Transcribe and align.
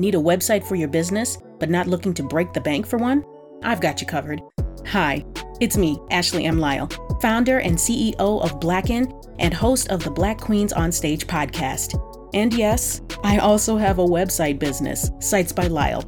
Need 0.00 0.14
a 0.14 0.18
website 0.18 0.64
for 0.64 0.76
your 0.76 0.88
business, 0.88 1.36
but 1.58 1.68
not 1.68 1.86
looking 1.86 2.14
to 2.14 2.22
break 2.22 2.54
the 2.54 2.60
bank 2.62 2.86
for 2.86 2.96
one? 2.96 3.22
I've 3.62 3.82
got 3.82 4.00
you 4.00 4.06
covered. 4.06 4.40
Hi, 4.86 5.22
it's 5.60 5.76
me, 5.76 5.98
Ashley 6.10 6.46
M. 6.46 6.58
Lyle, 6.58 6.88
founder 7.20 7.58
and 7.58 7.76
CEO 7.76 8.14
of 8.16 8.58
Blacken 8.60 9.12
and 9.40 9.52
host 9.52 9.90
of 9.90 10.02
the 10.02 10.10
Black 10.10 10.38
Queens 10.38 10.72
on 10.72 10.90
Stage 10.90 11.26
podcast. 11.26 12.00
And 12.32 12.54
yes, 12.54 13.02
I 13.22 13.40
also 13.40 13.76
have 13.76 13.98
a 13.98 14.06
website 14.06 14.58
business, 14.58 15.10
Sites 15.20 15.52
by 15.52 15.66
Lyle. 15.66 16.02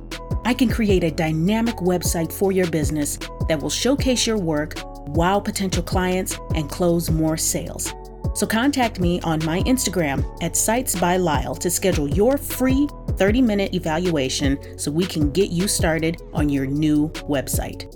I 0.46 0.54
can 0.54 0.70
create 0.70 1.04
a 1.04 1.10
dynamic 1.10 1.76
website 1.76 2.32
for 2.32 2.50
your 2.50 2.70
business 2.70 3.18
that 3.48 3.60
will 3.60 3.68
showcase 3.68 4.26
your 4.26 4.38
work, 4.38 4.72
wow 5.08 5.38
potential 5.38 5.82
clients, 5.82 6.38
and 6.54 6.70
close 6.70 7.10
more 7.10 7.36
sales. 7.36 7.92
So 8.34 8.46
contact 8.46 9.00
me 9.00 9.20
on 9.20 9.44
my 9.44 9.60
Instagram 9.64 10.24
at 10.42 10.56
Sites 10.56 10.98
by 10.98 11.18
Lyle 11.18 11.54
to 11.56 11.70
schedule 11.70 12.08
your 12.08 12.38
free 12.38 12.88
30 13.16 13.42
minute 13.42 13.74
evaluation 13.74 14.78
so 14.78 14.90
we 14.90 15.06
can 15.06 15.30
get 15.30 15.50
you 15.50 15.68
started 15.68 16.20
on 16.32 16.48
your 16.48 16.66
new 16.66 17.08
website. 17.28 17.86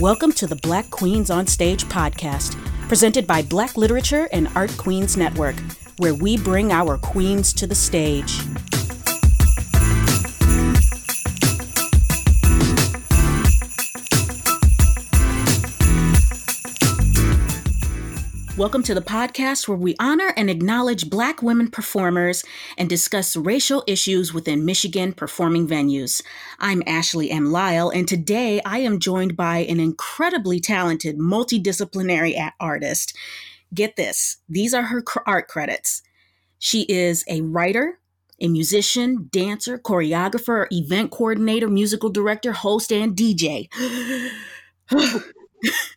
Welcome 0.00 0.32
to 0.32 0.46
the 0.46 0.58
Black 0.62 0.90
Queens 0.90 1.30
on 1.30 1.46
Stage 1.46 1.84
podcast, 1.84 2.56
presented 2.88 3.26
by 3.26 3.42
Black 3.42 3.76
Literature 3.76 4.28
and 4.32 4.48
Art 4.54 4.76
Queens 4.76 5.16
Network 5.16 5.56
where 5.98 6.14
we 6.14 6.36
bring 6.36 6.72
our 6.72 6.98
queens 6.98 7.52
to 7.54 7.66
the 7.66 7.74
stage. 7.74 8.40
Welcome 18.56 18.82
to 18.84 18.94
the 18.94 19.02
podcast 19.02 19.68
where 19.68 19.76
we 19.76 19.96
honor 20.00 20.32
and 20.34 20.48
acknowledge 20.48 21.10
Black 21.10 21.42
women 21.42 21.70
performers 21.70 22.42
and 22.78 22.88
discuss 22.88 23.36
racial 23.36 23.84
issues 23.86 24.32
within 24.32 24.64
Michigan 24.64 25.12
performing 25.12 25.68
venues. 25.68 26.22
I'm 26.58 26.82
Ashley 26.86 27.30
M. 27.30 27.52
Lyle, 27.52 27.90
and 27.90 28.08
today 28.08 28.62
I 28.64 28.78
am 28.78 28.98
joined 28.98 29.36
by 29.36 29.58
an 29.58 29.78
incredibly 29.78 30.58
talented 30.58 31.18
multidisciplinary 31.18 32.50
artist. 32.58 33.14
Get 33.74 33.96
this 33.96 34.38
these 34.48 34.72
are 34.72 34.84
her 34.84 35.04
art 35.26 35.48
credits. 35.48 36.00
She 36.58 36.86
is 36.88 37.24
a 37.28 37.42
writer, 37.42 38.00
a 38.40 38.48
musician, 38.48 39.28
dancer, 39.30 39.76
choreographer, 39.76 40.66
event 40.70 41.10
coordinator, 41.10 41.68
musical 41.68 42.08
director, 42.08 42.52
host, 42.52 42.90
and 42.90 43.14
DJ. 43.14 43.68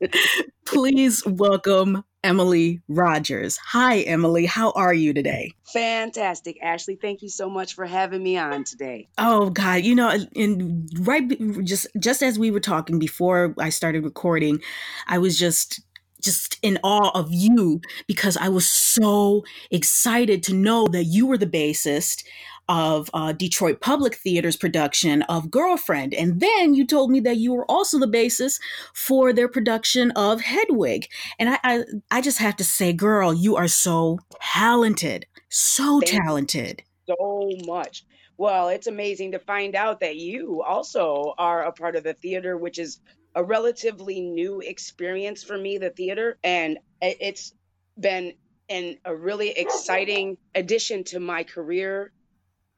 Please 0.66 1.26
welcome 1.26 2.04
Emily 2.24 2.82
Rogers. 2.88 3.58
Hi, 3.58 4.00
Emily. 4.02 4.46
How 4.46 4.72
are 4.72 4.94
you 4.94 5.14
today? 5.14 5.54
Fantastic, 5.74 6.58
Ashley. 6.62 6.96
Thank 6.96 7.22
you 7.22 7.30
so 7.30 7.50
much 7.50 7.76
for 7.76 7.86
having 7.86 8.22
me 8.22 8.38
on 8.38 8.64
today. 8.64 9.08
Oh 9.18 9.50
God, 9.50 9.84
you 9.84 9.96
know, 9.96 10.16
and 10.36 10.90
right, 11.00 11.64
just 11.64 11.88
just 12.00 12.22
as 12.22 12.38
we 12.38 12.52
were 12.52 12.60
talking 12.60 13.00
before 13.00 13.56
I 13.58 13.70
started 13.70 14.04
recording, 14.04 14.62
I 15.08 15.18
was 15.18 15.38
just 15.38 15.82
just 16.22 16.58
in 16.62 16.78
awe 16.84 17.12
of 17.18 17.30
you 17.32 17.82
because 18.06 18.36
I 18.36 18.50
was 18.50 18.68
so 18.68 19.44
excited 19.72 20.44
to 20.44 20.54
know 20.54 20.88
that 20.88 21.06
you 21.06 21.26
were 21.26 21.38
the 21.38 21.48
bassist 21.48 22.24
of 22.70 23.10
uh, 23.14 23.34
Detroit 23.34 23.82
Public 23.82 24.16
Theater's 24.16 24.56
production 24.56 25.24
of 25.24 25.52
Girlfriend. 25.52 26.14
And 26.14 26.40
then 26.40 26.76
you 26.76 26.86
told 26.86 27.10
me 27.10 27.20
that 27.22 27.38
you 27.38 27.52
were 27.52 27.66
also 27.66 28.00
the 28.00 28.08
basis 28.08 28.60
for 28.94 29.34
their 29.34 29.50
production 29.50 30.12
of 30.12 30.42
Hedwig. 30.42 31.08
And 31.40 31.50
I, 31.50 31.60
I, 31.64 31.84
I 32.12 32.22
just 32.22 32.38
have 32.38 32.56
to 32.58 32.64
say, 32.64 32.94
girl, 32.94 33.34
you 33.34 33.56
are 33.56 33.68
so 33.68 34.20
talented, 34.40 35.26
so 35.50 36.00
Thank 36.00 36.24
talented. 36.24 36.84
So 37.08 37.50
much. 37.66 38.06
Well, 38.38 38.70
it's 38.70 38.88
amazing 38.88 39.32
to 39.32 39.40
find 39.40 39.76
out 39.76 40.00
that 40.00 40.16
you 40.16 40.62
also 40.62 41.34
are 41.38 41.64
a 41.64 41.74
part 41.74 41.96
of 41.96 42.04
the 42.04 42.14
theater, 42.14 42.56
which 42.56 42.78
is 42.78 43.02
a 43.36 43.44
relatively 43.44 44.22
new 44.22 44.62
experience 44.62 45.44
for 45.44 45.58
me, 45.58 45.78
the 45.78 45.90
theater, 45.90 46.38
and 46.44 46.78
it's 47.02 47.54
been 48.00 48.34
an, 48.70 48.98
a 49.04 49.16
really 49.16 49.50
exciting 49.50 50.38
addition 50.56 51.04
to 51.06 51.20
my 51.20 51.44
career 51.44 52.12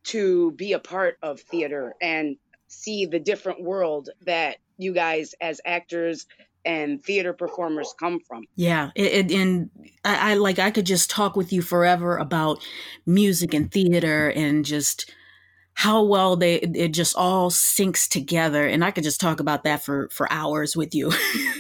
to 0.04 0.52
be 0.52 0.74
a 0.74 0.80
part 0.80 1.18
of 1.22 1.40
theater 1.42 1.94
and 2.02 2.38
see 2.68 3.06
the 3.06 3.20
different 3.20 3.62
world 3.62 4.10
that 4.26 4.58
you 4.78 4.94
guys 4.94 5.36
as 5.42 5.62
actors 5.66 6.26
and 6.64 7.04
theater 7.04 7.34
performers 7.34 7.94
come 8.00 8.20
from. 8.20 8.44
Yeah, 8.56 8.92
it, 8.96 9.32
it, 9.32 9.32
and 9.32 9.70
I, 10.06 10.32
I 10.32 10.34
like 10.36 10.60
I 10.60 10.72
could 10.72 10.86
just 10.86 11.10
talk 11.10 11.36
with 11.36 11.52
you 11.52 11.62
forever 11.62 12.18
about 12.18 12.64
music 13.06 13.54
and 13.54 13.72
theater 13.72 14.30
and 14.30 14.64
just 14.64 15.12
how 15.74 16.04
well 16.04 16.36
they 16.36 16.56
it 16.56 16.90
just 16.90 17.16
all 17.16 17.50
syncs 17.50 18.08
together 18.08 18.68
and 18.68 18.84
i 18.84 18.92
could 18.92 19.06
just 19.06 19.22
talk 19.22 19.40
about 19.40 19.64
that 19.64 19.82
for 19.82 20.10
for 20.12 20.32
hours 20.32 20.76
with 20.76 20.94
you 20.94 21.12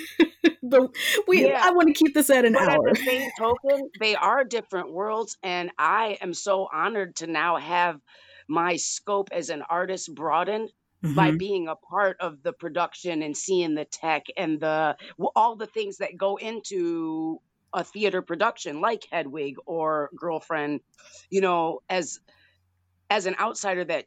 but 0.63 0.90
we 1.28 1.47
yeah. 1.47 1.62
i 1.63 1.72
want 1.72 1.88
to 1.88 1.94
keep 1.94 2.13
this 2.13 2.30
at 2.30 2.46
an 2.46 2.53
but 2.53 2.69
hour 2.69 2.90
at 2.90 2.96
the 2.96 3.03
same 3.03 3.30
token 3.40 3.90
they 4.00 4.13
are 4.16 4.44
different 4.44 4.91
worlds 4.91 5.38
and 5.44 5.72
i 5.78 6.18
am 6.22 6.34
so 6.34 6.68
honored 6.74 7.16
to 7.16 7.25
now 7.25 7.56
have 7.56 8.01
my 8.51 8.75
scope 8.75 9.29
as 9.31 9.50
an 9.50 9.63
artist 9.69 10.13
broadened 10.13 10.69
mm-hmm. 11.03 11.16
by 11.16 11.31
being 11.31 11.67
a 11.67 11.75
part 11.75 12.17
of 12.19 12.44
the 12.44 12.53
production 12.53 13.22
and 13.23 13.35
seeing 13.35 13.75
the 13.75 13.85
tech 13.85 14.25
and 14.38 14.59
the 14.59 14.95
all 15.35 15.56
the 15.56 15.67
things 15.67 15.97
that 15.97 16.17
go 16.17 16.35
into 16.35 17.39
a 17.73 17.84
theater 17.84 18.22
production 18.22 18.81
like 18.81 19.06
hedwig 19.12 19.56
or 19.66 20.09
girlfriend 20.16 20.81
you 21.29 21.39
know 21.39 21.79
as 21.89 22.19
as 23.09 23.25
an 23.25 23.35
outsider 23.39 23.85
that 23.85 24.06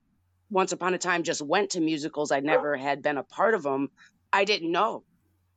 once 0.50 0.72
upon 0.72 0.94
a 0.94 0.98
time 0.98 1.22
just 1.22 1.42
went 1.42 1.70
to 1.70 1.80
musicals, 1.80 2.30
I 2.30 2.40
never 2.40 2.76
had 2.76 3.02
been 3.02 3.18
a 3.18 3.22
part 3.22 3.54
of 3.54 3.62
them. 3.62 3.90
I 4.32 4.44
didn't 4.44 4.70
know. 4.70 5.04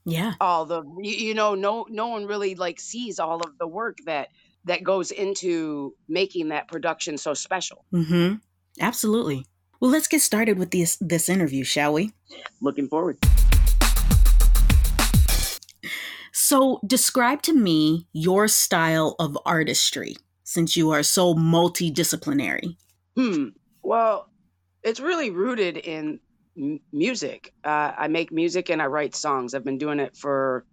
Yeah. 0.05 0.33
All 0.39 0.65
the 0.65 0.83
you, 1.01 1.27
you 1.27 1.33
know 1.33 1.55
no 1.55 1.85
no 1.89 2.07
one 2.07 2.25
really 2.25 2.55
like 2.55 2.79
sees 2.79 3.19
all 3.19 3.41
of 3.41 3.57
the 3.57 3.67
work 3.67 3.97
that 4.05 4.29
that 4.65 4.83
goes 4.83 5.11
into 5.11 5.93
making 6.07 6.49
that 6.49 6.67
production 6.67 7.17
so 7.17 7.33
special. 7.33 7.85
Mhm. 7.93 8.41
Absolutely. 8.79 9.45
Well, 9.79 9.91
let's 9.91 10.07
get 10.07 10.21
started 10.21 10.57
with 10.57 10.71
this 10.71 10.97
this 10.99 11.29
interview, 11.29 11.63
shall 11.63 11.93
we? 11.93 12.11
Looking 12.61 12.87
forward. 12.87 13.17
So, 16.31 16.79
describe 16.85 17.41
to 17.43 17.53
me 17.53 18.07
your 18.13 18.47
style 18.47 19.15
of 19.19 19.37
artistry 19.45 20.15
since 20.43 20.77
you 20.77 20.91
are 20.91 21.03
so 21.03 21.33
multidisciplinary. 21.33 22.77
Hmm. 23.15 23.49
Well, 23.81 24.29
it's 24.83 24.99
really 24.99 25.29
rooted 25.29 25.77
in 25.77 26.19
m- 26.57 26.79
music. 26.93 27.53
Uh, 27.63 27.91
I 27.97 28.07
make 28.07 28.31
music 28.31 28.69
and 28.69 28.81
I 28.81 28.85
write 28.85 29.15
songs. 29.15 29.53
I've 29.53 29.65
been 29.65 29.77
doing 29.77 29.99
it 29.99 30.15
for 30.15 30.65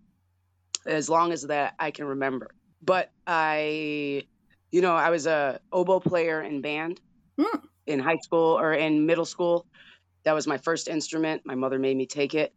as 0.87 1.09
long 1.09 1.33
as 1.33 1.43
that 1.43 1.75
I 1.79 1.91
can 1.91 2.05
remember. 2.05 2.51
But 2.83 3.11
I, 3.27 4.25
you 4.71 4.83
know, 4.83 4.95
I 4.95 5.11
was 5.11 5.27
a 5.27 5.61
oboe 5.73 6.01
player 6.01 6.43
in 6.43 6.61
band 6.61 7.01
mm. 7.39 7.63
In 7.87 7.99
high 7.99 8.19
school 8.23 8.59
or 8.59 8.73
in 8.73 9.07
middle 9.07 9.25
school. 9.25 9.67
That 10.25 10.35
was 10.35 10.47
my 10.47 10.59
first 10.59 10.89
instrument. 10.89 11.43
My 11.45 11.55
mother 11.55 11.79
made 11.79 11.97
me 11.97 12.07
take 12.07 12.35
it. 12.35 12.53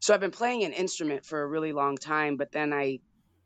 So 0.00 0.14
I've 0.14 0.20
been 0.20 0.30
playing 0.30 0.64
an 0.64 0.72
instrument 0.72 1.26
for 1.26 1.42
a 1.42 1.46
really 1.46 1.72
long 1.72 1.96
time, 1.96 2.36
but 2.36 2.52
then 2.52 2.72
I 2.72 3.00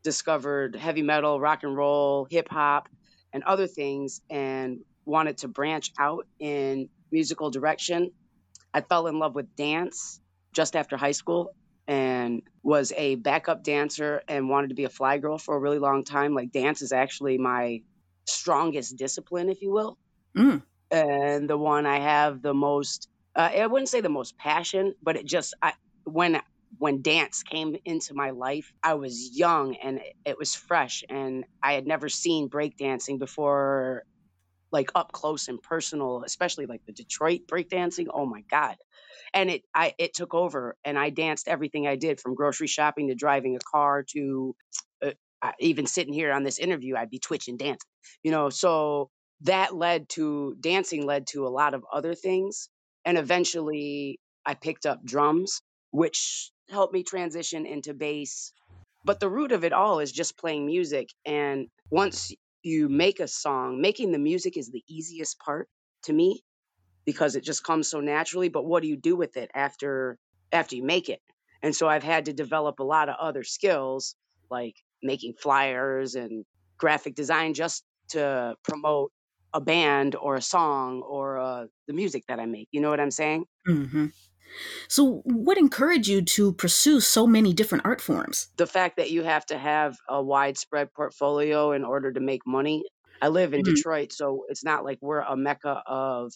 discovered 0.05 0.77
heavy 0.77 1.03
metal, 1.03 1.41
rock 1.41 1.61
and 1.63 1.77
roll, 1.77 2.27
hip 2.31 2.49
hop, 2.51 2.89
and 3.33 3.43
other 3.45 3.67
things. 3.67 4.21
And 4.31 4.81
wanted 5.05 5.39
to 5.39 5.49
branch 5.49 5.93
out 5.99 6.27
in 6.39 6.89
musical 7.11 7.51
direction. 7.51 8.11
I 8.75 8.81
fell 8.81 9.07
in 9.07 9.19
love 9.19 9.35
with 9.35 9.55
dance 9.57 10.21
just 10.55 10.77
after 10.77 10.97
high 10.97 11.13
school 11.13 11.55
and 11.89 12.43
was 12.63 12.93
a 12.97 13.17
backup 13.17 13.65
dancer 13.65 14.23
and 14.29 14.49
wanted 14.49 14.69
to 14.69 14.75
be 14.75 14.85
a 14.85 14.89
fly 14.89 15.19
girl 15.19 15.39
for 15.39 15.57
a 15.57 15.59
really 15.59 15.79
long 15.79 16.05
time. 16.05 16.35
Like 16.35 16.53
dance 16.53 16.83
is 16.83 16.93
actually 16.93 17.39
my 17.39 17.81
strongest 18.27 18.97
discipline, 18.97 19.51
if 19.51 19.61
you 19.61 19.73
will. 19.73 19.99
Mm. 20.37 20.63
And 20.93 21.51
the 21.51 21.59
one 21.59 21.87
I 21.87 22.01
have 22.01 22.43
the 22.43 22.55
most 22.55 23.09
uh, 23.37 23.51
I 23.57 23.67
wouldn't 23.67 23.91
say 23.91 24.03
the 24.03 24.11
most 24.11 24.39
passion, 24.39 24.95
but 25.03 25.17
it 25.17 25.27
just 25.27 25.55
I 25.63 25.75
when 26.05 26.41
when 26.79 27.03
dance 27.03 27.43
came 27.45 27.77
into 27.87 28.15
my 28.15 28.31
life, 28.31 28.73
I 28.85 28.95
was 28.95 29.37
young 29.39 29.77
and 29.77 30.01
it 30.27 30.39
was 30.39 30.55
fresh 30.55 31.05
and 31.11 31.45
I 31.63 31.75
had 31.75 31.87
never 31.87 32.09
seen 32.11 32.51
breakdancing 32.51 33.19
before 33.19 34.05
like 34.73 34.91
up 34.95 35.13
close 35.13 35.49
and 35.49 35.63
personal, 35.63 36.23
especially 36.27 36.67
like 36.67 36.83
the 36.87 36.93
Detroit 36.95 37.43
breakdancing. 37.51 38.09
Oh 38.13 38.27
my 38.27 38.43
God. 38.51 38.77
And 39.35 39.51
it 39.51 39.63
I 39.75 39.95
it 39.99 40.15
took 40.15 40.35
over 40.35 40.77
and 40.85 40.99
I 40.99 41.11
danced 41.11 41.49
everything 41.49 41.87
I 41.87 41.97
did 41.97 42.21
from 42.21 42.35
grocery 42.35 42.69
shopping 42.69 43.09
to 43.09 43.15
driving 43.15 43.57
a 43.57 43.61
car 43.61 44.05
to 44.15 44.57
uh, 45.43 45.53
even 45.59 45.87
sitting 45.87 46.15
here 46.15 46.33
on 46.33 46.45
this 46.45 46.59
interview, 46.59 46.97
I'd 46.97 47.11
be 47.11 47.19
twitching 47.19 47.57
dancing, 47.57 47.89
you 48.23 48.31
know. 48.31 48.51
So 48.51 49.11
that 49.43 49.75
led 49.75 50.09
to 50.11 50.57
dancing 50.61 51.05
led 51.05 51.27
to 51.29 51.47
a 51.47 51.51
lot 51.51 51.75
of 51.75 51.85
other 51.93 52.15
things. 52.15 52.69
And 53.05 53.19
eventually 53.19 54.21
I 54.47 54.55
picked 54.55 54.87
up 54.87 55.05
drums, 55.05 55.63
which 55.91 56.51
helped 56.71 56.95
me 56.95 57.03
transition 57.03 57.67
into 57.67 57.95
bass. 57.95 58.53
But 59.05 59.21
the 59.21 59.29
root 59.29 59.53
of 59.53 59.65
it 59.65 59.73
all 59.73 59.99
is 59.99 60.13
just 60.13 60.39
playing 60.39 60.67
music. 60.67 61.09
And 61.27 61.69
once 61.91 62.33
you 62.63 62.89
make 62.89 63.19
a 63.21 63.27
song, 63.27 63.81
making 63.81 64.13
the 64.13 64.19
music 64.19 64.57
is 64.57 64.71
the 64.71 64.85
easiest 64.89 65.39
part 65.41 65.69
to 66.05 66.13
me 66.13 66.43
because 67.05 67.35
it 67.35 67.45
just 67.45 67.65
comes 67.65 67.89
so 67.89 68.01
naturally. 68.01 68.49
But 68.49 68.65
what 68.65 68.83
do 68.83 68.89
you 68.89 68.97
do 68.97 69.17
with 69.17 69.37
it 69.37 69.51
after 69.55 70.19
after 70.53 70.77
you 70.77 70.85
make 70.85 71.09
it? 71.09 71.21
And 71.63 71.75
so 71.75 71.89
I've 71.89 72.05
had 72.05 72.27
to 72.27 72.33
develop 72.33 72.79
a 72.79 72.85
lot 72.85 73.09
of 73.09 73.17
other 73.21 73.43
skills 73.45 74.15
like 74.51 74.75
making 75.03 75.35
flyers 75.35 76.15
and 76.15 76.45
graphic 76.79 77.15
design 77.15 77.55
just 77.55 77.85
to 78.11 78.55
promote 78.63 79.13
a 79.55 79.61
band 79.61 80.15
or 80.17 80.37
a 80.37 80.43
song 80.43 81.03
or 81.03 81.39
uh, 81.39 81.67
the 81.87 81.93
music 81.95 82.25
that 82.29 82.41
I 82.41 82.47
make. 82.47 82.69
You 82.73 82.81
know 82.81 82.91
what 82.91 83.01
I'm 83.01 83.11
saying? 83.11 83.47
hmm 83.67 84.07
So, 84.89 85.23
what 85.25 85.59
encouraged 85.59 86.09
you 86.09 86.23
to 86.23 86.53
pursue 86.55 87.01
so 87.01 87.27
many 87.27 87.53
different 87.55 87.85
art 87.87 88.01
forms? 88.01 88.51
The 88.57 88.67
fact 88.67 88.97
that 88.97 89.11
you 89.11 89.23
have 89.23 89.47
to 89.47 89.59
have 89.59 89.97
a 90.09 90.23
widespread 90.23 90.93
portfolio 90.95 91.73
in 91.73 91.85
order 91.85 92.13
to 92.13 92.21
make 92.21 92.47
money. 92.47 92.85
I 93.21 93.29
live 93.29 93.55
in 93.55 93.63
Mhm. 93.63 93.63
Detroit, 93.63 94.13
so 94.13 94.45
it's 94.49 94.65
not 94.65 94.85
like 94.85 94.99
we're 95.01 95.21
a 95.21 95.37
mecca 95.37 95.83
of 95.87 96.33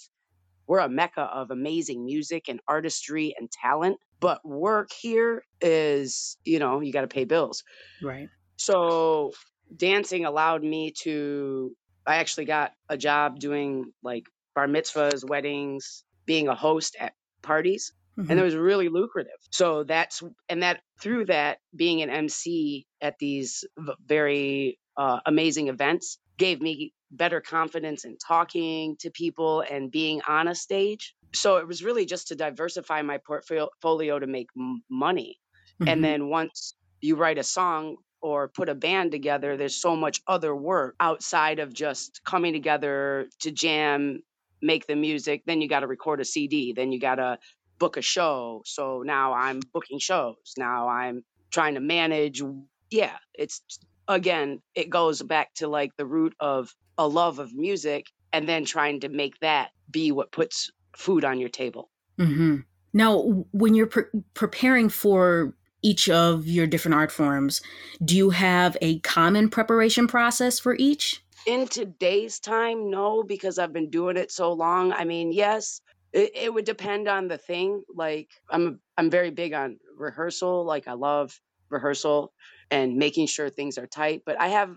we're 0.68 0.80
a 0.80 0.88
mecca 0.88 1.22
of 1.22 1.50
amazing 1.50 2.04
music 2.06 2.48
and 2.48 2.60
artistry 2.68 3.34
and 3.38 3.50
talent. 3.52 3.98
But 4.20 4.44
work 4.46 4.90
here 4.92 5.44
is, 5.60 6.38
you 6.44 6.58
know, 6.60 6.80
you 6.80 6.92
got 6.92 7.02
to 7.02 7.08
pay 7.08 7.24
bills. 7.24 7.64
Right. 8.00 8.30
So 8.58 9.32
dancing 9.74 10.24
allowed 10.24 10.62
me 10.62 10.92
to, 11.02 11.76
I 12.06 12.16
actually 12.16 12.46
got 12.46 12.72
a 12.88 12.96
job 12.96 13.38
doing 13.38 13.92
like 14.02 14.24
bar 14.54 14.66
mitzvahs, 14.66 15.28
weddings, 15.28 16.04
being 16.26 16.48
a 16.48 16.54
host 16.54 16.96
at 16.98 17.14
parties. 17.42 17.92
Mhm. 18.18 18.30
And 18.30 18.40
it 18.40 18.42
was 18.42 18.54
really 18.54 18.88
lucrative. 18.88 19.38
So 19.50 19.84
that's, 19.84 20.22
and 20.48 20.62
that 20.62 20.80
through 21.02 21.26
that, 21.26 21.58
being 21.74 22.02
an 22.02 22.10
MC 22.10 22.86
at 23.00 23.18
these 23.18 23.64
v- 23.78 23.92
very 24.04 24.78
uh, 24.96 25.20
amazing 25.26 25.68
events 25.68 26.18
gave 26.38 26.60
me 26.60 26.94
better 27.10 27.40
confidence 27.40 28.04
in 28.04 28.16
talking 28.16 28.96
to 29.00 29.10
people 29.10 29.60
and 29.60 29.90
being 29.90 30.22
on 30.26 30.48
a 30.48 30.54
stage. 30.54 31.14
So 31.34 31.58
it 31.58 31.66
was 31.68 31.84
really 31.84 32.06
just 32.06 32.28
to 32.28 32.34
diversify 32.36 33.02
my 33.02 33.18
portfolio 33.18 34.18
to 34.18 34.26
make 34.26 34.48
m- 34.58 34.82
money. 34.90 35.38
Mhm. 35.82 35.88
And 35.92 36.04
then 36.04 36.28
once 36.30 36.74
you 37.02 37.16
write 37.16 37.38
a 37.38 37.42
song 37.44 37.96
or 38.20 38.48
put 38.48 38.68
a 38.68 38.74
band 38.74 39.12
together, 39.12 39.56
there's 39.56 39.76
so 39.76 39.96
much 39.96 40.20
other 40.26 40.54
work 40.54 40.94
outside 41.00 41.58
of 41.58 41.72
just 41.72 42.22
coming 42.24 42.52
together 42.52 43.28
to 43.40 43.50
jam, 43.50 44.22
make 44.62 44.86
the 44.86 44.96
music. 44.96 45.42
Then 45.46 45.60
you 45.60 45.68
got 45.68 45.80
to 45.80 45.86
record 45.86 46.20
a 46.20 46.24
CD. 46.24 46.72
Then 46.72 46.92
you 46.92 47.00
got 47.00 47.16
to 47.16 47.38
book 47.78 47.96
a 47.96 48.02
show. 48.02 48.62
So 48.64 49.02
now 49.04 49.34
I'm 49.34 49.60
booking 49.72 49.98
shows. 49.98 50.54
Now 50.56 50.88
I'm 50.88 51.24
trying 51.50 51.74
to 51.74 51.80
manage. 51.80 52.42
Yeah, 52.90 53.16
it's 53.34 53.60
again, 54.08 54.62
it 54.74 54.90
goes 54.90 55.22
back 55.22 55.54
to 55.54 55.68
like 55.68 55.96
the 55.96 56.06
root 56.06 56.34
of 56.40 56.74
a 56.98 57.06
love 57.06 57.38
of 57.38 57.54
music 57.54 58.06
and 58.32 58.48
then 58.48 58.64
trying 58.64 59.00
to 59.00 59.08
make 59.08 59.38
that 59.40 59.70
be 59.90 60.12
what 60.12 60.32
puts 60.32 60.70
food 60.96 61.24
on 61.24 61.38
your 61.38 61.48
table. 61.48 61.90
hmm 62.18 62.58
Now, 62.92 63.44
when 63.52 63.74
you're 63.74 63.86
pre- 63.86 64.22
preparing 64.34 64.88
for 64.88 65.54
each 65.86 66.08
of 66.08 66.48
your 66.48 66.66
different 66.66 66.96
art 66.96 67.12
forms, 67.12 67.62
do 68.04 68.16
you 68.16 68.30
have 68.30 68.76
a 68.82 68.98
common 69.00 69.48
preparation 69.48 70.08
process 70.08 70.58
for 70.58 70.74
each? 70.74 71.22
In 71.46 71.68
today's 71.68 72.40
time, 72.40 72.90
no, 72.90 73.22
because 73.22 73.56
I've 73.56 73.72
been 73.72 73.88
doing 73.88 74.16
it 74.16 74.32
so 74.32 74.52
long. 74.52 74.92
I 74.92 75.04
mean, 75.04 75.30
yes, 75.30 75.80
it, 76.12 76.32
it 76.34 76.52
would 76.52 76.64
depend 76.64 77.06
on 77.06 77.28
the 77.28 77.38
thing. 77.38 77.84
Like 77.94 78.30
I'm 78.50 78.80
I'm 78.96 79.10
very 79.10 79.30
big 79.30 79.52
on 79.52 79.78
rehearsal. 79.96 80.64
Like 80.64 80.88
I 80.88 80.94
love 80.94 81.38
rehearsal 81.70 82.32
and 82.72 82.96
making 82.96 83.28
sure 83.28 83.48
things 83.48 83.78
are 83.78 83.86
tight. 83.86 84.22
But 84.26 84.40
I 84.40 84.48
have 84.48 84.74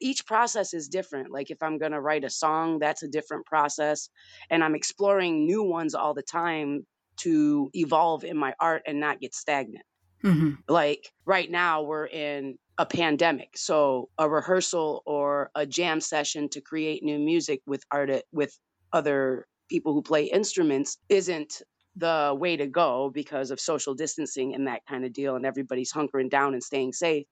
each 0.00 0.26
process 0.26 0.74
is 0.74 0.88
different. 0.88 1.30
Like 1.30 1.50
if 1.50 1.62
I'm 1.62 1.78
gonna 1.78 2.02
write 2.02 2.24
a 2.24 2.30
song, 2.30 2.80
that's 2.80 3.02
a 3.02 3.08
different 3.08 3.46
process. 3.46 4.10
And 4.50 4.62
I'm 4.62 4.74
exploring 4.74 5.46
new 5.46 5.62
ones 5.62 5.94
all 5.94 6.12
the 6.12 6.22
time 6.22 6.86
to 7.20 7.70
evolve 7.72 8.24
in 8.24 8.36
my 8.36 8.52
art 8.60 8.82
and 8.86 9.00
not 9.00 9.20
get 9.20 9.34
stagnant 9.34 9.84
hmm 10.22 10.52
like 10.68 11.12
right 11.26 11.50
now 11.50 11.82
we're 11.82 12.06
in 12.06 12.58
a 12.78 12.86
pandemic 12.86 13.56
so 13.56 14.08
a 14.18 14.28
rehearsal 14.28 15.02
or 15.06 15.50
a 15.54 15.66
jam 15.66 16.00
session 16.00 16.48
to 16.48 16.60
create 16.60 17.02
new 17.02 17.18
music 17.18 17.60
with 17.66 17.82
art 17.90 18.10
with 18.32 18.58
other 18.92 19.46
people 19.68 19.92
who 19.92 20.02
play 20.02 20.24
instruments 20.24 20.98
isn't 21.08 21.62
the 21.96 22.34
way 22.38 22.56
to 22.56 22.66
go 22.66 23.10
because 23.12 23.50
of 23.50 23.60
social 23.60 23.94
distancing 23.94 24.54
and 24.54 24.66
that 24.66 24.82
kind 24.88 25.04
of 25.04 25.12
deal 25.12 25.36
and 25.36 25.44
everybody's 25.44 25.92
hunkering 25.92 26.30
down 26.30 26.54
and 26.54 26.62
staying 26.62 26.92
safe. 26.92 27.26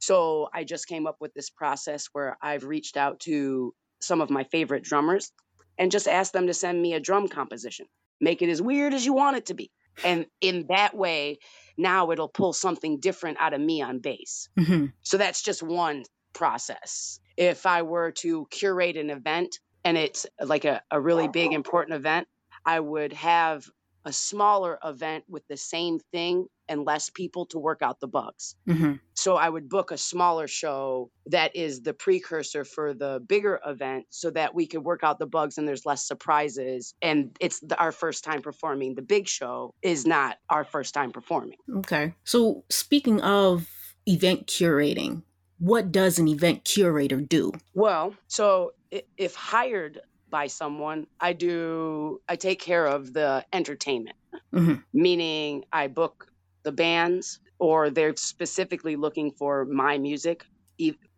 So 0.00 0.48
i 0.54 0.64
just 0.64 0.88
came 0.88 1.06
up 1.06 1.16
with 1.20 1.32
this 1.34 1.50
process 1.50 2.08
where 2.12 2.36
i've 2.42 2.64
reached 2.64 2.96
out 2.96 3.20
to 3.20 3.74
some 4.00 4.20
of 4.20 4.30
my 4.30 4.44
favorite 4.44 4.84
drummers 4.84 5.32
and 5.78 5.90
just 5.90 6.08
asked 6.08 6.32
them 6.32 6.46
to 6.46 6.54
send 6.54 6.80
me 6.80 6.94
a 6.94 7.00
drum 7.00 7.28
composition. 7.28 7.86
Make 8.20 8.42
it 8.42 8.48
as 8.48 8.62
weird 8.62 8.94
as 8.94 9.06
you 9.06 9.12
want 9.12 9.36
it 9.36 9.46
to 9.46 9.54
be 9.54 9.70
and 10.04 10.26
in 10.40 10.66
that 10.68 10.96
way 10.96 11.38
now 11.76 12.10
it'll 12.10 12.28
pull 12.28 12.52
something 12.52 12.98
different 12.98 13.38
out 13.40 13.54
of 13.54 13.60
me 13.60 13.80
on 13.82 14.00
bass. 14.00 14.48
hmm 14.58 14.86
So 15.02 15.16
that's 15.16 15.42
just 15.42 15.62
one 15.62 16.04
process. 16.32 17.20
If 17.36 17.66
I 17.66 17.82
were 17.82 18.10
to 18.18 18.46
curate 18.50 18.96
an 18.96 19.10
event 19.10 19.58
and 19.84 19.96
it's 19.96 20.26
like 20.44 20.64
a, 20.64 20.82
a 20.90 21.00
really 21.00 21.28
big, 21.28 21.52
important 21.52 21.94
event, 21.94 22.26
I 22.66 22.80
would 22.80 23.12
have 23.12 23.64
a 24.08 24.12
smaller 24.12 24.78
event 24.82 25.22
with 25.28 25.46
the 25.48 25.56
same 25.56 26.00
thing 26.12 26.46
and 26.66 26.86
less 26.86 27.10
people 27.10 27.44
to 27.44 27.58
work 27.58 27.82
out 27.82 28.00
the 28.00 28.08
bugs. 28.08 28.54
hmm 28.66 28.94
So 29.12 29.36
I 29.36 29.50
would 29.50 29.68
book 29.68 29.90
a 29.90 29.98
smaller 29.98 30.48
show 30.48 31.10
that 31.26 31.54
is 31.54 31.82
the 31.82 31.92
precursor 31.92 32.64
for 32.64 32.94
the 32.94 33.22
bigger 33.26 33.60
event 33.66 34.06
so 34.08 34.30
that 34.30 34.54
we 34.54 34.66
could 34.66 34.82
work 34.82 35.00
out 35.02 35.18
the 35.18 35.26
bugs 35.26 35.58
and 35.58 35.68
there's 35.68 35.84
less 35.84 36.08
surprises. 36.08 36.94
And 37.02 37.36
it's 37.38 37.60
the, 37.60 37.78
our 37.78 37.92
first 37.92 38.24
time 38.24 38.40
performing. 38.40 38.94
The 38.94 39.02
big 39.02 39.28
show 39.28 39.74
is 39.82 40.06
not 40.06 40.38
our 40.48 40.64
first 40.64 40.94
time 40.94 41.12
performing. 41.12 41.58
Okay. 41.80 42.14
So, 42.24 42.64
speaking 42.70 43.20
of 43.20 43.68
event 44.06 44.46
curating, 44.46 45.22
what 45.58 45.92
does 45.92 46.18
an 46.18 46.28
event 46.28 46.64
curator 46.64 47.20
do? 47.20 47.52
Well, 47.74 48.14
so 48.26 48.72
if 49.18 49.34
hired 49.34 50.00
by 50.30 50.46
someone, 50.48 51.06
I 51.20 51.32
do, 51.32 52.20
I 52.28 52.36
take 52.36 52.60
care 52.60 52.86
of 52.86 53.12
the 53.12 53.44
entertainment, 53.52 54.16
Mhm. 54.52 54.84
meaning 54.92 55.64
I 55.72 55.88
book 55.88 56.26
the 56.64 56.72
bands 56.72 57.40
or 57.58 57.90
they're 57.90 58.16
specifically 58.16 58.96
looking 58.96 59.32
for 59.32 59.64
my 59.66 59.98
music. 59.98 60.44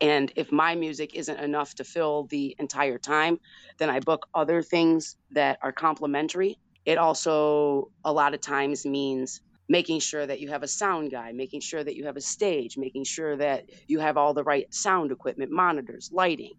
And 0.01 0.33
if 0.37 0.51
my 0.53 0.75
music 0.75 1.15
isn't 1.15 1.39
enough 1.39 1.75
to 1.77 1.85
fill 1.85 2.27
the 2.31 2.57
entire 2.59 2.99
time, 2.99 3.39
then 3.79 3.91
I 3.91 4.01
book 4.01 4.27
other 4.35 4.63
things 4.63 5.17
that 5.33 5.59
are 5.63 5.73
complementary. 5.73 6.59
It 6.87 6.99
also, 6.99 7.93
a 8.05 8.13
lot 8.13 8.35
of 8.35 8.41
times, 8.41 8.87
means 8.87 9.41
making 9.69 10.01
sure 10.01 10.27
that 10.27 10.41
you 10.41 10.49
have 10.49 10.63
a 10.63 10.69
sound 10.69 11.11
guy, 11.11 11.33
making 11.33 11.61
sure 11.61 11.85
that 11.85 11.97
you 11.97 12.07
have 12.07 12.17
a 12.17 12.23
stage, 12.23 12.77
making 12.79 13.05
sure 13.05 13.37
that 13.37 13.67
you 13.87 14.01
have 14.01 14.17
all 14.17 14.35
the 14.35 14.45
right 14.45 14.67
sound 14.73 15.13
equipment, 15.13 15.51
monitors, 15.53 16.09
lighting, 16.11 16.55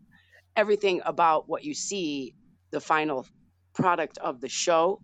everything 0.56 1.02
about 1.06 1.50
what 1.50 1.64
you 1.64 1.74
see, 1.74 2.36
the 2.72 2.82
final 2.82 3.26
product 3.74 4.18
of 4.18 4.42
the 4.42 4.50
show 4.50 5.02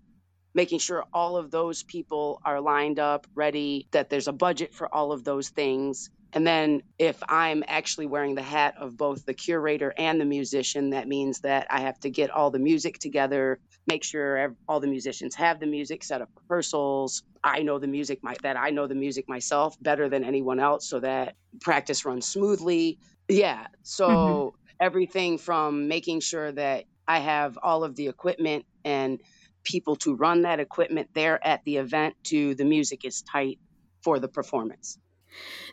making 0.58 0.80
sure 0.80 1.06
all 1.14 1.38
of 1.38 1.52
those 1.52 1.84
people 1.84 2.42
are 2.44 2.60
lined 2.60 2.98
up, 2.98 3.28
ready, 3.36 3.88
that 3.92 4.10
there's 4.10 4.28
a 4.28 4.34
budget 4.34 4.74
for 4.74 4.92
all 4.92 5.12
of 5.12 5.24
those 5.24 5.50
things. 5.50 6.10
And 6.34 6.48
then 6.48 6.82
if 6.98 7.22
I'm 7.30 7.64
actually 7.68 8.08
wearing 8.08 8.34
the 8.34 8.42
hat 8.42 8.74
of 8.80 8.98
both 8.98 9.24
the 9.24 9.36
curator 9.36 9.94
and 9.96 10.20
the 10.20 10.26
musician, 10.26 10.90
that 10.90 11.08
means 11.08 11.42
that 11.42 11.68
I 11.70 11.82
have 11.82 12.00
to 12.00 12.10
get 12.10 12.32
all 12.32 12.50
the 12.50 12.58
music 12.58 12.98
together, 12.98 13.60
make 13.86 14.04
sure 14.04 14.56
all 14.68 14.80
the 14.80 14.88
musicians 14.88 15.36
have 15.36 15.60
the 15.60 15.68
music, 15.68 16.04
set 16.04 16.22
up 16.22 16.30
rehearsals. 16.36 17.22
I 17.44 17.62
know 17.62 17.78
the 17.78 17.88
music 17.88 18.24
my, 18.24 18.36
that 18.42 18.58
I 18.58 18.72
know 18.72 18.88
the 18.88 18.96
music 18.96 19.30
myself 19.30 19.78
better 19.80 20.10
than 20.10 20.24
anyone 20.24 20.60
else 20.60 20.90
so 20.90 21.00
that 21.02 21.36
practice 21.62 22.04
runs 22.04 22.26
smoothly. 22.26 22.98
Yeah. 23.30 23.68
So 23.84 24.10
mm-hmm. 24.10 24.58
everything 24.80 25.38
from 25.38 25.88
making 25.88 26.22
sure 26.22 26.52
that 26.52 26.86
I 27.08 27.20
have 27.20 27.58
all 27.62 27.84
of 27.84 27.96
the 27.96 28.08
equipment 28.08 28.66
and 28.84 29.20
people 29.64 29.96
to 29.98 30.16
run 30.16 30.44
that 30.44 30.60
equipment 30.60 31.10
there 31.14 31.46
at 31.46 31.64
the 31.66 31.78
event 31.78 32.16
to 32.24 32.56
the 32.56 32.66
music 32.66 33.06
is 33.06 33.22
tight 33.22 33.60
for 34.02 34.20
the 34.20 34.28
performance. 34.28 34.98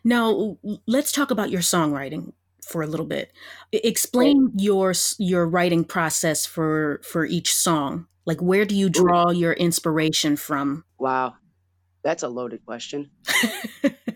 Now, 0.03 0.59
let's 0.87 1.13
talk 1.13 1.31
about 1.31 1.51
your 1.51 1.61
songwriting 1.61 2.33
for 2.63 2.83
a 2.83 2.87
little 2.87 3.07
bit. 3.07 3.33
Explain 3.73 4.53
your 4.57 4.95
your 5.19 5.47
writing 5.47 5.85
process 5.85 6.47
for 6.47 7.01
for 7.05 7.25
each 7.25 7.55
song. 7.55 8.07
Like, 8.27 8.41
where 8.41 8.65
do 8.65 8.75
you 8.75 8.89
draw 8.89 9.31
your 9.31 9.53
inspiration 9.53 10.37
from? 10.37 10.85
Wow. 10.99 11.35
That's 12.03 12.23
a 12.23 12.29
loaded 12.29 12.65
question. 12.65 13.11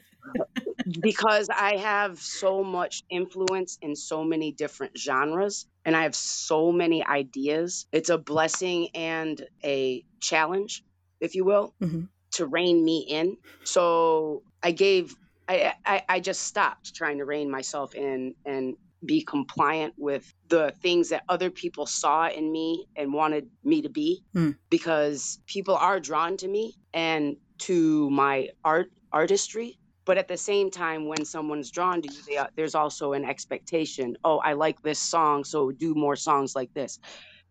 because 1.00 1.48
I 1.54 1.76
have 1.76 2.18
so 2.20 2.62
much 2.64 3.02
influence 3.10 3.78
in 3.80 3.96
so 3.96 4.24
many 4.24 4.52
different 4.52 4.96
genres 4.98 5.66
and 5.84 5.96
I 5.96 6.02
have 6.02 6.14
so 6.14 6.72
many 6.72 7.04
ideas. 7.04 7.86
It's 7.92 8.10
a 8.10 8.18
blessing 8.18 8.88
and 8.94 9.40
a 9.64 10.04
challenge, 10.20 10.82
if 11.20 11.34
you 11.34 11.44
will. 11.44 11.74
Mhm. 11.82 12.08
to 12.32 12.46
rein 12.46 12.84
me 12.84 12.98
in. 13.08 13.38
So 13.64 14.42
I 14.62 14.72
gave 14.72 15.14
I, 15.48 15.72
I 15.86 16.02
I 16.08 16.20
just 16.20 16.42
stopped 16.42 16.94
trying 16.94 17.18
to 17.18 17.24
rein 17.24 17.50
myself 17.50 17.94
in 17.94 18.34
and 18.44 18.76
be 19.04 19.22
compliant 19.24 19.94
with 19.96 20.30
the 20.48 20.74
things 20.82 21.08
that 21.08 21.22
other 21.28 21.50
people 21.50 21.86
saw 21.86 22.28
in 22.28 22.52
me 22.52 22.86
and 22.96 23.12
wanted 23.14 23.48
me 23.64 23.82
to 23.82 23.88
be 23.88 24.22
Mm. 24.36 24.56
because 24.70 25.38
people 25.46 25.74
are 25.76 26.00
drawn 26.00 26.36
to 26.36 26.48
me 26.48 26.74
and 26.92 27.36
to 27.60 28.10
my 28.10 28.50
art 28.64 28.90
artistry 29.12 29.78
but 30.08 30.18
at 30.18 30.28
the 30.28 30.38
same 30.38 30.72
time 30.72 31.08
when 31.08 31.24
someone's 31.26 31.70
drawn 31.72 32.02
to 32.02 32.08
you 32.08 32.22
they, 32.28 32.38
are- 32.38 32.50
there's 32.56 32.76
also 32.76 33.14
an 33.14 33.26
expectation 33.26 34.16
oh 34.24 34.38
i 34.40 34.54
like 34.54 34.82
this 34.82 35.00
song 35.00 35.44
so 35.44 35.72
do 35.72 35.94
more 35.96 36.16
songs 36.16 36.56
like 36.56 36.72
this. 36.74 36.98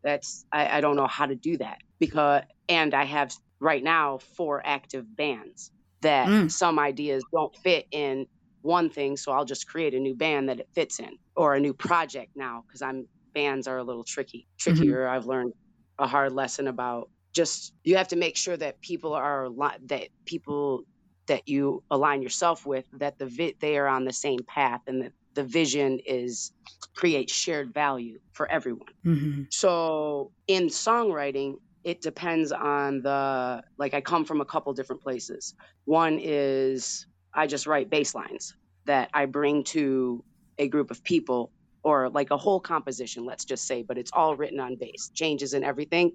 That's 0.04 0.46
I, 0.52 0.78
I 0.78 0.82
don't 0.82 0.96
know 0.98 1.08
how 1.08 1.28
to 1.28 1.36
do 1.36 1.58
that 1.60 1.80
because 2.00 2.44
and 2.70 2.94
i 2.94 3.04
have 3.06 3.34
right 3.60 3.84
now 3.84 4.20
four 4.38 4.62
active 4.66 5.06
bands 5.16 5.72
that 6.02 6.28
Mm. 6.28 6.52
some 6.52 6.80
ideas 6.80 7.26
don't 7.34 7.56
fit 7.64 7.88
in 7.92 8.28
one 8.62 8.90
thing 8.90 9.18
so 9.18 9.32
i'll 9.34 9.46
just 9.46 9.68
create 9.68 9.94
a 9.96 10.00
new 10.00 10.16
band 10.16 10.50
that 10.50 10.60
it 10.60 10.70
fits 10.76 11.00
in 11.00 11.18
or 11.36 11.56
a 11.56 11.60
new 11.60 11.74
project 11.74 12.32
now 12.36 12.64
because 12.68 12.82
i'm 12.82 13.08
bands 13.34 13.68
are 13.68 13.78
a 13.78 13.84
little 13.84 14.04
tricky 14.04 14.48
trickier. 14.60 15.08
I've 15.08 15.28
learned 15.28 15.54
a 16.00 16.08
hard 16.08 16.34
lesson 16.34 16.68
about 16.68 17.10
just 17.36 17.74
you 17.84 17.98
have 17.98 18.10
to 18.10 18.16
make 18.16 18.38
sure 18.38 18.58
that 18.58 18.82
people 18.82 19.14
are 19.14 19.50
li- 19.50 19.78
that 19.88 20.10
people 20.26 20.84
that 21.28 21.48
you 21.48 21.84
align 21.92 22.22
yourself 22.22 22.66
with 22.66 22.86
that 22.94 23.18
the 23.20 23.28
vi- 23.28 23.56
they 23.62 23.78
are 23.78 23.88
on 23.88 24.06
the 24.06 24.14
same 24.14 24.40
path 24.48 24.82
and 24.88 25.04
that 25.04 25.14
the 25.36 25.44
vision 25.44 26.00
is 26.06 26.52
create 26.96 27.30
shared 27.30 27.74
value 27.74 28.20
for 28.34 28.50
everyone 28.52 28.88
hmm 29.04 29.44
so 29.50 30.32
in 30.48 30.68
songwriting, 30.68 31.56
it 31.84 32.02
depends 32.02 32.52
on 32.52 33.02
the 33.02 33.62
like 33.78 33.94
I 33.94 34.02
come 34.02 34.26
from 34.26 34.42
a 34.42 34.46
couple 34.46 34.74
different 34.74 35.02
places. 35.02 35.54
One 35.86 36.20
is 36.22 37.06
I 37.34 37.48
just 37.48 37.68
write 37.68 37.90
bass 37.90 38.14
lines 38.14 38.54
that 38.86 39.10
I 39.14 39.26
bring 39.26 39.64
to 39.66 40.24
a 40.58 40.68
group 40.68 40.92
of 40.92 41.04
people 41.04 41.52
or 41.88 42.10
like 42.10 42.32
a 42.32 42.38
whole 42.46 42.60
composition, 42.60 43.24
let's 43.32 43.46
just 43.46 43.66
say, 43.66 43.82
but 43.82 43.98
it's 43.98 44.12
all 44.12 44.36
written 44.36 44.60
on 44.60 44.76
bass, 44.76 45.10
changes 45.14 45.54
and 45.54 45.64
everything. 45.64 46.12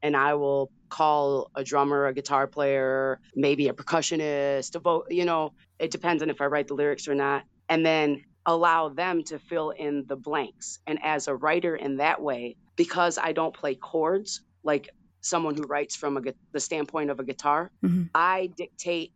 And 0.00 0.16
I 0.16 0.34
will 0.34 0.70
call 0.88 1.50
a 1.56 1.64
drummer, 1.64 2.06
a 2.06 2.14
guitar 2.14 2.46
player, 2.46 3.18
maybe 3.34 3.66
a 3.68 3.72
percussionist, 3.72 4.76
a 4.76 4.78
vo- 4.78 5.06
you 5.10 5.24
know, 5.24 5.52
it 5.80 5.90
depends 5.90 6.22
on 6.22 6.30
if 6.30 6.40
I 6.40 6.46
write 6.46 6.68
the 6.68 6.74
lyrics 6.74 7.08
or 7.08 7.14
not. 7.16 7.42
And 7.68 7.84
then 7.84 8.22
allow 8.44 8.88
them 8.90 9.24
to 9.24 9.40
fill 9.40 9.70
in 9.70 10.04
the 10.06 10.14
blanks. 10.14 10.78
And 10.86 11.00
as 11.02 11.26
a 11.26 11.34
writer 11.34 11.74
in 11.74 11.96
that 11.96 12.22
way, 12.22 12.56
because 12.76 13.18
I 13.18 13.32
don't 13.32 13.52
play 13.62 13.74
chords 13.74 14.42
like 14.62 14.90
someone 15.22 15.56
who 15.56 15.64
writes 15.64 15.96
from 15.96 16.16
a, 16.18 16.22
the 16.52 16.60
standpoint 16.60 17.10
of 17.10 17.18
a 17.18 17.24
guitar, 17.24 17.72
Mhm. 17.84 18.10
I 18.14 18.46
dictate 18.56 19.10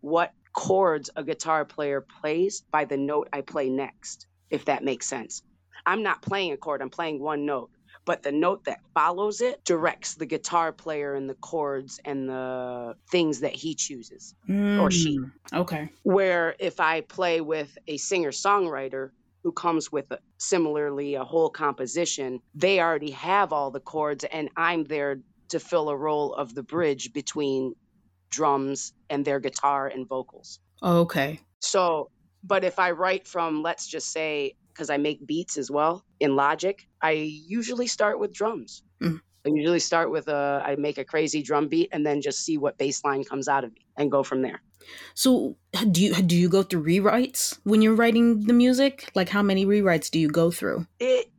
what 0.00 0.30
chords 0.54 1.10
a 1.16 1.22
guitar 1.24 1.64
player 1.66 2.00
plays 2.20 2.62
by 2.70 2.84
the 2.86 2.96
note 2.96 3.28
I 3.32 3.40
play 3.42 3.68
next, 3.68 4.26
if 4.50 4.66
that 4.66 4.84
makes 4.84 5.06
sense. 5.06 5.42
I'm 5.86 6.02
not 6.02 6.22
playing 6.22 6.52
a 6.52 6.56
chord, 6.56 6.82
I'm 6.82 6.90
playing 6.90 7.20
one 7.20 7.46
note. 7.46 7.70
But 8.06 8.22
the 8.22 8.32
note 8.32 8.64
that 8.66 8.80
follows 8.92 9.40
it 9.40 9.64
directs 9.64 10.14
the 10.14 10.26
guitar 10.26 10.72
player 10.72 11.14
and 11.14 11.28
the 11.28 11.34
chords 11.34 12.00
and 12.04 12.28
the 12.28 12.96
things 13.10 13.40
that 13.40 13.54
he 13.54 13.74
chooses 13.74 14.34
or 14.46 14.90
she. 14.90 15.18
Mm. 15.18 15.30
Okay. 15.54 15.88
Where 16.02 16.54
if 16.58 16.80
I 16.80 17.00
play 17.00 17.40
with 17.40 17.76
a 17.88 17.96
singer 17.96 18.30
songwriter 18.30 19.10
who 19.42 19.52
comes 19.52 19.90
with 19.90 20.10
a, 20.10 20.18
similarly 20.38 21.14
a 21.14 21.24
whole 21.24 21.48
composition, 21.48 22.40
they 22.54 22.80
already 22.80 23.12
have 23.12 23.52
all 23.52 23.70
the 23.70 23.80
chords, 23.80 24.24
and 24.24 24.50
I'm 24.56 24.84
there 24.84 25.20
to 25.50 25.60
fill 25.60 25.88
a 25.88 25.96
role 25.96 26.34
of 26.34 26.54
the 26.54 26.62
bridge 26.62 27.12
between 27.12 27.74
drums 28.30 28.92
and 29.08 29.24
their 29.24 29.40
guitar 29.40 29.86
and 29.86 30.08
vocals. 30.08 30.58
Okay. 30.82 31.40
So, 31.60 32.10
but 32.44 32.62
if 32.62 32.78
I 32.78 32.90
write 32.90 33.26
from, 33.26 33.62
let's 33.62 33.86
just 33.86 34.12
say, 34.12 34.56
because 34.72 34.90
I 34.90 34.98
make 34.98 35.26
beats 35.26 35.56
as 35.56 35.70
well 35.70 36.04
in 36.20 36.36
Logic, 36.36 36.86
I 37.00 37.12
usually 37.12 37.86
start 37.86 38.18
with 38.18 38.32
drums. 38.32 38.82
Mm. 39.02 39.20
I 39.46 39.50
usually 39.50 39.80
start 39.80 40.10
with 40.10 40.28
a, 40.28 40.62
I 40.64 40.76
make 40.76 40.98
a 40.98 41.04
crazy 41.04 41.42
drum 41.42 41.68
beat 41.68 41.90
and 41.92 42.04
then 42.04 42.20
just 42.20 42.44
see 42.44 42.58
what 42.58 42.78
bass 42.78 43.04
line 43.04 43.24
comes 43.24 43.48
out 43.48 43.64
of 43.64 43.72
me 43.72 43.86
and 43.96 44.10
go 44.10 44.22
from 44.22 44.42
there. 44.42 44.60
So 45.14 45.56
do 45.90 46.02
you 46.02 46.14
do 46.14 46.36
you 46.36 46.50
go 46.50 46.62
through 46.62 46.84
rewrites 46.84 47.58
when 47.64 47.80
you're 47.80 47.94
writing 47.94 48.44
the 48.44 48.52
music? 48.52 49.10
Like 49.14 49.30
how 49.30 49.42
many 49.42 49.64
rewrites 49.64 50.10
do 50.10 50.18
you 50.18 50.28
go 50.28 50.50
through? 50.50 50.86
It 51.00 51.30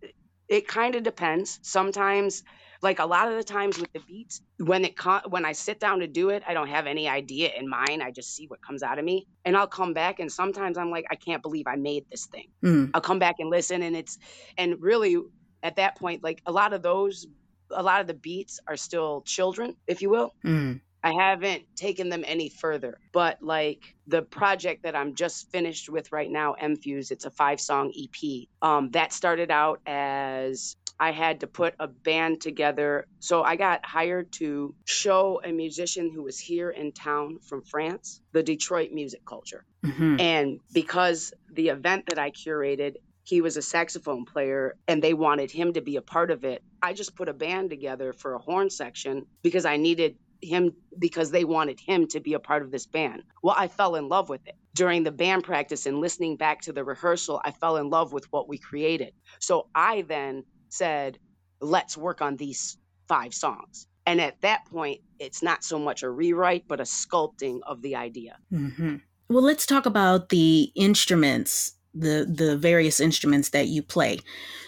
it 0.48 0.68
kind 0.68 0.96
of 0.96 1.04
depends. 1.04 1.60
Sometimes, 1.62 2.44
like 2.82 3.00
a 3.00 3.06
lot 3.06 3.30
of 3.30 3.38
the 3.38 3.44
times 3.44 3.80
with 3.80 3.92
the 3.94 4.00
beats, 4.00 4.42
when 4.58 4.86
it 4.86 4.98
co- 4.98 5.22
when 5.28 5.46
I 5.46 5.54
sit 5.54 5.80
down 5.80 6.00
to 6.00 6.08
do 6.08 6.30
it, 6.30 6.44
I 6.48 6.54
don't 6.54 6.68
have 6.68 6.88
any 6.88 7.08
idea 7.08 7.52
in 7.58 7.68
mind. 7.70 8.04
I 8.04 8.12
just 8.12 8.36
see 8.36 8.48
what 8.48 8.62
comes 8.62 8.84
out 8.84 9.00
of 9.00 9.06
me, 9.06 9.28
and 9.44 9.56
I'll 9.56 9.68
come 9.68 9.94
back. 9.94 10.20
And 10.20 10.32
sometimes 10.32 10.78
I'm 10.78 10.92
like, 10.92 11.06
I 11.12 11.16
can't 11.16 11.42
believe 11.42 11.66
I 11.68 11.76
made 11.76 12.06
this 12.10 12.26
thing. 12.26 12.48
Mm. 12.64 12.92
I'll 12.94 13.02
come 13.02 13.20
back 13.20 13.36
and 13.40 13.50
listen, 13.50 13.82
and 13.82 13.96
it's 13.96 14.18
and 14.58 14.82
really 14.82 15.18
at 15.64 15.78
that 15.78 15.98
point, 15.98 16.24
like 16.24 16.42
a 16.46 16.52
lot 16.52 16.74
of 16.74 16.82
those, 16.82 17.26
a 17.72 17.82
lot 17.82 18.02
of 18.02 18.08
the 18.08 18.14
beats 18.14 18.60
are 18.68 18.78
still 18.78 19.22
children, 19.22 19.76
if 19.88 20.02
you 20.02 20.10
will. 20.10 20.34
Mm. 20.46 20.82
I 21.06 21.14
haven't 21.14 21.64
taken 21.76 22.10
them 22.10 22.24
any 22.26 22.50
further, 22.50 22.98
but 23.14 23.38
like 23.40 23.96
the 24.08 24.24
project 24.24 24.82
that 24.84 24.96
I'm 24.96 25.14
just 25.14 25.52
finished 25.52 25.88
with 25.88 26.12
right 26.12 26.32
now, 26.32 26.54
M 26.54 26.76
Fuse, 26.76 27.12
it's 27.12 27.26
a 27.26 27.30
five 27.30 27.62
song 27.62 27.94
EP. 27.96 28.48
Um, 28.64 28.90
that 28.90 29.14
started 29.14 29.52
out 29.52 29.82
as 29.86 30.76
I 31.00 31.12
had 31.12 31.42
to 31.42 31.48
put 31.48 31.74
a 31.80 31.88
band 31.88 32.42
together. 32.42 33.06
So 33.20 33.44
I 33.44 33.56
got 33.56 33.86
hired 33.86 34.32
to 34.34 34.76
show 34.86 35.42
a 35.44 35.52
musician 35.52 36.12
who 36.14 36.24
was 36.24 36.40
here 36.40 36.70
in 36.70 36.94
town 36.94 37.38
from 37.48 37.64
France 37.64 38.22
the 38.34 38.44
Detroit 38.44 38.92
music 38.92 39.22
culture. 39.28 39.64
hmm 39.84 40.18
And 40.20 40.60
because 40.74 41.34
the 41.54 41.70
event 41.70 42.06
that 42.08 42.20
I 42.20 42.32
curated, 42.32 42.94
he 43.24 43.42
was 43.42 43.58
a 43.58 43.62
saxophone 43.62 44.26
player 44.26 44.76
and 44.88 45.02
they 45.02 45.14
wanted 45.14 45.52
him 45.52 45.74
to 45.74 45.82
be 45.82 45.96
a 45.96 46.02
part 46.02 46.32
of 46.32 46.44
it, 46.44 46.62
I 46.82 46.94
just 46.94 47.16
put 47.16 47.30
a 47.30 47.34
band 47.34 47.70
together 47.72 48.14
for 48.14 48.36
a 48.36 48.40
horn 48.40 48.70
section 48.70 49.26
because 49.44 49.66
I 49.66 49.78
needed 49.78 50.16
him 50.42 50.74
because 51.00 51.32
they 51.32 51.44
wanted 51.44 51.80
him 51.86 52.08
to 52.08 52.20
be 52.20 52.34
a 52.34 52.40
part 52.40 52.62
of 52.62 52.72
this 52.72 52.86
band. 52.86 53.24
Well, 53.42 53.56
I 53.58 53.68
fell 53.68 53.96
in 53.96 54.08
love 54.10 54.30
with 54.30 54.42
it. 54.46 54.54
During 54.76 55.04
the 55.04 55.12
band 55.12 55.44
practice 55.44 55.86
and 55.86 56.00
listening 56.00 56.38
back 56.38 56.62
to 56.62 56.74
the 56.74 56.84
rehearsal, 56.84 57.42
I 57.44 57.52
fell 57.52 57.78
in 57.78 57.90
love 57.90 58.14
with 58.14 58.26
what 58.32 58.48
we 58.48 58.60
created. 58.60 59.14
So 59.40 59.68
I 59.74 60.04
then 60.04 60.44
said, 60.76 61.20
let's 61.62 61.98
work 61.98 62.22
on 62.22 62.36
these 62.38 62.78
five 63.08 63.34
songs. 63.34 63.88
And 64.06 64.22
at 64.22 64.42
that 64.42 64.66
point, 64.66 65.02
it's 65.20 65.42
not 65.42 65.64
so 65.64 65.80
much 65.80 66.04
a 66.04 66.10
rewrite, 66.10 66.68
but 66.68 66.80
a 66.80 66.84
sculpting 66.84 67.60
of 67.66 67.82
the 67.82 67.96
idea. 67.96 68.38
hmm 68.52 68.98
Well, 69.30 69.44
let's 69.44 69.66
talk 69.66 69.86
about 69.86 70.30
the 70.30 70.72
instruments, 70.76 71.74
the 71.94 72.26
the 72.30 72.58
various 72.58 73.00
instruments 73.00 73.50
that 73.50 73.68
you 73.68 73.82
play. 73.82 74.20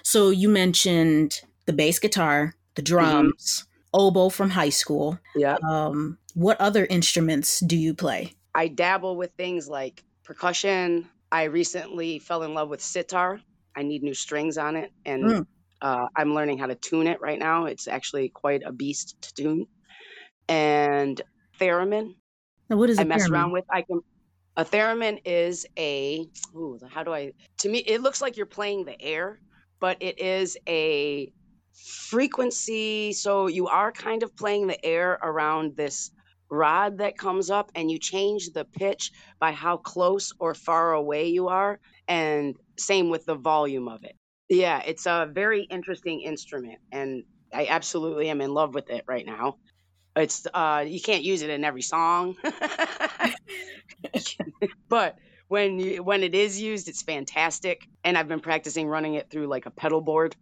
So 0.03 0.29
you 0.29 0.49
mentioned 0.49 1.41
the 1.65 1.73
bass 1.73 1.99
guitar, 1.99 2.55
the 2.75 2.81
drums, 2.81 3.65
oboe 3.93 4.29
from 4.29 4.49
high 4.49 4.69
school. 4.71 5.19
Yeah. 5.35 5.57
Um, 5.69 6.17
what 6.33 6.59
other 6.59 6.85
instruments 6.85 7.59
do 7.59 7.75
you 7.77 7.93
play? 7.93 8.33
I 8.55 8.67
dabble 8.69 9.17
with 9.17 9.31
things 9.37 9.67
like 9.67 10.03
percussion. 10.23 11.09
I 11.31 11.43
recently 11.43 12.19
fell 12.19 12.43
in 12.43 12.53
love 12.53 12.69
with 12.69 12.81
sitar. 12.81 13.41
I 13.75 13.83
need 13.83 14.01
new 14.01 14.13
strings 14.15 14.57
on 14.57 14.75
it, 14.75 14.91
and 15.05 15.23
Mm. 15.23 15.45
Uh, 15.81 16.07
I'm 16.15 16.33
learning 16.33 16.57
how 16.57 16.67
to 16.67 16.75
tune 16.75 17.07
it 17.07 17.21
right 17.21 17.39
now. 17.39 17.65
It's 17.65 17.87
actually 17.87 18.29
quite 18.29 18.63
a 18.65 18.71
beast 18.71 19.15
to 19.21 19.33
tune. 19.33 19.65
And 20.49 21.21
theremin, 21.59 22.15
Now, 22.69 22.77
what 22.77 22.89
is 22.89 22.99
I 22.99 23.03
a 23.03 23.05
mess 23.05 23.27
theremin? 23.27 23.31
around 23.31 23.51
with. 23.51 23.65
I 23.69 23.81
can. 23.81 24.01
A 24.55 24.65
theremin 24.65 25.19
is 25.25 25.65
a. 25.77 26.25
Ooh, 26.55 26.79
how 26.89 27.03
do 27.03 27.13
I? 27.13 27.33
To 27.59 27.69
me, 27.69 27.79
it 27.79 28.01
looks 28.01 28.21
like 28.21 28.37
you're 28.37 28.45
playing 28.45 28.85
the 28.85 28.99
air, 29.01 29.39
but 29.79 29.97
it 30.01 30.19
is 30.19 30.57
a 30.67 31.31
frequency. 32.09 33.13
So 33.13 33.47
you 33.47 33.67
are 33.67 33.91
kind 33.91 34.23
of 34.23 34.35
playing 34.35 34.67
the 34.67 34.83
air 34.85 35.19
around 35.21 35.75
this 35.75 36.11
rod 36.49 36.99
that 36.99 37.17
comes 37.17 37.49
up, 37.49 37.71
and 37.75 37.91
you 37.91 37.99
change 37.99 38.49
the 38.53 38.65
pitch 38.65 39.11
by 39.39 39.51
how 39.51 39.77
close 39.77 40.31
or 40.39 40.53
far 40.53 40.93
away 40.93 41.27
you 41.27 41.49
are, 41.49 41.79
and 42.07 42.55
same 42.77 43.09
with 43.09 43.25
the 43.25 43.35
volume 43.35 43.87
of 43.87 44.03
it. 44.05 44.15
Yeah, 44.49 44.81
it's 44.85 45.05
a 45.05 45.29
very 45.31 45.63
interesting 45.63 46.21
instrument, 46.21 46.79
and 46.91 47.23
I 47.53 47.67
absolutely 47.67 48.29
am 48.29 48.41
in 48.41 48.53
love 48.53 48.73
with 48.73 48.89
it 48.89 49.03
right 49.07 49.25
now. 49.25 49.57
It's 50.15 50.47
uh 50.53 50.85
you 50.87 51.01
can't 51.01 51.23
use 51.23 51.43
it 51.43 51.51
in 51.51 51.65
every 51.65 51.83
song. 51.83 52.37
but 54.89 55.15
when 55.47 55.79
you 55.79 56.03
when 56.03 56.23
it 56.23 56.35
is 56.35 56.61
used, 56.61 56.87
it's 56.87 57.01
fantastic. 57.03 57.81
And 58.03 58.17
I've 58.17 58.27
been 58.27 58.39
practicing 58.39 58.87
running 58.87 59.15
it 59.15 59.27
through 59.31 59.47
like 59.47 59.65
a 59.65 59.71
pedal 59.71 60.01
board. 60.01 60.35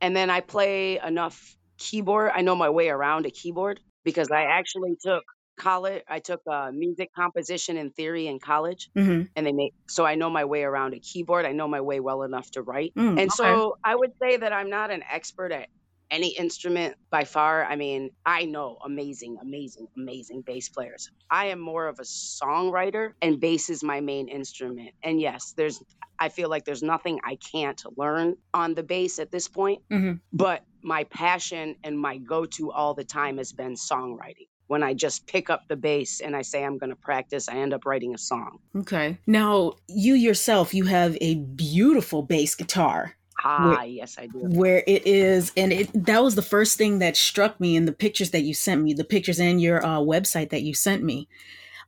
And 0.00 0.16
then 0.16 0.30
I 0.30 0.40
play 0.40 0.98
enough 1.00 1.56
keyboard. 1.78 2.32
I 2.34 2.42
know 2.42 2.56
my 2.56 2.70
way 2.70 2.88
around 2.90 3.26
a 3.26 3.30
keyboard 3.30 3.80
because 4.04 4.30
I 4.30 4.42
actually 4.44 4.96
took 5.02 5.24
college 5.58 6.02
I 6.08 6.20
took 6.20 6.40
uh, 6.50 6.70
music 6.72 7.10
composition 7.14 7.76
and 7.76 7.94
theory 7.94 8.26
in 8.26 8.38
college 8.40 8.90
hmm 8.96 9.30
and 9.36 9.46
they 9.46 9.52
make 9.52 9.74
so 9.88 10.04
I 10.06 10.14
know 10.16 10.30
my 10.30 10.44
way 10.44 10.64
around 10.64 10.94
a 10.94 11.00
keyboard. 11.00 11.46
I 11.46 11.52
know 11.52 11.68
my 11.68 11.80
way 11.80 12.00
well 12.00 12.22
enough 12.22 12.50
to 12.52 12.62
write. 12.62 12.94
Mm, 12.96 13.16
And 13.16 13.32
okay. 13.32 13.56
so 13.56 13.76
I 13.84 13.94
would 13.94 14.12
say 14.22 14.36
that 14.38 14.52
I'm 14.52 14.70
not 14.70 14.90
an 14.90 15.02
expert 15.10 15.52
at 15.52 15.68
any 16.10 16.34
instrument 16.36 16.96
by 17.10 17.24
far. 17.24 17.64
I 17.64 17.76
mean, 17.76 18.10
I 18.24 18.46
know 18.46 18.78
amazing, 18.84 19.36
amazing, 19.42 19.88
amazing 19.96 20.42
bass 20.46 20.68
players. 20.70 21.08
I 21.30 21.46
am 21.46 21.60
more 21.60 21.86
of 21.86 21.98
a 22.00 22.04
songwriter, 22.04 23.12
and 23.20 23.40
bass 23.40 23.68
is 23.68 23.82
my 23.84 24.00
main 24.00 24.28
instrument. 24.28 24.92
And 25.02 25.20
yes, 25.20 25.52
there's, 25.56 25.82
I 26.18 26.30
feel 26.30 26.48
like 26.48 26.64
there's 26.64 26.82
nothing 26.82 27.20
I 27.24 27.36
can't 27.52 27.80
learn 27.96 28.36
on 28.54 28.74
the 28.74 28.82
bass 28.82 29.18
at 29.18 29.30
this 29.30 29.48
point. 29.48 29.82
hmm 29.90 30.20
But 30.32 30.62
my 30.82 31.04
passion 31.04 31.76
and 31.84 31.98
my 31.98 32.18
go 32.18 32.46
to 32.46 32.72
all 32.72 32.94
the 32.94 33.04
time 33.04 33.36
has 33.38 33.52
been 33.52 33.74
songwriting. 33.74 34.48
When 34.68 34.82
I 34.82 34.94
just 34.94 35.26
pick 35.26 35.50
up 35.50 35.66
the 35.66 35.76
bass 35.76 36.20
and 36.20 36.36
I 36.36 36.42
say 36.42 36.64
I'm 36.64 36.78
going 36.78 36.90
to 36.90 36.96
practice, 36.96 37.48
I 37.48 37.56
end 37.56 37.74
up 37.74 37.84
writing 37.84 38.14
a 38.14 38.18
song. 38.18 38.58
Okay. 38.76 39.18
Now, 39.26 39.74
you 39.88 40.14
yourself, 40.14 40.72
you 40.72 40.84
have 40.84 41.16
a 41.20 41.36
beautiful 41.36 42.22
bass 42.22 42.54
guitar. 42.54 43.14
Ah, 43.44 43.82
yes, 43.84 44.16
I 44.18 44.26
do. 44.26 44.40
where 44.40 44.82
it 44.86 45.06
is 45.06 45.52
and 45.56 45.72
it 45.72 45.88
that 46.06 46.24
was 46.24 46.34
the 46.34 46.42
first 46.42 46.76
thing 46.76 46.98
that 46.98 47.16
struck 47.16 47.60
me 47.60 47.76
in 47.76 47.84
the 47.84 47.92
pictures 47.92 48.32
that 48.32 48.42
you 48.42 48.52
sent 48.52 48.82
me 48.82 48.92
the 48.92 49.04
pictures 49.04 49.38
and 49.38 49.62
your 49.62 49.84
uh, 49.86 49.98
website 49.98 50.50
that 50.50 50.62
you 50.62 50.74
sent 50.74 51.04
me 51.04 51.28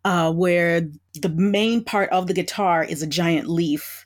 uh, 0.04 0.32
where 0.32 0.82
the 1.20 1.28
main 1.28 1.82
part 1.82 2.08
of 2.10 2.28
the 2.28 2.34
guitar 2.34 2.84
is 2.84 3.02
a 3.02 3.06
giant 3.06 3.49
leaf 3.49 4.00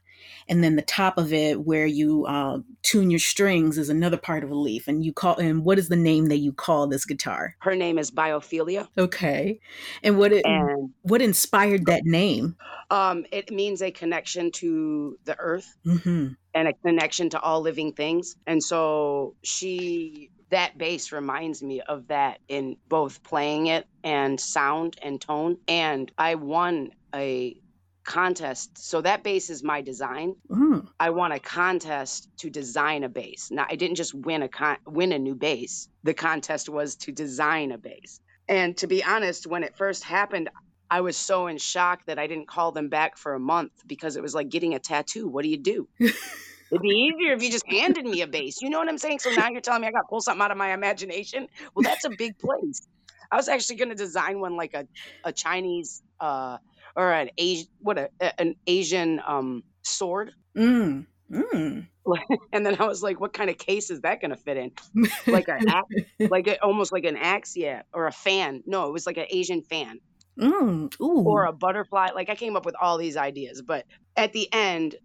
and 0.49 0.63
then 0.63 0.77
the 0.77 0.83
top 0.83 1.19
of 1.19 1.33
it 1.33 1.61
where 1.63 1.87
you 1.87 2.27
uh, 2.27 2.59
tune 2.83 3.11
your 3.11 3.21
strings 3.21 3.79
is 3.79 3.89
another 3.89 4.17
part 4.17 4.45
of 4.45 4.51
a 4.51 4.55
leaf 4.55 4.89
and 4.89 5.05
you 5.05 5.13
call 5.13 5.37
and 5.37 5.65
what 5.65 5.79
is 5.79 5.89
the 5.89 5.97
name 5.97 6.27
that 6.27 6.39
you 6.39 6.53
call 6.53 6.87
this 6.87 7.05
guitar? 7.05 7.57
Her 7.61 7.75
name 7.75 7.99
is 7.99 8.11
Biophilia, 8.11 8.89
okay. 8.99 9.61
And 10.03 10.19
what 10.19 10.33
it 10.33 10.45
and 10.45 10.91
what 11.03 11.23
inspired 11.23 11.87
that 11.87 12.05
name? 12.05 12.57
Um, 12.91 13.27
it 13.33 13.51
means 13.51 13.83
a 13.83 13.91
connection 13.91 14.51
to 14.53 15.19
the 15.25 15.39
earth 15.39 15.77
hmm 15.85 16.29
and 16.55 16.69
a 16.69 16.73
connection 16.73 17.31
to 17.31 17.41
all 17.41 17.61
living 17.61 17.93
things. 17.93 18.37
And 18.47 18.63
so 18.63 19.35
she, 19.43 20.31
that 20.51 20.79
bass 20.79 21.11
reminds 21.11 21.63
me 21.63 21.81
of 21.81 22.09
that 22.09 22.39
in 22.49 22.77
both 22.89 23.23
playing 23.25 23.67
it 23.67 23.87
and 24.05 24.41
sound 24.41 24.97
and 25.03 25.21
tone. 25.21 25.59
And 25.67 26.11
I 26.17 26.37
won 26.37 26.93
a 27.15 27.57
contest. 28.05 28.79
So 28.79 29.01
that 29.01 29.23
bass 29.23 29.51
is 29.51 29.63
my 29.63 29.81
design. 29.81 30.37
mm. 30.51 30.87
I 31.01 31.11
won 31.11 31.33
a 31.33 31.41
contest 31.41 32.29
to 32.39 32.51
design 32.51 33.05
a 33.05 33.09
bass. 33.09 33.51
Now 33.51 33.67
I 33.69 33.77
didn't 33.77 33.97
just 33.97 34.15
win 34.15 34.43
a 34.43 34.49
con- 34.49 34.79
win 34.87 35.13
a 35.13 35.19
new 35.19 35.35
bass. 35.35 35.89
The 36.03 36.15
contest 36.15 36.69
was 36.69 36.97
to 36.97 37.13
design 37.13 37.73
a 37.73 37.79
bass. 37.79 38.21
And 38.49 38.77
to 38.79 38.87
be 38.87 39.03
honest, 39.03 39.47
when 39.47 39.65
it 39.65 39.77
first 39.77 40.05
happened, 40.05 40.51
I 40.91 41.01
was 41.01 41.17
so 41.17 41.47
in 41.47 41.59
shock 41.59 42.05
that 42.07 42.19
I 42.19 42.27
didn't 42.27 42.47
call 42.47 42.73
them 42.73 42.89
back 42.89 43.17
for 43.17 43.35
a 43.35 43.41
month 43.41 43.73
because 43.87 44.17
it 44.17 44.23
was 44.23 44.35
like 44.35 44.51
getting 44.51 44.75
a 44.75 44.79
tattoo. 44.79 45.29
What 45.29 45.43
do 45.43 45.49
you 45.49 45.57
do? 45.57 45.89
It'd 45.99 46.83
be 46.83 46.89
easier 46.89 47.33
if 47.35 47.43
you 47.43 47.51
just 47.51 47.67
handed 47.67 48.05
me 48.05 48.23
a 48.23 48.27
bass. 48.27 48.61
You 48.61 48.71
know 48.71 48.79
what 48.79 48.89
I'm 48.89 48.99
saying? 48.99 49.21
So 49.21 49.31
now 49.31 49.49
you're 49.49 49.61
telling 49.61 49.83
me 49.83 49.89
I 49.89 49.93
got 49.93 50.03
to 50.03 50.07
pull 50.09 50.21
something 50.21 50.43
out 50.43 50.51
of 50.51 50.57
my 50.57 50.73
imagination. 50.73 51.49
Well, 51.75 51.83
that's 51.83 52.05
a 52.05 52.11
big 52.11 52.39
place. 52.39 52.87
I 53.31 53.37
was 53.37 53.49
actually 53.49 53.77
going 53.77 53.91
to 53.91 53.95
design 53.95 54.41
one 54.41 54.57
like 54.57 54.75
a, 54.75 54.87
a 55.25 55.33
Chinese 55.33 56.03
uh, 56.21 56.59
or 56.97 57.13
an 57.13 57.31
Asian, 57.39 57.69
what 57.81 57.99
a, 57.99 58.41
an 58.41 58.57
Asian 58.67 59.21
um, 59.27 59.63
sword. 59.83 60.33
Mm. 60.57 61.07
Mm. 61.31 61.87
And 62.53 62.67
then 62.67 62.77
I 62.79 62.85
was 62.87 63.03
like, 63.03 63.19
what 63.19 63.33
kind 63.33 63.49
of 63.49 63.57
case 63.57 63.91
is 63.91 64.03
that 64.03 64.21
going 64.21 64.31
to 64.31 64.37
fit 64.37 64.59
in? 64.59 64.73
Like 65.27 65.49
an 65.49 65.69
axe, 65.69 65.95
like 66.21 66.47
a, 66.47 66.63
almost 66.63 66.93
like 66.93 67.05
an 67.05 67.17
axe, 67.17 67.57
yeah, 67.57 67.83
or 67.95 68.07
a 68.07 68.13
fan. 68.13 68.63
No, 68.67 68.89
it 68.89 68.93
was 68.93 69.07
like 69.07 69.17
an 69.17 69.27
Asian 69.31 69.63
fan 69.63 70.01
mm. 70.39 71.01
Ooh. 71.01 71.25
or 71.25 71.47
a 71.47 71.53
butterfly. 71.53 72.11
Like 72.15 72.29
I 72.29 72.35
came 72.35 72.57
up 72.57 72.67
with 72.67 72.77
all 72.81 72.99
these 72.99 73.17
ideas, 73.17 73.63
but 73.63 73.87
at 74.17 74.33
the 74.33 74.53
end, 74.53 74.97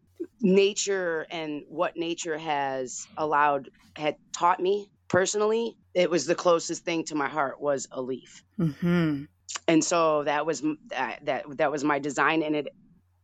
nature 0.41 1.25
and 1.29 1.63
what 1.69 1.95
nature 1.95 2.37
has 2.37 3.07
allowed 3.17 3.69
had 3.95 4.17
taught 4.33 4.59
me 4.59 4.89
personally, 5.07 5.77
it 5.93 6.09
was 6.09 6.25
the 6.25 6.35
closest 6.35 6.83
thing 6.83 7.05
to 7.05 7.15
my 7.15 7.27
heart 7.27 7.61
was 7.61 7.87
a 7.91 8.01
leaf. 8.01 8.43
hmm 8.57 9.23
And 9.67 9.83
so 9.83 10.23
that 10.23 10.45
was 10.45 10.61
that 10.89 11.19
that, 11.25 11.57
that 11.57 11.71
was 11.71 11.83
my 11.83 11.99
design 11.99 12.43
and 12.43 12.55
it 12.55 12.67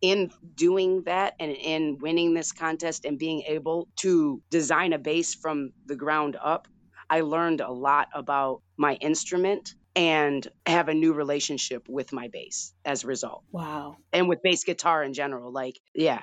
in 0.01 0.32
doing 0.55 1.04
that 1.04 1.34
and 1.39 1.52
in 1.52 1.97
winning 1.99 2.34
this 2.34 2.52
contest 2.52 3.06
and 3.06 3.17
being 3.17 3.41
able 3.47 3.88
to 3.97 4.41
design 4.52 4.93
a 4.93 4.99
bass 4.99 5.34
from 5.34 5.71
the 5.88 5.95
ground 5.95 6.38
up, 6.43 6.67
I 7.10 7.21
learned 7.21 7.62
a 7.62 7.71
lot 7.71 8.10
about 8.13 8.62
my 8.78 8.95
instrument 8.95 9.73
and 9.95 10.45
have 10.65 10.89
a 10.89 10.93
new 10.93 11.13
relationship 11.13 11.88
with 11.88 12.12
my 12.13 12.28
bass 12.28 12.73
as 12.84 13.04
a 13.04 13.08
result 13.08 13.43
Wow. 13.52 13.97
and 14.12 14.28
with 14.28 14.41
bass 14.43 14.63
guitar 14.63 15.04
in 15.04 15.13
general. 15.13 15.52
Like, 15.52 15.80
yeah. 15.93 16.21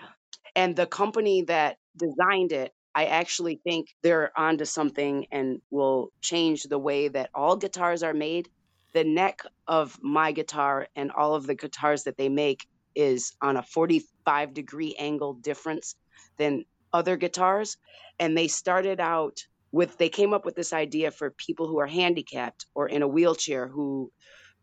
And 0.54 0.76
the 0.76 0.86
company 0.86 1.42
that 1.44 1.78
designed 1.96 2.52
it, 2.52 2.72
I 2.94 3.06
actually 3.06 3.60
think 3.64 3.88
they're 4.02 4.30
onto 4.38 4.66
something 4.66 5.26
and 5.32 5.60
will 5.70 6.12
change 6.20 6.64
the 6.64 6.78
way 6.78 7.08
that 7.08 7.30
all 7.34 7.56
guitars 7.56 8.02
are 8.02 8.12
made. 8.14 8.50
The 8.92 9.04
neck 9.04 9.42
of 9.66 9.98
my 10.02 10.32
guitar 10.32 10.88
and 10.94 11.10
all 11.10 11.34
of 11.34 11.46
the 11.46 11.54
guitars 11.54 12.04
that 12.04 12.16
they 12.16 12.28
make 12.28 12.66
is 12.94 13.32
on 13.40 13.56
a 13.56 13.62
45 13.62 14.54
degree 14.54 14.94
angle 14.98 15.34
difference 15.34 15.94
than 16.36 16.64
other 16.92 17.16
guitars. 17.16 17.78
And 18.18 18.36
they 18.36 18.48
started 18.48 19.00
out 19.00 19.46
with, 19.70 19.96
they 19.96 20.10
came 20.10 20.34
up 20.34 20.44
with 20.44 20.54
this 20.54 20.72
idea 20.72 21.10
for 21.10 21.30
people 21.30 21.66
who 21.66 21.78
are 21.80 21.86
handicapped 21.86 22.66
or 22.74 22.88
in 22.88 23.02
a 23.02 23.08
wheelchair 23.08 23.66
who 23.66 24.12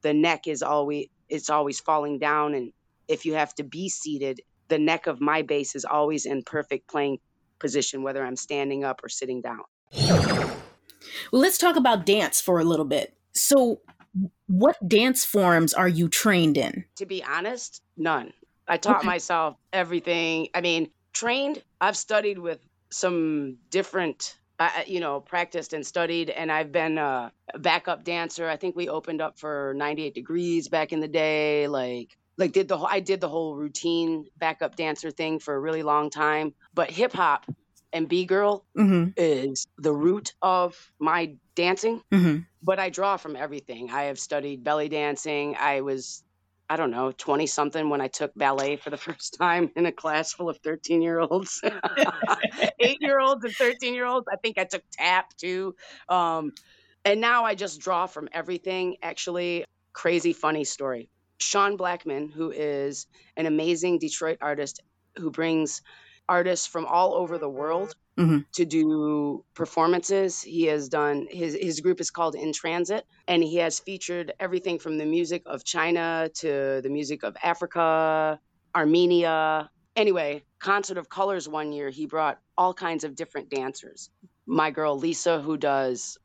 the 0.02 0.14
neck 0.14 0.48
is 0.48 0.62
always, 0.62 1.08
it's 1.28 1.50
always 1.50 1.80
falling 1.80 2.20
down 2.20 2.54
and 2.54 2.72
if 3.10 3.26
you 3.26 3.34
have 3.34 3.54
to 3.56 3.64
be 3.64 3.90
seated, 3.90 4.40
the 4.70 4.78
neck 4.78 5.08
of 5.08 5.20
my 5.20 5.42
bass 5.42 5.76
is 5.76 5.84
always 5.84 6.26
in 6.26 6.44
perfect 6.44 6.88
playing 6.88 7.18
position, 7.60 8.04
whether 8.04 8.24
I'm 8.24 8.36
standing 8.36 8.86
up 8.86 9.02
or 9.04 9.10
sitting 9.10 9.42
down. 9.42 9.64
Well, 11.32 11.42
let's 11.42 11.58
talk 11.58 11.76
about 11.76 12.06
dance 12.06 12.40
for 12.40 12.60
a 12.60 12.64
little 12.64 12.86
bit. 12.86 13.16
So, 13.34 13.82
what 14.48 14.76
dance 14.88 15.24
forms 15.26 15.74
are 15.74 15.88
you 15.88 16.10
trained 16.10 16.58
in? 16.58 16.86
To 16.98 17.06
be 17.06 17.24
honest, 17.24 17.82
none. 17.98 18.34
I 18.68 18.78
taught 18.78 18.98
Okay. 19.00 19.08
myself 19.08 19.58
everything. 19.74 20.50
I 20.54 20.62
mean, 20.62 20.92
trained, 21.14 21.64
I've 21.82 21.98
studied 21.98 22.40
with 22.40 22.60
some 22.92 23.58
different, 23.70 24.38
you 24.86 25.00
know, 25.00 25.22
practiced 25.22 25.74
and 25.74 25.86
studied, 25.86 26.30
and 26.30 26.52
I've 26.52 26.72
been 26.72 26.98
a 26.98 27.32
backup 27.58 28.04
dancer. 28.04 28.48
I 28.48 28.58
think 28.58 28.76
we 28.76 28.90
opened 28.90 29.22
up 29.22 29.40
for 29.40 29.74
98 29.76 30.14
Degrees 30.14 30.68
back 30.68 30.92
in 30.92 31.00
the 31.00 31.08
day. 31.08 31.68
Like, 31.68 32.18
like 32.38 32.52
did 32.52 32.68
the 32.68 32.78
whole, 32.78 32.88
I 32.90 33.00
did 33.00 33.22
the 33.22 33.30
whole 33.30 33.56
routine 33.56 34.26
backup 34.38 34.76
dancer 34.76 35.12
thing 35.12 35.40
for 35.40 35.56
a 35.56 35.60
really 35.60 35.84
long 35.84 36.10
time. 36.10 36.54
But 36.74 36.92
hip 36.92 37.14
hop 37.14 37.46
and 37.94 38.08
B 38.08 38.26
girl 38.26 38.66
Mm-hmm. 38.78 39.10
is 39.18 39.68
the 39.78 39.94
root 39.94 40.34
of 40.42 40.76
my 41.00 41.36
dancing, 41.56 42.02
Mm-hmm. 42.12 42.40
but 42.62 42.80
I 42.80 42.90
draw 42.90 43.18
from 43.18 43.36
everything. 43.36 43.90
I 43.92 44.04
have 44.04 44.20
studied 44.20 44.64
belly 44.64 44.90
dancing. 44.90 45.56
I 45.60 45.82
was, 45.82 46.24
I 46.70 46.76
don't 46.78 46.92
know, 46.92 47.12
20 47.12 47.48
something 47.48 47.90
when 47.90 48.02
I 48.02 48.08
took 48.08 48.32
ballet 48.36 48.78
for 48.78 48.90
the 48.90 48.98
first 49.08 49.38
time 49.40 49.72
in 49.76 49.86
a 49.86 49.92
class 49.92 50.34
full 50.34 50.50
of 50.50 50.58
13 50.64 51.02
year 51.02 51.20
olds, 51.20 51.62
eight 52.80 52.98
year 53.02 53.20
olds 53.20 53.44
and 53.46 53.56
13 53.58 53.94
year 53.94 54.06
olds. 54.06 54.28
I 54.32 54.36
think 54.38 54.58
I 54.58 54.66
took 54.66 54.84
tap 54.92 55.36
too. 55.38 55.76
Um, 56.08 56.54
and 57.06 57.22
now 57.22 57.46
I 57.46 57.56
just 57.56 57.80
draw 57.80 58.08
from 58.08 58.30
everything. 58.32 58.98
Actually, 59.02 59.66
crazy 59.94 60.34
funny 60.34 60.64
story. 60.64 61.10
Sean 61.40 61.78
Blackman, 61.78 62.30
who 62.30 62.52
is 62.52 63.08
an 63.38 63.46
amazing 63.46 64.00
Detroit 64.00 64.38
artist 64.42 64.82
who 65.18 65.32
brings 65.32 65.82
artists 66.30 66.68
from 66.68 66.86
all 66.86 67.16
over 67.16 67.38
the 67.40 67.50
world 67.50 67.96
Mhm. 68.18 68.46
to 68.54 68.66
do 68.66 69.44
performances. 69.56 70.42
He 70.42 70.66
has 70.66 70.90
done 70.90 71.28
his 71.30 71.56
his 71.60 71.82
group 71.82 72.00
is 72.02 72.12
called 72.12 72.36
In 72.36 72.54
Transit, 72.54 73.06
and 73.28 73.44
he 73.44 73.58
has 73.58 73.80
featured 73.80 74.34
everything 74.40 74.80
from 74.80 74.98
the 74.98 75.06
music 75.06 75.44
of 75.46 75.66
China 75.66 76.30
to 76.36 76.82
the 76.84 76.90
music 76.90 77.24
of 77.24 77.36
Africa, 77.44 78.40
Armenia. 78.76 79.70
Anyway, 79.96 80.44
Concert 80.60 80.98
of 80.98 81.10
Colors 81.10 81.50
one 81.50 81.72
year, 81.74 81.90
he 81.90 82.06
brought 82.06 82.40
all 82.58 82.74
kinds 82.74 83.04
of 83.04 83.16
different 83.16 83.50
dancers. 83.50 84.10
My 84.46 84.72
girl 84.72 84.98
Lisa, 84.98 85.42
who 85.42 85.58
does 85.58 86.18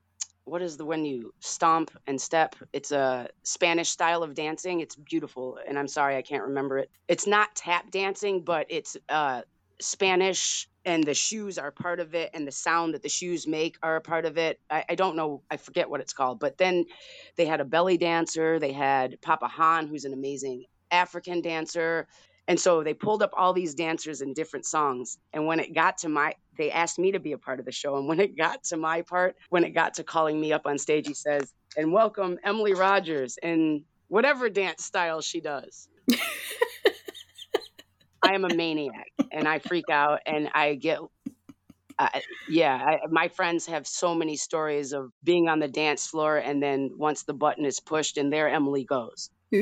what 0.47 0.61
is 0.63 0.77
the 0.77 0.85
when 0.85 1.05
you 1.07 1.33
stomp 1.41 1.91
and 2.07 2.21
step? 2.21 2.55
It's 2.75 2.93
a 2.93 3.29
Spanish 3.45 3.89
style 3.91 4.23
of 4.23 4.35
dancing. 4.35 4.81
It's 4.81 4.97
beautiful, 4.97 5.59
and 5.67 5.79
I'm 5.79 5.89
sorry 5.89 6.17
I 6.17 6.23
can't 6.23 6.45
remember 6.45 6.79
it. 6.79 6.91
It's 7.09 7.27
not 7.27 7.55
tap 7.55 7.91
dancing, 7.91 8.45
but 8.45 8.67
it's 8.69 8.97
uh, 9.09 9.43
Spanish, 9.81 10.69
and 10.85 11.05
the 11.05 11.15
shoes 11.15 11.59
are 11.59 11.71
part 11.71 12.01
of 12.01 12.15
it, 12.15 12.31
and 12.35 12.47
the 12.47 12.53
sound 12.53 12.95
that 12.95 13.03
the 13.03 13.09
shoes 13.09 13.47
make 13.47 13.77
are 13.83 13.97
a 13.97 14.01
part 14.01 14.27
of 14.27 14.37
it. 14.39 14.61
I, 14.71 14.85
I 14.91 14.95
don't 14.95 15.17
know, 15.17 15.43
I 15.51 15.57
forget 15.57 15.89
what 15.89 16.01
it's 16.01 16.13
called, 16.13 16.41
but 16.41 16.59
then 16.59 16.85
they 17.37 17.47
had 17.47 17.61
a 17.61 17.65
belly 17.65 17.97
dancer. 17.97 18.59
They 18.59 18.73
had 18.73 19.21
Papa 19.23 19.49
Han, 19.49 19.87
who's 19.87 20.05
an 20.05 20.13
amazing 20.13 20.65
African 20.91 21.41
dancer. 21.41 22.07
And 22.47 22.61
so 22.61 22.83
they 22.83 22.93
pulled 22.93 23.23
up 23.23 23.31
all 23.37 23.53
these 23.55 23.75
dancers 23.75 24.21
in 24.21 24.35
different 24.35 24.67
songs. 24.67 25.19
And 25.33 25.47
when 25.47 25.61
it 25.61 25.75
got 25.75 25.99
to 25.99 26.09
my, 26.09 26.35
they 26.59 26.71
asked 26.71 26.99
me 26.99 27.13
to 27.13 27.19
be 27.19 27.33
a 27.33 27.39
part 27.39 27.59
of 27.59 27.65
the 27.65 27.73
show. 27.73 27.97
And 27.97 28.07
when 28.07 28.21
it 28.21 28.37
got 28.37 28.65
to 28.65 28.77
my 28.77 29.03
part, 29.03 29.37
when 29.49 29.65
it 29.65 29.71
got 29.71 29.95
to 29.95 30.05
calling 30.05 30.39
me 30.39 30.53
up 30.53 30.67
on 30.67 30.77
stage, 30.79 31.09
he 31.09 31.15
says, 31.15 31.53
and 31.77 31.93
welcome 31.93 32.39
Emily 32.45 32.75
Rogers 32.75 33.39
in 33.43 33.85
whatever 34.09 34.51
dance 34.51 34.85
style 34.85 35.23
she 35.23 35.41
does. 35.41 35.89
I 38.25 38.35
am 38.35 38.47
a 38.47 38.51
maniac 38.51 39.13
and 39.31 39.49
I 39.49 39.61
freak 39.61 39.91
out 39.91 40.23
and 40.27 40.51
I 40.55 40.77
get, 40.77 41.01
uh, 41.99 42.09
yeah, 42.47 42.75
I, 42.77 43.01
my 43.11 43.29
friends 43.29 43.67
have 43.67 43.87
so 43.87 44.15
many 44.15 44.37
stories 44.37 44.93
of 44.93 45.11
being 45.23 45.49
on 45.49 45.61
the 45.61 45.69
dance 45.69 46.07
floor, 46.09 46.37
and 46.37 46.63
then 46.63 46.91
once 46.97 47.23
the 47.25 47.35
button 47.35 47.65
is 47.65 47.81
pushed, 47.81 48.19
and 48.19 48.33
there 48.33 48.49
Emily 48.49 48.85
goes. 48.85 49.31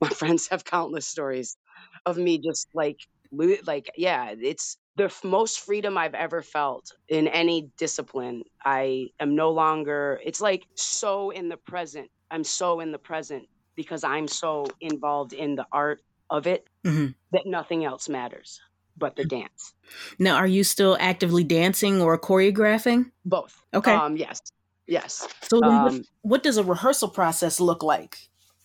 my 0.00 0.08
friends 0.08 0.48
have 0.48 0.64
countless 0.64 1.06
stories 1.06 1.56
of 2.04 2.16
me 2.16 2.38
just 2.38 2.68
like 2.74 2.98
like 3.66 3.90
yeah 3.96 4.32
it's 4.38 4.78
the 4.96 5.04
f- 5.04 5.24
most 5.24 5.60
freedom 5.60 5.98
i've 5.98 6.14
ever 6.14 6.42
felt 6.42 6.84
in 7.08 7.28
any 7.28 7.68
discipline. 7.76 8.42
I 8.64 9.08
am 9.20 9.34
no 9.34 9.50
longer 9.50 10.20
it's 10.24 10.40
like 10.40 10.64
so 10.76 11.30
in 11.30 11.48
the 11.48 11.56
present. 11.56 12.08
I'm 12.30 12.44
so 12.44 12.80
in 12.80 12.92
the 12.92 12.98
present 12.98 13.46
because 13.76 14.04
i'm 14.04 14.28
so 14.28 14.66
involved 14.80 15.32
in 15.32 15.54
the 15.54 15.66
art 15.72 16.00
of 16.30 16.46
it 16.46 16.66
hmm 16.84 17.08
that 17.32 17.46
nothing 17.46 17.84
else 17.84 18.08
matters 18.08 18.60
but 18.96 19.16
the 19.16 19.24
dance 19.24 19.74
Now, 20.18 20.36
are 20.36 20.46
you 20.46 20.64
still 20.64 20.96
actively 21.00 21.44
dancing 21.44 22.00
or 22.00 22.18
choreographing? 22.18 23.10
both 23.24 23.60
Okay. 23.74 23.94
um 23.94 24.16
yes 24.16 24.40
yes 24.86 25.28
So 25.42 25.60
then 25.60 25.82
what, 25.82 25.92
um 25.92 26.04
what 26.22 26.42
does 26.42 26.56
a 26.56 26.64
rehearsal 26.64 27.08
process 27.08 27.60
look 27.60 27.82
like 27.82 28.18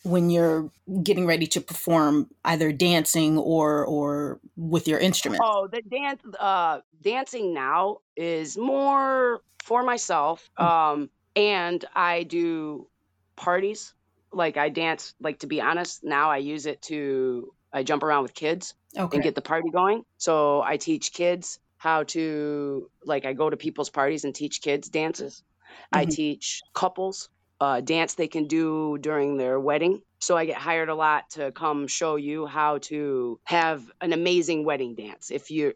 when 0.04 0.30
you're 0.30 0.72
getting 1.04 1.28
ready 1.28 1.46
to 1.48 1.62
perform 1.62 2.30
either 2.44 2.72
dancing 2.72 3.38
or 3.38 3.86
or 3.86 4.40
with 4.56 4.88
your 4.88 5.00
instrument? 5.00 5.44
Oh, 5.44 5.68
the 5.68 5.82
dance 5.82 6.22
uh 6.40 6.82
dancing 7.02 7.54
now 7.54 7.98
is 8.16 8.58
more 8.58 9.42
for 9.64 9.84
myself. 9.84 10.50
Mm. 10.60 10.66
Um 10.66 11.10
and 11.36 11.86
I 11.96 12.24
do 12.24 12.88
parties. 13.36 13.94
Like 14.32 14.58
I 14.58 14.70
dance 14.70 15.14
like 15.20 15.40
to 15.40 15.48
be 15.48 15.62
honest, 15.62 16.04
now 16.04 16.32
I 16.32 16.38
use 16.38 16.66
it 16.66 16.82
to 16.84 17.54
I 17.74 17.84
jump 17.84 18.04
around 18.04 18.24
with 18.24 18.34
kids 18.34 18.74
and 19.12 19.22
get 19.24 19.36
the 19.36 19.42
party 19.42 19.70
going. 19.72 20.04
So 20.18 20.62
I 20.62 20.78
teach 20.78 21.14
kids 21.14 21.60
how 21.78 22.04
to 22.04 22.90
like 23.04 23.26
I 23.26 23.34
go 23.34 23.50
to 23.50 23.58
people's 23.58 23.90
parties 23.90 24.24
and 24.24 24.34
teach 24.36 24.62
kids 24.62 24.90
dances. 24.90 25.44
I 25.92 26.06
hmm 26.06 26.06
teach 26.06 26.64
couples 26.74 27.30
uh, 27.60 27.82
dance 27.82 28.16
they 28.16 28.28
can 28.28 28.48
do 28.48 28.98
during 29.00 29.38
their 29.38 29.60
wedding. 29.60 30.02
So 30.20 30.36
I 30.38 30.46
get 30.46 30.58
hired 30.58 30.90
a 30.90 30.96
lot 30.96 31.30
to 31.32 31.52
come 31.52 31.88
show 31.88 32.16
you 32.16 32.46
how 32.46 32.80
to 32.80 33.40
have 33.46 33.92
an 34.02 34.14
amazing 34.14 34.66
wedding 34.66 34.96
dance. 34.96 35.30
If 35.32 35.52
you're 35.52 35.74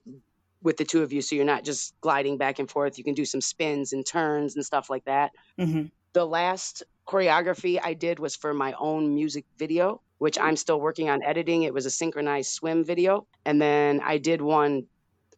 with 0.62 0.78
the 0.78 0.86
two 0.86 1.04
of 1.04 1.14
you, 1.14 1.22
so 1.22 1.36
you're 1.36 1.46
not 1.46 1.64
just 1.64 1.94
gliding 2.02 2.38
back 2.38 2.60
and 2.60 2.70
forth, 2.70 2.98
you 2.98 3.04
can 3.04 3.14
do 3.14 3.26
some 3.26 3.42
spins 3.42 3.94
and 3.94 4.06
turns 4.06 4.56
and 4.56 4.66
stuff 4.66 4.90
like 4.90 5.06
that. 5.06 5.32
hmm 5.58 5.86
The 6.14 6.26
last 6.26 6.84
choreography 7.08 7.80
I 7.82 7.94
did 7.94 8.20
was 8.20 8.36
for 8.36 8.54
my 8.54 8.74
own 8.74 9.14
music 9.14 9.46
video, 9.58 10.02
which 10.18 10.40
I'm 10.40 10.56
still 10.56 10.80
working 10.80 11.10
on 11.10 11.24
editing. 11.24 11.64
It 11.64 11.74
was 11.74 11.86
a 11.86 11.92
synchronized 11.92 12.52
swim 12.52 12.84
video. 12.84 13.28
And 13.46 13.62
then 13.62 14.02
I 14.04 14.18
did 14.18 14.42
one 14.42 14.88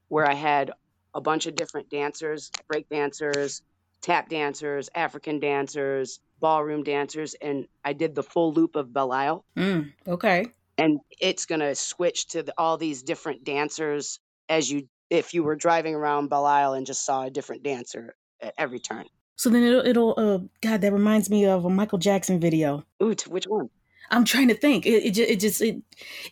where 0.08 0.30
I 0.30 0.34
had 0.34 0.72
a 1.14 1.22
bunch 1.22 1.48
of 1.48 1.56
different 1.56 1.90
dancers, 1.90 2.52
break 2.68 2.90
dancers, 2.90 3.62
tap 4.02 4.30
dancers, 4.30 4.90
African 4.94 5.40
dancers, 5.40 6.20
ballroom 6.40 6.84
dancers, 6.84 7.34
and 7.34 7.68
I 7.84 7.94
did 7.94 8.16
the 8.16 8.24
full 8.24 8.54
loop 8.54 8.76
of 8.76 8.94
Belle 8.94 9.12
Isle. 9.12 9.46
Mm, 9.56 9.92
okay. 10.08 10.48
And 10.78 11.00
it's 11.20 11.46
gonna 11.46 11.74
switch 11.76 12.28
to 12.28 12.44
the, 12.44 12.54
all 12.58 12.78
these 12.78 13.02
different 13.04 13.44
dancers 13.44 14.20
as 14.48 14.72
you 14.72 14.88
if 15.10 15.34
you 15.34 15.44
were 15.44 15.56
driving 15.56 15.96
around 15.96 16.30
Belle 16.30 16.46
Isle 16.46 16.74
and 16.74 16.86
just 16.86 17.04
saw 17.04 17.24
a 17.24 17.30
different 17.30 17.64
dancer 17.64 18.16
at 18.42 18.54
every 18.58 18.80
turn. 18.80 19.06
So 19.38 19.50
then 19.50 19.64
it'll, 19.64 19.86
it'll 19.86 20.14
uh, 20.18 20.40
God, 20.62 20.82
that 20.82 20.92
reminds 20.92 21.30
me 21.30 21.46
of 21.46 21.64
a 21.64 21.70
Michael 21.70 22.00
Jackson 22.00 22.40
video. 22.40 22.84
Ooh, 23.02 23.16
which 23.28 23.46
one? 23.46 23.70
I'm 24.10 24.26
trying 24.26 24.48
to 24.48 24.56
think. 24.56 24.86
It, 24.86 25.06
it, 25.06 25.12
ju- 25.12 25.26
it 25.28 25.40
just 25.40 25.62
it, 25.62 25.82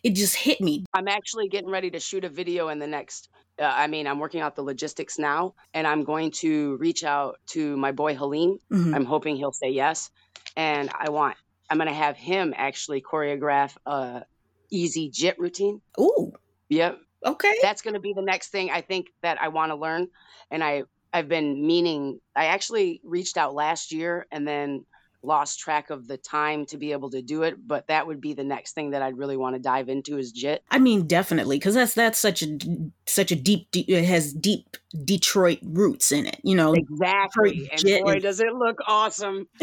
it 0.01 0.11
just 0.11 0.35
hit 0.35 0.59
me. 0.61 0.85
I'm 0.93 1.07
actually 1.07 1.49
getting 1.49 1.69
ready 1.69 1.91
to 1.91 1.99
shoot 1.99 2.23
a 2.23 2.29
video 2.29 2.69
in 2.69 2.79
the 2.79 2.87
next. 2.87 3.29
Uh, 3.59 3.65
I 3.65 3.87
mean, 3.87 4.07
I'm 4.07 4.19
working 4.19 4.41
out 4.41 4.55
the 4.55 4.63
logistics 4.63 5.19
now, 5.19 5.53
and 5.73 5.85
I'm 5.85 6.03
going 6.03 6.31
to 6.39 6.77
reach 6.77 7.03
out 7.03 7.37
to 7.47 7.77
my 7.77 7.91
boy 7.91 8.15
Halim. 8.15 8.59
hmm 8.71 8.95
I'm 8.95 9.05
hoping 9.05 9.35
he'll 9.35 9.51
say 9.51 9.69
yes, 9.69 10.09
and 10.55 10.89
I 10.97 11.09
want. 11.09 11.35
I'm 11.69 11.77
gonna 11.77 11.93
have 11.93 12.15
him 12.17 12.53
actually 12.55 13.01
choreograph 13.01 13.75
a 13.85 14.23
easy 14.71 15.09
jit 15.09 15.37
routine. 15.39 15.81
Ooh. 15.99 16.31
Yep, 16.69 16.97
Okay. 17.25 17.53
that's 17.61 17.81
gonna 17.81 17.99
be 17.99 18.13
the 18.13 18.21
next 18.21 18.49
thing 18.49 18.71
I 18.71 18.81
think 18.81 19.07
that 19.21 19.39
I 19.41 19.49
want 19.49 19.71
to 19.71 19.75
learn, 19.75 20.07
and 20.49 20.63
I 20.63 20.83
I've 21.15 21.29
been 21.29 21.65
meaning. 21.65 22.19
I 22.35 22.47
actually 22.47 22.99
reached 23.03 23.37
out 23.37 23.53
last 23.53 23.91
year 23.91 24.27
and 24.31 24.45
then 24.45 24.85
lost 25.23 25.59
track 25.59 25.89
of 25.89 26.07
the 26.07 26.17
time 26.17 26.65
to 26.67 26.77
be 26.77 26.91
able 26.91 27.09
to 27.09 27.21
do 27.21 27.43
it, 27.43 27.55
but 27.65 27.87
that 27.87 28.05
would 28.05 28.21
be 28.21 28.33
the 28.33 28.43
next 28.43 28.73
thing 28.73 28.91
that 28.91 29.01
I'd 29.01 29.17
really 29.17 29.37
want 29.37 29.55
to 29.55 29.61
dive 29.61 29.89
into 29.89 30.17
is 30.17 30.31
jit. 30.31 30.63
I 30.69 30.77
mean, 30.79 31.07
definitely, 31.07 31.57
because 31.57 31.73
that's 31.73 31.93
that's 31.93 32.19
such 32.19 32.43
a 32.43 32.59
such 33.07 33.31
a 33.31 33.35
deep. 33.35 33.69
It 33.73 34.03
has 34.05 34.33
deep 34.33 34.77
Detroit 35.03 35.59
roots 35.63 36.11
in 36.11 36.25
it. 36.25 36.39
You 36.43 36.55
know, 36.55 36.73
Exactly. 36.73 37.69
And 37.71 37.79
jit 37.79 38.03
boy, 38.03 38.19
does 38.19 38.41
it 38.41 38.53
look 38.53 38.79
awesome. 38.85 39.47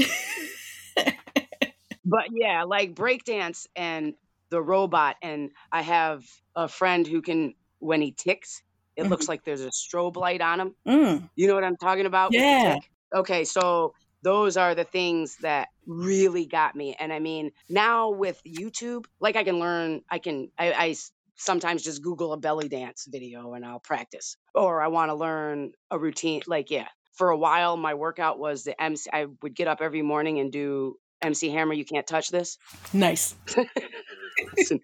but 2.04 2.24
yeah, 2.32 2.64
like 2.64 2.94
breakdance 2.94 3.66
and 3.76 4.14
the 4.52 4.62
robot. 4.62 5.16
And 5.22 5.50
I 5.70 5.82
have 5.82 6.24
a 6.54 6.68
friend 6.68 7.06
who 7.06 7.22
can, 7.22 7.54
when 7.78 8.00
he 8.00 8.12
ticks, 8.12 8.62
it 8.96 9.05
looks 9.05 9.28
like 9.28 9.44
there's 9.44 9.62
a 9.62 9.70
strobe 9.70 10.16
light 10.16 10.40
on 10.40 10.59
them. 10.59 10.74
Mm, 10.87 11.31
You 11.37 11.48
know 11.48 11.55
what 11.55 11.64
I'm 11.64 11.76
talking 11.76 12.07
about? 12.07 12.33
Yeah. 12.33 12.78
Okay, 13.14 13.44
so 13.44 13.94
those 14.22 14.57
are 14.57 14.74
the 14.74 14.85
things 14.85 15.37
that 15.38 15.68
really 15.87 16.46
got 16.46 16.74
me. 16.76 16.94
And 16.98 17.12
I 17.12 17.18
mean, 17.18 17.52
now 17.68 18.11
with 18.11 18.40
YouTube, 18.46 19.05
like 19.20 19.37
I 19.37 19.44
can 19.44 19.59
learn, 19.59 20.02
I 20.11 20.18
can, 20.18 20.50
I 20.59 20.94
sometimes 21.37 21.83
just 21.83 22.02
Google 22.02 22.33
a 22.33 22.37
belly 22.37 22.68
dance 22.68 23.07
video 23.11 23.55
and 23.55 23.64
I'll 23.64 23.81
practice. 23.81 24.37
Or 24.55 24.81
I 24.81 24.88
want 24.88 25.11
to 25.11 25.14
learn 25.14 25.72
a 25.90 25.98
routine. 25.98 26.42
Like, 26.46 26.70
yeah, 26.70 26.87
for 27.14 27.31
a 27.31 27.37
while, 27.37 27.76
my 27.76 27.94
workout 27.94 28.38
was 28.38 28.62
the 28.64 28.81
MC. 28.81 29.11
I 29.12 29.26
would 29.42 29.55
get 29.55 29.68
up 29.68 29.81
every 29.81 30.02
morning 30.02 30.38
and 30.38 30.52
do 30.52 30.96
MC 31.20 31.50
Hammer, 31.50 31.72
you 31.74 31.85
can't 31.85 32.07
touch 32.07 32.31
this. 32.31 32.59
nice. 32.92 33.35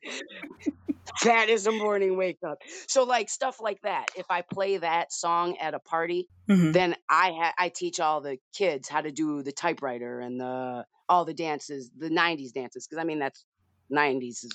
That 1.24 1.48
is 1.48 1.66
a 1.66 1.72
morning 1.72 2.16
wake 2.16 2.38
up. 2.46 2.58
So, 2.88 3.04
like, 3.04 3.28
stuff 3.28 3.60
like 3.60 3.80
that. 3.82 4.06
If 4.16 4.26
I 4.30 4.42
play 4.42 4.78
that 4.78 5.12
song 5.12 5.56
at 5.58 5.74
a 5.74 5.80
party, 5.80 6.28
hmm 6.48 6.72
then 6.72 6.94
I 7.08 7.32
ha- 7.32 7.54
I 7.58 7.70
teach 7.70 7.98
all 8.00 8.20
the 8.20 8.38
kids 8.54 8.88
how 8.88 9.00
to 9.00 9.10
do 9.10 9.42
the 9.42 9.52
typewriter 9.52 10.20
and 10.20 10.40
the 10.40 10.84
all 11.08 11.24
the 11.24 11.34
dances, 11.34 11.90
the 11.96 12.10
'90s 12.10 12.52
dances, 12.52 12.86
because 12.86 13.00
I 13.00 13.04
mean 13.04 13.18
that's 13.18 13.44
'90s 13.90 14.44
is 14.44 14.50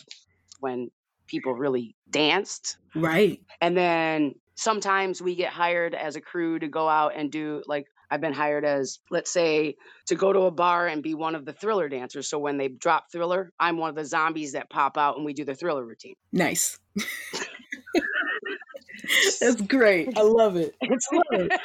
when 0.60 0.90
people 1.28 1.54
really 1.54 1.96
danced. 2.10 2.78
Right. 2.96 3.40
And 3.62 3.76
then 3.76 4.34
sometimes 4.56 5.22
we 5.22 5.36
get 5.36 5.52
hired 5.52 5.96
as 5.96 6.16
a 6.16 6.22
crew 6.22 6.60
to 6.60 6.68
go 6.68 6.88
out 6.88 7.14
and 7.16 7.32
do 7.32 7.64
like 7.66 7.86
I've 8.14 8.22
been 8.22 8.32
hired 8.32 8.64
as 8.64 9.00
let's 9.10 9.32
say 9.32 9.76
to 10.06 10.14
go 10.14 10.32
to 10.32 10.42
a 10.42 10.52
bar 10.52 10.86
and 10.86 11.02
be 11.02 11.16
one 11.16 11.34
of 11.34 11.46
the 11.46 11.52
thriller 11.52 11.90
dancers. 11.90 12.28
So 12.28 12.38
when 12.38 12.58
they 12.58 12.68
drop 12.68 13.12
thriller, 13.12 13.52
I'm 13.60 13.80
one 13.80 13.90
of 13.90 13.96
the 13.96 14.06
zombies 14.06 14.52
that 14.52 14.70
pop 14.70 15.00
out 15.00 15.16
and 15.16 15.26
we 15.26 15.34
do 15.34 15.44
the 15.44 15.56
thriller 15.56 15.84
routine. 15.84 16.14
Nice. 16.32 16.78
That's 19.42 19.60
great. 19.62 20.16
I 20.16 20.22
love 20.22 20.58
it. 20.58 20.76
It's 20.82 21.08
I 21.12 21.16
love 21.16 21.26
it. 21.32 21.60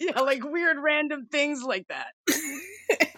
yeah, 0.00 0.18
like 0.18 0.42
weird 0.42 0.78
random 0.82 1.28
things 1.30 1.62
like 1.62 1.86
that. 1.86 2.14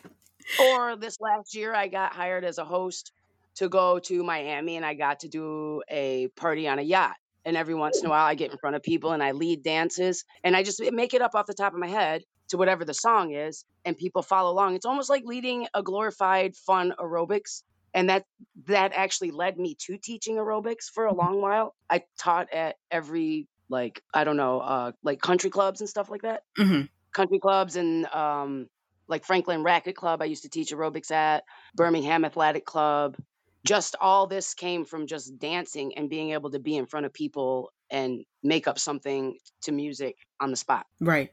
or 0.61 0.97
this 0.97 1.19
last 1.19 1.55
year, 1.55 1.75
I 1.75 1.89
got 1.89 2.13
hired 2.13 2.45
as 2.45 2.59
a 2.59 2.65
host 2.67 3.11
to 3.55 3.71
go 3.71 3.99
to 4.01 4.23
Miami 4.23 4.77
and 4.77 4.85
I 4.85 4.93
got 4.93 5.21
to 5.21 5.29
do 5.29 5.83
a 5.89 6.29
party 6.37 6.69
on 6.69 6.79
a 6.79 6.83
yacht. 6.83 7.17
And 7.45 7.57
every 7.57 7.75
once 7.75 8.03
in 8.03 8.09
a 8.09 8.11
while, 8.11 8.27
I 8.27 8.35
get 8.35 8.53
in 8.53 8.59
front 8.59 8.77
of 8.77 8.83
people 8.83 9.13
and 9.13 9.23
I 9.23 9.33
lead 9.33 9.63
dances 9.65 10.25
and 10.45 10.57
I 10.57 10.63
just 10.63 10.83
make 10.93 11.15
it 11.15 11.23
up 11.23 11.35
off 11.35 11.47
the 11.47 11.55
top 11.55 11.75
of 11.75 11.79
my 11.81 11.89
head 11.89 12.23
to 12.51 12.59
whatever 12.59 12.85
the 12.85 12.95
song 12.95 13.33
is, 13.35 13.65
and 13.85 13.97
people 13.99 14.23
follow 14.23 14.53
along. 14.53 14.77
It's 14.77 14.87
almost 14.87 15.11
like 15.11 15.25
leading 15.25 15.67
a 15.75 15.83
glorified, 15.83 16.57
fun 16.57 16.95
aerobics. 16.99 17.63
And 17.95 18.11
that 18.11 18.25
that 18.67 18.93
actually 18.95 19.31
led 19.33 19.59
me 19.59 19.77
to 19.87 19.99
teaching 19.99 20.37
aerobics 20.37 20.85
for 20.95 21.07
a 21.07 21.15
long 21.15 21.41
while. 21.41 21.75
I 21.91 22.03
taught 22.21 22.53
at 22.53 22.77
every 22.91 23.49
like 23.71 24.03
I 24.15 24.25
don't 24.25 24.37
know, 24.37 24.61
uh, 24.61 24.93
like 25.03 25.21
country 25.21 25.51
clubs 25.51 25.81
and 25.81 25.89
stuff 25.89 26.11
like 26.11 26.23
that 26.23 26.43
hmm 26.57 26.83
country 27.15 27.41
clubs 27.41 27.77
and 27.77 28.07
um, 28.09 28.69
like 29.09 29.25
Franklin 29.27 29.65
Racquet 29.65 29.95
Club. 29.97 30.23
I 30.23 30.27
used 30.27 30.45
to 30.45 30.51
teach 30.51 30.73
aerobics 30.73 31.13
at 31.13 31.45
Birmingham 31.77 32.27
Athletic 32.27 32.67
Club. 32.67 33.17
Just 33.65 33.97
all 34.01 34.27
this 34.27 34.55
came 34.55 34.85
from 34.85 35.07
just 35.07 35.39
dancing 35.39 35.97
and 35.97 36.11
being 36.11 36.31
able 36.33 36.51
to 36.51 36.59
be 36.59 36.77
in 36.77 36.87
front 36.87 37.07
of 37.07 37.13
people 37.13 37.73
and 37.91 38.25
make 38.43 38.69
up 38.69 38.79
something 38.79 39.39
to 39.63 39.73
music 39.73 40.17
on 40.41 40.51
the 40.51 40.57
spot. 40.57 40.87
Right. 41.01 41.33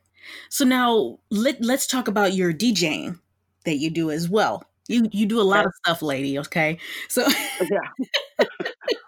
So 0.49 0.65
now 0.65 1.19
let 1.29 1.61
let's 1.61 1.87
talk 1.87 2.07
about 2.07 2.33
your 2.33 2.53
DJing 2.53 3.19
that 3.65 3.77
you 3.77 3.89
do 3.89 4.11
as 4.11 4.29
well. 4.29 4.63
You 4.87 5.09
you 5.11 5.25
do 5.25 5.41
a 5.41 5.43
lot 5.43 5.59
Okay. 5.59 5.65
of 5.65 5.73
stuff, 5.83 6.01
lady. 6.01 6.39
Okay. 6.39 6.77
So 7.09 7.23
uh, 7.25 7.65
Yeah. 7.69 8.47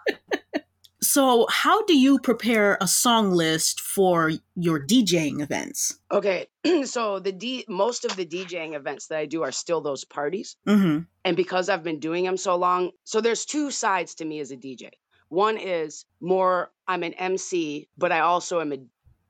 so 1.14 1.46
how 1.48 1.84
do 1.84 1.96
you 1.96 2.18
prepare 2.18 2.76
a 2.80 2.88
song 2.88 3.30
list 3.30 3.80
for 3.80 4.32
your 4.56 4.84
DJing 4.84 5.40
events? 5.40 5.96
Okay. 6.10 6.48
so 6.86 7.20
the 7.20 7.30
D 7.30 7.64
most 7.68 8.04
of 8.04 8.16
the 8.16 8.26
DJing 8.26 8.74
events 8.74 9.06
that 9.06 9.18
I 9.18 9.26
do 9.26 9.44
are 9.44 9.52
still 9.52 9.80
those 9.80 10.04
parties. 10.04 10.56
Mm-hmm. 10.66 11.02
And 11.24 11.36
because 11.36 11.68
I've 11.68 11.84
been 11.84 12.00
doing 12.00 12.24
them 12.24 12.36
so 12.36 12.56
long, 12.56 12.90
so 13.04 13.20
there's 13.20 13.44
two 13.44 13.70
sides 13.70 14.16
to 14.16 14.24
me 14.24 14.40
as 14.40 14.50
a 14.50 14.56
DJ. 14.56 14.90
One 15.28 15.56
is 15.56 16.04
more 16.20 16.72
I'm 16.88 17.04
an 17.04 17.14
MC, 17.14 17.88
but 17.96 18.10
I 18.10 18.18
also 18.18 18.60
am 18.60 18.72
a 18.72 18.78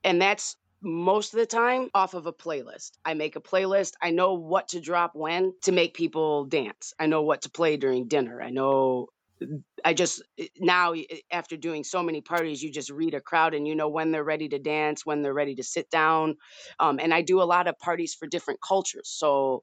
and 0.03 0.23
that's 0.23 0.57
most 0.81 1.35
of 1.35 1.39
the 1.39 1.47
time 1.47 1.91
off 1.95 2.15
of 2.15 2.25
a 2.25 2.33
playlist. 2.33 2.93
I 3.05 3.13
make 3.13 3.37
a 3.37 3.43
playlist. 3.43 3.93
I 4.01 4.11
know 4.11 4.35
what 4.35 4.69
to 4.69 4.81
drop 4.81 5.15
when 5.15 5.53
to 5.65 5.73
make 5.73 5.93
people 5.93 6.47
dance. 6.47 6.95
I 6.99 7.07
know 7.07 7.21
what 7.21 7.43
to 7.43 7.51
play 7.51 7.77
during 7.77 8.09
dinner. 8.09 8.41
I 8.41 8.49
know 8.49 9.09
I 9.85 9.95
just 9.95 10.23
eh, 10.39 10.47
now 10.59 10.93
eh, 10.93 11.05
after 11.31 11.57
doing 11.57 11.85
so 11.85 12.03
many 12.03 12.21
parties, 12.21 12.63
you 12.63 12.73
just 12.73 12.91
read 12.91 13.15
a 13.15 13.21
crowd 13.21 13.55
and 13.55 13.67
you 13.67 13.75
know 13.75 13.89
when 13.89 14.11
they're 14.11 14.25
ready 14.25 14.49
to 14.49 14.59
dance, 14.59 15.05
when 15.05 15.23
they're 15.23 15.35
ready 15.35 15.55
to 15.57 15.63
sit 15.63 15.91
down. 15.91 16.37
Um, 16.79 16.99
and 17.01 17.13
I 17.13 17.23
do 17.23 17.41
a 17.41 17.45
lot 17.45 17.69
of 17.69 17.79
parties 17.79 18.15
for 18.15 18.27
different 18.27 18.61
cultures. 18.61 19.09
So 19.09 19.63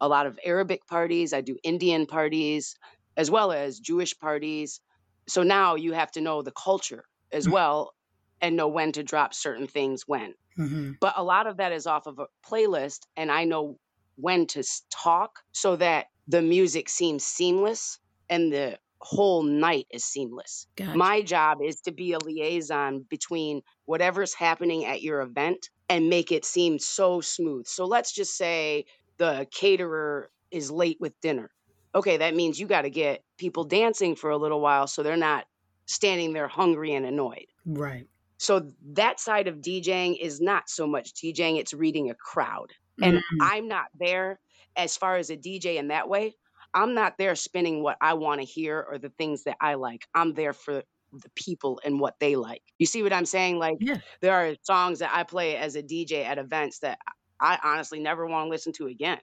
a 0.00 0.08
lot 0.08 0.26
of 0.26 0.38
Arabic 0.44 0.86
parties, 0.86 1.32
I 1.32 1.40
do 1.40 1.56
Indian 1.62 2.06
parties, 2.06 2.76
as 3.16 3.30
well 3.30 3.52
as 3.52 3.78
Jewish 3.78 4.18
parties. 4.18 4.80
So 5.28 5.42
now 5.42 5.74
you 5.74 5.92
have 5.92 6.12
to 6.12 6.20
know 6.20 6.42
the 6.42 6.52
culture 6.52 7.04
as 7.32 7.48
well 7.48 7.94
and 8.40 8.56
know 8.56 8.68
when 8.68 8.92
to 8.92 9.02
drop 9.02 9.34
certain 9.34 9.66
things 9.66 10.04
when. 10.06 10.34
Mm-hmm. 10.58 10.92
But 11.00 11.14
a 11.16 11.24
lot 11.24 11.46
of 11.46 11.58
that 11.58 11.72
is 11.72 11.86
off 11.86 12.06
of 12.06 12.18
a 12.18 12.26
playlist, 12.48 13.00
and 13.16 13.30
I 13.30 13.44
know 13.44 13.78
when 14.16 14.46
to 14.48 14.64
talk 14.90 15.40
so 15.52 15.76
that 15.76 16.06
the 16.28 16.42
music 16.42 16.88
seems 16.88 17.24
seamless 17.24 17.98
and 18.28 18.52
the 18.52 18.78
whole 19.00 19.42
night 19.42 19.86
is 19.90 20.04
seamless. 20.04 20.66
Gotcha. 20.76 20.96
My 20.96 21.22
job 21.22 21.58
is 21.62 21.80
to 21.82 21.92
be 21.92 22.12
a 22.12 22.18
liaison 22.18 23.00
between 23.02 23.62
whatever's 23.84 24.34
happening 24.34 24.84
at 24.84 25.02
your 25.02 25.20
event 25.20 25.68
and 25.88 26.08
make 26.08 26.32
it 26.32 26.44
seem 26.44 26.78
so 26.78 27.20
smooth. 27.20 27.66
So 27.66 27.86
let's 27.86 28.12
just 28.12 28.36
say 28.36 28.86
the 29.18 29.46
caterer 29.52 30.30
is 30.50 30.70
late 30.70 30.98
with 31.00 31.18
dinner. 31.20 31.50
Okay, 31.94 32.18
that 32.18 32.34
means 32.34 32.58
you 32.60 32.66
got 32.66 32.82
to 32.82 32.90
get 32.90 33.22
people 33.38 33.64
dancing 33.64 34.16
for 34.16 34.30
a 34.30 34.36
little 34.36 34.60
while 34.60 34.86
so 34.86 35.02
they're 35.02 35.16
not 35.16 35.46
standing 35.86 36.32
there 36.32 36.48
hungry 36.48 36.92
and 36.94 37.06
annoyed. 37.06 37.46
right. 37.64 38.08
So 38.38 38.70
that 38.94 39.18
side 39.18 39.48
of 39.48 39.56
DJing 39.60 40.18
is 40.20 40.40
not 40.40 40.68
so 40.68 40.86
much 40.86 41.14
DJing, 41.14 41.58
it's 41.58 41.72
reading 41.72 42.10
a 42.10 42.14
crowd. 42.14 42.72
And 43.00 43.16
Mhm. 43.18 43.22
I'm 43.40 43.68
not 43.68 43.86
there 43.94 44.40
as 44.76 44.96
far 44.96 45.16
as 45.16 45.30
a 45.30 45.36
DJ 45.36 45.76
in 45.78 45.88
that 45.88 46.08
way. 46.08 46.36
I'm 46.76 46.94
not 46.94 47.16
there 47.18 47.34
spinning 47.34 47.82
what 47.82 47.96
I 48.02 48.14
want 48.14 48.40
to 48.42 48.46
hear 48.46 48.86
or 48.88 48.98
the 48.98 49.08
things 49.08 49.44
that 49.44 49.56
I 49.62 49.74
like. 49.74 50.06
I'm 50.14 50.34
there 50.34 50.52
for 50.52 50.84
the 51.12 51.30
people 51.34 51.80
and 51.84 51.98
what 51.98 52.16
they 52.20 52.36
like. 52.36 52.62
You 52.78 52.86
see 52.86 53.02
what 53.02 53.14
I'm 53.14 53.26
saying? 53.26 53.58
Like 53.58 53.78
Yeah. 53.80 53.98
there 54.20 54.34
are 54.34 54.54
songs 54.62 54.98
that 55.00 55.10
I 55.14 55.24
play 55.24 55.56
as 55.56 55.74
a 55.76 55.82
DJ 55.82 56.24
at 56.24 56.38
events 56.38 56.80
that 56.80 56.98
I 57.40 57.58
honestly 57.64 58.00
never 58.00 58.26
want 58.26 58.46
to 58.46 58.50
listen 58.50 58.74
to 58.74 58.86
again. 58.88 59.18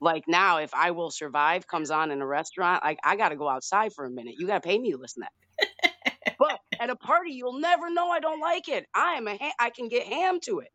like 0.00 0.24
now, 0.26 0.58
if 0.58 0.72
I 0.74 0.92
Will 0.92 1.10
Survive 1.10 1.66
comes 1.66 1.90
on 1.90 2.10
in 2.10 2.22
a 2.22 2.26
restaurant, 2.26 2.82
like 2.82 2.98
I 3.04 3.16
got 3.16 3.30
to 3.30 3.36
go 3.36 3.48
outside 3.48 3.92
for 3.92 4.06
a 4.06 4.10
minute. 4.10 4.36
You 4.38 4.46
got 4.46 4.62
to 4.62 4.68
pay 4.68 4.78
me 4.78 4.92
to 4.92 4.98
listen 4.98 5.22
to 5.24 5.28
that. 5.28 6.34
but 6.38 6.58
at 6.80 6.90
a 6.90 6.96
party, 6.96 7.32
you'll 7.32 7.60
never 7.60 7.90
know 7.90 8.08
I 8.08 8.20
don't 8.20 8.40
like 8.40 8.68
it. 8.68 8.86
I 8.94 9.14
am 9.14 9.28
a 9.28 9.36
ha- 9.36 9.52
I 9.60 9.70
can 9.70 9.88
get 9.88 10.06
ham 10.06 10.40
to 10.44 10.60
it, 10.60 10.68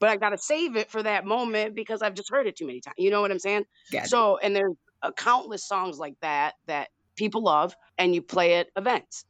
but 0.00 0.08
I 0.08 0.16
got 0.16 0.30
to 0.30 0.38
save 0.38 0.76
it 0.76 0.90
for 0.90 1.02
that 1.02 1.24
moment 1.24 1.74
because 1.76 2.02
I've 2.02 2.14
just 2.14 2.30
heard 2.30 2.46
it 2.46 2.56
too 2.56 2.66
many 2.66 2.80
times. 2.80 2.96
You 2.98 3.10
know 3.10 3.20
what 3.20 3.30
I'm 3.30 3.38
saying? 3.38 3.64
Gotcha. 3.92 4.08
So, 4.08 4.38
and 4.38 4.56
there's 4.56 4.74
uh, 5.02 5.12
countless 5.12 5.64
songs 5.68 5.98
like 5.98 6.14
that 6.22 6.54
that 6.66 6.88
people 7.16 7.42
love, 7.42 7.74
and 7.98 8.14
you 8.14 8.22
play 8.22 8.54
at 8.54 8.68
events. 8.76 9.24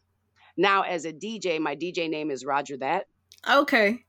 Now, 0.56 0.83
as 0.83 1.04
a 1.04 1.12
DJ, 1.12 1.59
my 1.61 1.76
DJ 1.76 2.09
name 2.09 2.30
is 2.30 2.44
Roger 2.44 2.76
That, 2.78 3.06
okay. 3.48 4.04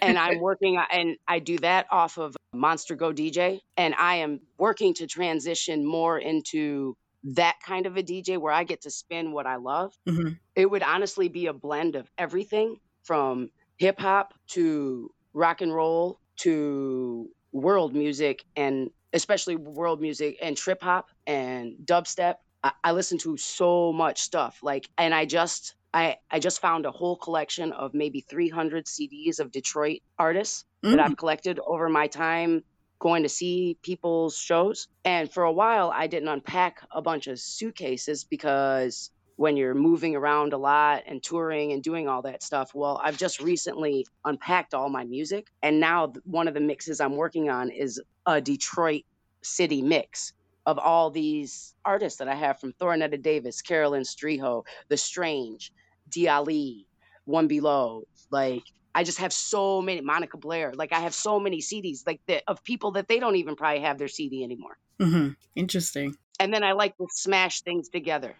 and 0.00 0.18
I'm 0.18 0.40
working 0.40 0.78
and 0.90 1.16
I 1.26 1.38
do 1.40 1.58
that 1.58 1.86
off 1.90 2.18
of 2.18 2.36
Monster 2.52 2.94
Go 2.94 3.12
DJ, 3.12 3.60
and 3.76 3.94
I 3.94 4.16
am 4.16 4.40
working 4.58 4.94
to 4.94 5.06
transition 5.06 5.84
more 5.84 6.18
into 6.18 6.96
that 7.24 7.56
kind 7.64 7.86
of 7.86 7.96
a 7.96 8.02
DJ 8.02 8.38
where 8.38 8.52
I 8.52 8.64
get 8.64 8.82
to 8.82 8.90
spin 8.90 9.32
what 9.32 9.46
I 9.46 9.56
love. 9.56 9.92
Mhm. 10.08 10.38
It 10.56 10.66
would 10.70 10.82
honestly 10.82 11.28
be 11.28 11.46
a 11.46 11.52
blend 11.52 11.96
of 11.96 12.10
everything 12.18 12.78
from 13.04 13.50
hip 13.78 13.98
hop 13.98 14.34
to 14.48 15.10
rock 15.32 15.60
and 15.60 15.74
roll 15.74 16.20
to 16.38 17.28
world 17.52 17.94
music 17.94 18.44
and 18.56 18.90
especially 19.12 19.56
world 19.56 20.00
music 20.00 20.38
and 20.42 20.56
trip 20.56 20.82
hop 20.82 21.08
and 21.26 21.74
dubstep. 21.84 22.36
I, 22.64 22.72
I 22.82 22.92
listen 22.92 23.18
to 23.18 23.36
so 23.36 23.92
much 23.92 24.20
stuff 24.22 24.58
like 24.62 24.88
and 24.98 25.14
I 25.14 25.24
just 25.26 25.74
I, 25.94 26.16
I 26.30 26.38
just 26.38 26.60
found 26.60 26.86
a 26.86 26.90
whole 26.90 27.16
collection 27.16 27.72
of 27.72 27.92
maybe 27.92 28.22
300 28.22 28.86
CDs 28.86 29.40
of 29.40 29.52
Detroit 29.52 30.00
artists 30.18 30.64
that 30.82 30.98
Mm. 30.98 31.00
I've 31.00 31.16
collected 31.16 31.60
over 31.64 31.88
my 31.88 32.06
time 32.08 32.64
going 32.98 33.24
to 33.24 33.28
see 33.28 33.78
people's 33.82 34.36
shows. 34.36 34.88
And 35.04 35.30
for 35.30 35.42
a 35.42 35.52
while, 35.52 35.92
I 35.94 36.06
didn't 36.06 36.28
unpack 36.28 36.80
a 36.90 37.02
bunch 37.02 37.26
of 37.26 37.38
suitcases 37.40 38.24
because 38.24 39.10
when 39.36 39.56
you're 39.56 39.74
moving 39.74 40.14
around 40.14 40.52
a 40.52 40.58
lot 40.58 41.02
and 41.06 41.22
touring 41.22 41.72
and 41.72 41.82
doing 41.82 42.08
all 42.08 42.22
that 42.22 42.42
stuff, 42.42 42.74
well, 42.74 43.00
I've 43.02 43.16
just 43.16 43.40
recently 43.40 44.06
unpacked 44.24 44.74
all 44.74 44.88
my 44.88 45.04
music. 45.04 45.48
And 45.62 45.80
now 45.80 46.12
one 46.24 46.48
of 46.48 46.54
the 46.54 46.60
mixes 46.60 47.00
I'm 47.00 47.16
working 47.16 47.50
on 47.50 47.70
is 47.70 48.00
a 48.26 48.40
Detroit 48.40 49.04
city 49.42 49.82
mix 49.82 50.32
of 50.66 50.78
all 50.78 51.10
these 51.10 51.74
artists 51.84 52.18
that 52.18 52.28
I 52.28 52.34
have 52.34 52.60
from 52.60 52.72
Thornetta 52.74 53.20
Davis, 53.20 53.62
Carolyn 53.62 54.02
Striho, 54.02 54.64
The 54.88 54.96
Strange, 54.96 55.72
Diali, 56.10 56.84
One 57.24 57.48
Below. 57.48 58.04
Like, 58.30 58.62
I 58.94 59.04
just 59.04 59.18
have 59.18 59.32
so 59.32 59.80
many 59.80 60.00
Monica 60.00 60.36
Blaire. 60.36 60.74
Like 60.76 60.92
I 60.92 61.00
have 61.00 61.14
so 61.14 61.40
many 61.40 61.60
CDs 61.60 62.06
like 62.06 62.20
that 62.26 62.42
of 62.46 62.62
people 62.62 62.92
that 62.92 63.08
they 63.08 63.18
don't 63.18 63.36
even 63.36 63.56
probably 63.56 63.80
have 63.80 63.98
their 63.98 64.08
CD 64.08 64.44
anymore. 64.44 64.76
Mm-hmm. 65.00 65.30
Interesting. 65.56 66.14
And 66.38 66.52
then 66.52 66.62
I 66.62 66.72
like 66.72 66.96
to 66.98 67.06
smash 67.10 67.62
things 67.62 67.88
together. 67.88 68.34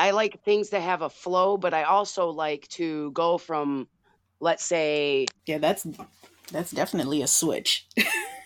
I 0.00 0.12
like 0.12 0.42
things 0.44 0.70
that 0.70 0.80
have 0.80 1.02
a 1.02 1.10
flow, 1.10 1.56
but 1.58 1.74
I 1.74 1.82
also 1.82 2.30
like 2.30 2.66
to 2.68 3.10
go 3.12 3.36
from 3.38 3.86
let's 4.40 4.64
say 4.64 5.26
Yeah, 5.46 5.58
that's 5.58 5.86
that's 6.50 6.70
definitely 6.70 7.20
a 7.22 7.26
switch. 7.26 7.86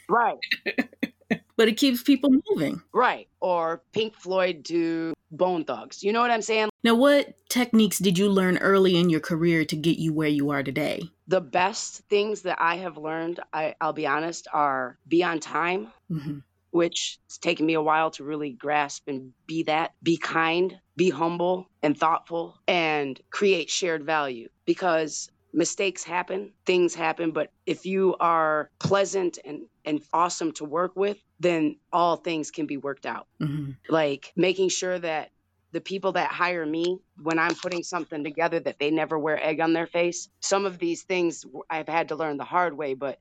right, 0.09 0.39
but 1.57 1.69
it 1.69 1.77
keeps 1.77 2.03
people 2.03 2.31
moving. 2.51 2.83
right, 2.93 3.29
or 3.41 3.83
Pink 3.93 4.15
Floyd 4.17 4.65
to 4.67 5.15
Bone 5.31 5.65
Thugs. 5.65 6.03
You 6.03 6.13
know 6.13 6.21
what 6.21 6.31
I'm 6.33 6.43
saying? 6.43 6.71
Now, 6.83 6.97
what 6.97 7.35
techniques 7.49 7.99
did 7.99 8.19
you 8.19 8.29
learn 8.29 8.59
early 8.59 8.97
in 8.97 9.09
your 9.09 9.21
career 9.21 9.65
to 9.65 9.77
get 9.77 9.97
you 9.99 10.13
where 10.13 10.29
you 10.29 10.51
are 10.51 10.63
today? 10.63 11.03
The 11.29 11.41
best 11.41 12.03
things 12.11 12.43
that 12.43 12.59
I 12.61 12.77
have 12.77 12.99
learned, 12.99 13.41
I, 13.53 13.75
I'll 13.81 13.95
be 13.95 14.07
honest, 14.07 14.49
are 14.53 14.99
be 15.07 15.23
on 15.23 15.39
time, 15.41 15.93
hmm 16.09 16.39
which 16.73 17.21
it's 17.27 17.39
taken 17.39 17.65
me 17.65 17.75
a 17.75 17.81
while 17.81 18.11
to 18.11 18.25
really 18.25 18.51
grasp 18.51 19.05
and 19.07 19.33
be 19.47 19.63
that. 19.63 19.93
Be 20.03 20.17
kind, 20.17 20.77
be 20.97 21.11
humble 21.11 21.71
and 21.83 21.99
thoughtful, 21.99 22.59
and 22.67 23.21
create 23.31 23.71
shared 23.71 24.05
value 24.05 24.49
because 24.65 25.29
mistakes 25.53 26.03
happen, 26.05 26.53
things 26.67 26.95
happen, 26.95 27.31
but 27.33 27.51
if 27.67 27.87
you 27.87 28.17
are 28.21 28.71
pleasant 28.81 29.39
and, 29.45 29.63
and 29.85 30.03
awesome 30.13 30.53
to 30.53 30.65
work 30.65 30.97
with, 30.97 31.19
then 31.39 31.77
all 31.93 32.17
things 32.17 32.51
can 32.51 32.67
be 32.67 32.77
worked 32.77 33.07
out. 33.07 33.27
hmm 33.41 33.73
Like 33.89 34.33
making 34.37 34.69
sure 34.71 34.99
that 34.99 35.31
the 35.73 35.81
people 35.81 36.13
that 36.13 36.31
hire 36.31 36.65
me 36.65 37.01
when 37.21 37.39
I'm 37.39 37.57
putting 37.57 37.83
something 37.83 38.23
together 38.23 38.61
that 38.61 38.79
they 38.79 38.91
never 38.91 39.19
wear 39.19 39.43
egg 39.43 39.61
on 39.61 39.73
their 39.73 39.87
face. 39.89 40.29
Some 40.41 40.67
of 40.67 40.79
these 40.79 41.03
things 41.03 41.45
I've 41.69 41.89
had 41.89 42.09
to 42.09 42.17
learn 42.17 42.37
the 42.37 42.45
hard 42.45 42.77
way, 42.77 42.95
but 42.95 43.19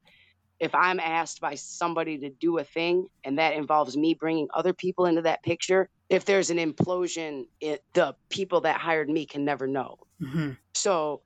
if 0.63 0.73
I'm 0.73 0.99
asked 1.02 1.41
by 1.41 1.56
somebody 1.56 2.19
to 2.19 2.30
do 2.30 2.58
a 2.58 2.63
thing 2.63 3.08
and 3.26 3.38
that 3.38 3.54
involves 3.54 3.97
me 3.97 4.13
bringing 4.13 4.47
other 4.54 4.73
people 4.73 5.06
into 5.06 5.23
that 5.23 5.43
picture, 5.43 5.89
if 6.10 6.23
there's 6.23 6.49
an 6.52 6.58
implosion, 6.58 7.45
it, 7.60 7.84
the 7.93 8.15
people 8.30 8.62
that 8.62 8.80
hired 8.80 9.10
me 9.10 9.26
can 9.26 9.43
never 9.43 9.67
know. 9.67 9.97
hmm 10.21 10.52
So 10.73 11.21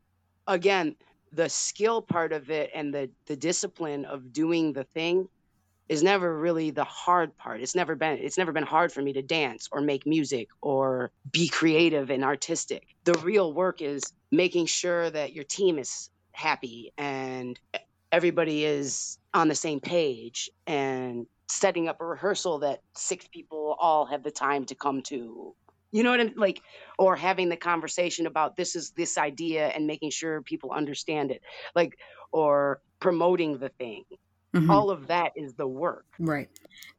again, 0.47 0.95
the 1.31 1.49
skill 1.49 2.01
part 2.01 2.33
of 2.33 2.49
it 2.49 2.71
and 2.73 2.93
the 2.93 3.11
the 3.27 3.35
discipline 3.35 4.05
of 4.05 4.33
doing 4.33 4.73
the 4.73 4.85
thing 4.85 5.27
is 5.89 6.03
never 6.03 6.37
really 6.37 6.71
the 6.71 6.83
hard 6.83 7.37
part. 7.37 7.61
It's 7.61 7.75
never 7.75 7.95
been 7.95 8.17
it's 8.19 8.37
never 8.37 8.53
been 8.53 8.63
hard 8.63 8.91
for 8.91 9.01
me 9.03 9.13
to 9.13 9.21
dance 9.21 9.67
or 9.71 9.81
make 9.81 10.05
music 10.07 10.47
or 10.61 11.11
be 11.31 11.47
creative 11.47 12.09
and 12.09 12.23
artistic. 12.23 12.83
The 13.05 13.19
real 13.19 13.53
work 13.53 13.81
is 13.81 14.11
making 14.31 14.65
sure 14.67 15.09
that 15.09 15.33
your 15.33 15.45
team 15.45 15.79
is 15.79 16.09
happy 16.33 16.93
and 16.97 17.59
everybody 18.11 18.65
is 18.65 19.17
on 19.33 19.47
the 19.47 19.55
same 19.55 19.79
page 19.79 20.49
and 20.65 21.25
setting 21.49 21.87
up 21.87 22.01
a 22.01 22.05
rehearsal 22.05 22.59
that 22.59 22.79
six 22.95 23.27
people 23.27 23.75
all 23.79 24.05
have 24.05 24.23
the 24.23 24.31
time 24.31 24.65
to 24.65 24.75
come 24.75 25.01
to. 25.03 25.55
You 25.91 26.03
know 26.03 26.11
what 26.11 26.19
I'm 26.19 26.33
like 26.35 26.61
or 26.99 27.15
having 27.15 27.49
the 27.49 27.55
conversation 27.55 28.27
about 28.27 28.57
this 28.57 28.75
is 28.75 28.91
this 28.91 29.17
idea 29.17 29.67
and 29.67 29.87
making 29.87 30.11
sure 30.11 30.41
people 30.41 30.71
understand 30.71 31.31
it. 31.31 31.41
Like 31.75 31.97
or 32.31 32.81
promoting 32.99 33.57
the 33.57 33.69
thing. 33.69 34.03
hmm 34.53 34.69
All 34.69 34.91
of 34.91 35.07
that 35.07 35.33
is 35.35 35.53
the 35.53 35.67
work. 35.67 36.05
Right. 36.19 36.49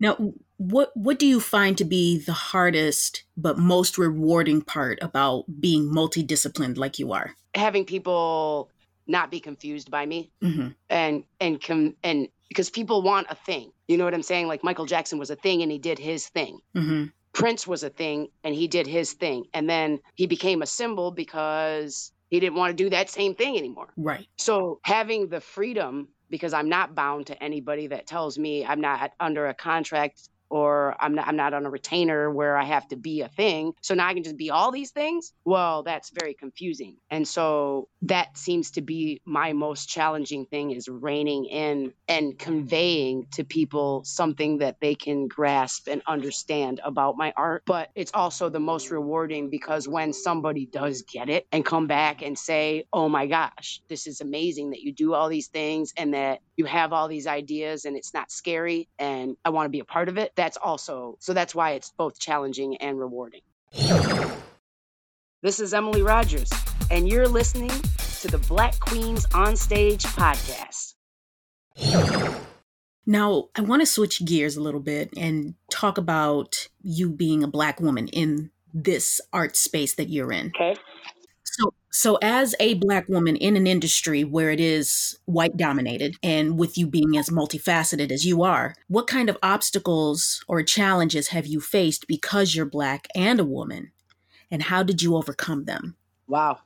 Now, 0.00 0.32
what 0.56 0.96
what 0.96 1.18
do 1.18 1.26
you 1.26 1.40
find 1.40 1.76
to 1.78 1.84
be 1.84 2.18
the 2.18 2.32
hardest 2.32 3.24
but 3.36 3.58
most 3.58 3.98
rewarding 3.98 4.62
part 4.62 4.98
about 5.02 5.44
being 5.60 5.92
multidisciplined 5.92 6.78
like 6.78 6.98
you 6.98 7.12
are? 7.12 7.34
Having 7.54 7.86
people 7.86 8.70
not 9.08 9.30
be 9.30 9.40
confused 9.40 9.90
by 9.90 10.04
me 10.06 10.30
hmm 10.40 10.68
and 10.88 11.24
and 11.40 11.62
com- 11.62 11.96
and 12.02 12.28
because 12.48 12.70
people 12.70 13.02
want 13.02 13.26
a 13.30 13.34
thing. 13.34 13.72
You 13.88 13.98
know 13.98 14.04
what 14.04 14.14
I'm 14.14 14.22
saying? 14.22 14.46
Like 14.48 14.64
Michael 14.64 14.86
Jackson 14.86 15.18
was 15.18 15.30
a 15.30 15.36
thing 15.36 15.62
and 15.62 15.70
he 15.70 15.78
did 15.78 15.98
his 15.98 16.26
thing. 16.28 16.60
hmm 16.74 17.04
Prince 17.34 17.66
was 17.66 17.82
a 17.84 17.90
thing 17.90 18.28
and 18.42 18.54
he 18.54 18.66
did 18.68 18.86
his 18.86 19.12
thing. 19.12 19.44
And 19.54 19.68
then 19.68 20.00
he 20.14 20.26
became 20.26 20.62
a 20.62 20.66
symbol 20.66 21.10
because 21.12 22.10
he 22.30 22.40
didn't 22.40 22.56
want 22.56 22.76
to 22.76 22.82
do 22.84 22.90
that 22.90 23.10
same 23.10 23.34
thing 23.34 23.56
anymore. 23.56 23.92
Right. 23.96 24.26
So 24.38 24.80
having 24.82 25.28
the 25.28 25.40
freedom 25.40 26.08
because 26.30 26.52
I'm 26.52 26.68
not 26.68 26.94
bound 26.94 27.26
to 27.28 27.42
anybody 27.42 27.86
that 27.88 28.06
tells 28.06 28.38
me 28.38 28.64
I'm 28.64 28.80
not 28.80 29.12
under 29.20 29.46
a 29.46 29.54
contract 29.54 30.28
or 30.50 30.96
I'm 31.00 31.14
not 31.14 31.28
I'm 31.28 31.36
not 31.36 31.54
on 31.54 31.66
a 31.66 31.70
retainer 31.70 32.30
where 32.30 32.56
I 32.56 32.64
have 32.64 32.86
to 32.88 32.96
be 32.96 33.22
a 33.22 33.28
thing. 33.28 33.72
So 33.82 33.94
now 33.94 34.08
I 34.08 34.14
can 34.14 34.22
just 34.22 34.36
be 34.36 34.50
all 34.50 34.70
these 34.72 34.90
things. 34.90 35.32
Well, 35.44 35.82
that's 35.82 36.10
very 36.10 36.34
confusing. 36.34 36.96
And 37.10 37.26
so 37.26 37.88
that 38.02 38.36
seems 38.36 38.72
to 38.72 38.82
be 38.82 39.20
my 39.24 39.52
most 39.52 39.88
challenging 39.88 40.46
thing 40.46 40.70
is 40.70 40.88
reining 40.88 41.46
in 41.46 41.92
and 42.06 42.38
conveying 42.38 43.26
to 43.32 43.44
people 43.44 44.02
something 44.04 44.58
that 44.58 44.76
they 44.80 44.94
can 44.94 45.28
grasp 45.28 45.88
and 45.88 46.02
understand 46.06 46.80
about 46.84 47.16
my 47.16 47.32
art. 47.36 47.62
But 47.66 47.90
it's 47.94 48.12
also 48.14 48.48
the 48.48 48.60
most 48.60 48.90
rewarding 48.90 49.50
because 49.50 49.88
when 49.88 50.12
somebody 50.12 50.66
does 50.66 51.02
get 51.02 51.28
it 51.28 51.46
and 51.52 51.64
come 51.64 51.86
back 51.86 52.22
and 52.22 52.38
say, 52.38 52.84
"Oh 52.92 53.08
my 53.08 53.26
gosh, 53.26 53.80
this 53.88 54.06
is 54.06 54.20
amazing 54.20 54.70
that 54.70 54.80
you 54.80 54.92
do 54.92 55.14
all 55.14 55.28
these 55.28 55.48
things 55.48 55.92
and 55.96 56.14
that 56.14 56.40
you 56.58 56.66
have 56.66 56.92
all 56.92 57.08
these 57.08 57.26
ideas 57.26 57.86
and 57.86 57.96
it's 57.96 58.12
not 58.12 58.30
scary 58.30 58.88
and 58.98 59.36
I 59.44 59.50
want 59.50 59.64
to 59.64 59.70
be 59.70 59.80
a 59.80 59.84
part 59.86 60.08
of 60.10 60.18
it." 60.18 60.32
that's 60.36 60.58
also 60.58 61.16
so 61.20 61.32
that's 61.32 61.54
why 61.54 61.72
it's 61.72 61.90
both 61.96 62.18
challenging 62.18 62.76
and 62.76 62.98
rewarding. 62.98 63.40
This 65.40 65.60
is 65.60 65.72
Emily 65.72 66.02
Rogers, 66.02 66.50
and 66.90 67.08
you're 67.08 67.28
listening 67.28 67.70
to 68.20 68.26
the 68.26 68.38
Black 68.48 68.78
Queens 68.80 69.24
on 69.32 69.54
Stage 69.54 70.02
podcast. 70.02 70.94
Now, 73.06 73.48
I 73.54 73.60
want 73.60 73.80
to 73.80 73.86
switch 73.86 74.24
gears 74.24 74.56
a 74.56 74.60
little 74.60 74.80
bit 74.80 75.10
and 75.16 75.54
talk 75.70 75.96
about 75.96 76.68
you 76.82 77.08
being 77.08 77.44
a 77.44 77.48
Black 77.48 77.80
woman 77.80 78.08
in 78.08 78.50
this 78.74 79.20
art 79.32 79.56
space 79.56 79.94
that 79.94 80.08
you're 80.08 80.32
in. 80.32 80.52
Okay. 80.56 80.74
So, 81.90 82.18
as 82.20 82.54
a 82.60 82.74
black 82.74 83.08
woman 83.08 83.36
in 83.36 83.56
an 83.56 83.66
industry 83.66 84.22
where 84.22 84.50
it 84.50 84.60
is 84.60 85.18
white 85.24 85.56
dominated 85.56 86.16
and 86.22 86.58
with 86.58 86.76
you 86.76 86.86
being 86.86 87.16
as 87.16 87.30
multifaceted 87.30 88.10
as 88.10 88.26
you 88.26 88.42
are, 88.42 88.74
what 88.88 89.06
kind 89.06 89.30
of 89.30 89.38
obstacles 89.42 90.44
or 90.48 90.62
challenges 90.62 91.28
have 91.28 91.46
you 91.46 91.60
faced 91.60 92.06
because 92.06 92.54
you're 92.54 92.66
black 92.66 93.08
and 93.14 93.40
a 93.40 93.44
woman? 93.44 93.92
And 94.50 94.62
how 94.62 94.82
did 94.82 95.02
you 95.02 95.16
overcome 95.16 95.64
them? 95.64 95.96
Wow. 96.26 96.58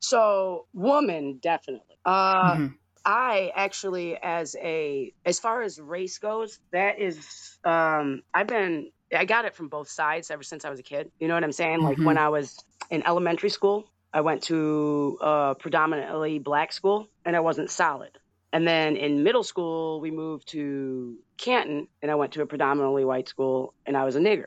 So, 0.00 0.66
woman, 0.72 1.38
definitely. 1.42 1.98
Uh, 2.04 2.54
mm-hmm. 2.54 2.66
I 3.04 3.52
actually, 3.54 4.16
as 4.22 4.56
a, 4.56 5.12
as 5.24 5.38
far 5.38 5.62
as 5.62 5.80
race 5.80 6.18
goes, 6.18 6.58
that 6.72 6.98
is, 6.98 7.58
um, 7.64 8.22
I've 8.32 8.46
been, 8.46 8.90
I 9.14 9.24
got 9.24 9.44
it 9.44 9.54
from 9.54 9.68
both 9.68 9.88
sides 9.88 10.30
ever 10.30 10.42
since 10.42 10.64
I 10.64 10.70
was 10.70 10.80
a 10.80 10.82
kid. 10.82 11.10
You 11.18 11.28
know 11.28 11.34
what 11.34 11.44
I'm 11.44 11.52
saying? 11.52 11.78
Mm-hmm. 11.78 11.86
Like 11.86 11.98
when 11.98 12.18
I 12.18 12.28
was 12.28 12.62
in 12.90 13.06
elementary 13.06 13.50
school, 13.50 13.90
I 14.12 14.22
went 14.22 14.44
to 14.44 15.18
a 15.20 15.54
predominantly 15.58 16.38
black 16.38 16.72
school 16.72 17.08
and 17.24 17.36
I 17.36 17.40
wasn't 17.40 17.70
solid. 17.70 18.10
And 18.52 18.66
then 18.66 18.96
in 18.96 19.22
middle 19.22 19.44
school, 19.44 20.00
we 20.00 20.10
moved 20.10 20.48
to 20.48 21.18
Canton 21.36 21.88
and 22.00 22.10
I 22.10 22.14
went 22.14 22.32
to 22.32 22.42
a 22.42 22.46
predominantly 22.46 23.04
white 23.04 23.28
school 23.28 23.74
and 23.84 23.96
I 23.96 24.04
was 24.04 24.16
a 24.16 24.20
nigger. 24.20 24.46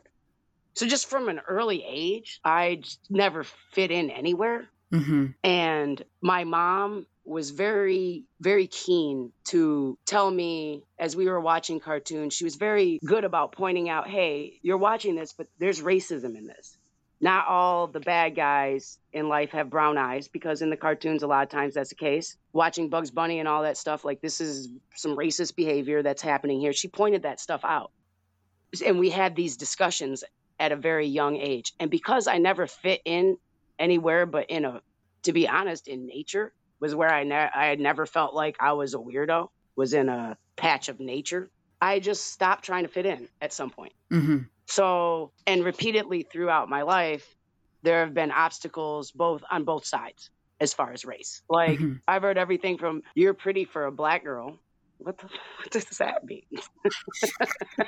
So 0.73 0.87
just 0.87 1.09
from 1.09 1.29
an 1.29 1.41
early 1.47 1.83
age, 1.87 2.39
I 2.43 2.81
never 3.09 3.43
fit 3.71 3.91
in 3.91 4.09
anywhere. 4.09 4.67
Mm-hmm. 4.91 5.27
And 5.43 6.03
my 6.21 6.43
mom 6.43 7.05
was 7.23 7.51
very, 7.51 8.25
very 8.39 8.67
keen 8.67 9.31
to 9.45 9.97
tell 10.05 10.29
me 10.31 10.83
as 10.97 11.15
we 11.15 11.27
were 11.27 11.39
watching 11.39 11.79
cartoons, 11.79 12.33
she 12.33 12.43
was 12.43 12.55
very 12.55 12.99
good 13.05 13.23
about 13.23 13.51
pointing 13.51 13.89
out, 13.89 14.09
hey, 14.09 14.59
you're 14.63 14.77
watching 14.77 15.15
this, 15.15 15.33
but 15.33 15.47
there's 15.59 15.81
racism 15.81 16.35
in 16.35 16.47
this 16.47 16.77
not 17.21 17.47
all 17.47 17.87
the 17.87 17.99
bad 17.99 18.35
guys 18.35 18.97
in 19.13 19.29
life 19.29 19.51
have 19.51 19.69
brown 19.69 19.97
eyes 19.97 20.27
because 20.27 20.61
in 20.61 20.69
the 20.69 20.77
cartoons 20.77 21.23
a 21.23 21.27
lot 21.27 21.43
of 21.43 21.49
times 21.49 21.75
that's 21.75 21.89
the 21.89 21.95
case. 21.95 22.35
Watching 22.51 22.89
bugs 22.89 23.11
bunny 23.11 23.39
and 23.39 23.47
all 23.47 23.63
that 23.63 23.77
stuff 23.77 24.03
like 24.03 24.21
this 24.21 24.41
is 24.41 24.69
some 24.95 25.15
racist 25.15 25.55
behavior 25.55 26.01
that's 26.01 26.21
happening 26.21 26.59
here. 26.59 26.73
She 26.73 26.87
pointed 26.87 27.23
that 27.23 27.39
stuff 27.39 27.61
out. 27.63 27.91
And 28.85 28.99
we 28.99 29.09
had 29.09 29.35
these 29.35 29.57
discussions 29.57 30.23
at 30.59 30.71
a 30.71 30.75
very 30.75 31.07
young 31.07 31.37
age. 31.37 31.73
And 31.79 31.89
because 31.89 32.27
i 32.27 32.37
never 32.37 32.67
fit 32.67 33.01
in 33.05 33.37
anywhere 33.79 34.25
but 34.25 34.49
in 34.49 34.65
a 34.65 34.81
to 35.23 35.33
be 35.33 35.47
honest 35.47 35.87
in 35.87 36.05
nature 36.05 36.53
was 36.79 36.93
where 36.93 37.11
i, 37.11 37.23
ne- 37.23 37.49
I 37.53 37.65
had 37.65 37.79
never 37.79 38.05
felt 38.05 38.35
like 38.35 38.57
i 38.59 38.73
was 38.73 38.93
a 38.93 38.97
weirdo 38.97 39.49
was 39.75 39.93
in 39.93 40.09
a 40.09 40.37
patch 40.55 40.89
of 40.89 40.99
nature. 40.99 41.49
I 41.81 41.99
just 41.99 42.27
stopped 42.27 42.63
trying 42.63 42.83
to 42.83 42.89
fit 42.89 43.05
in 43.05 43.27
at 43.41 43.51
some 43.53 43.71
point. 43.71 43.93
Mm-hmm. 44.11 44.37
So, 44.71 45.31
and 45.45 45.65
repeatedly 45.65 46.23
throughout 46.23 46.69
my 46.69 46.83
life, 46.83 47.27
there 47.83 48.05
have 48.05 48.13
been 48.13 48.31
obstacles 48.31 49.11
both 49.11 49.43
on 49.51 49.65
both 49.65 49.85
sides 49.85 50.29
as 50.61 50.73
far 50.73 50.93
as 50.93 51.03
race. 51.03 51.41
Like 51.49 51.79
mm-hmm. 51.79 51.95
I've 52.07 52.21
heard 52.21 52.37
everything 52.37 52.77
from 52.77 53.01
"you're 53.13 53.33
pretty 53.33 53.65
for 53.65 53.85
a 53.85 53.91
black 53.91 54.23
girl." 54.23 54.57
What 54.97 55.17
the 55.17 55.25
what 55.57 55.71
does 55.71 55.85
that 55.97 56.23
mean? 56.23 56.45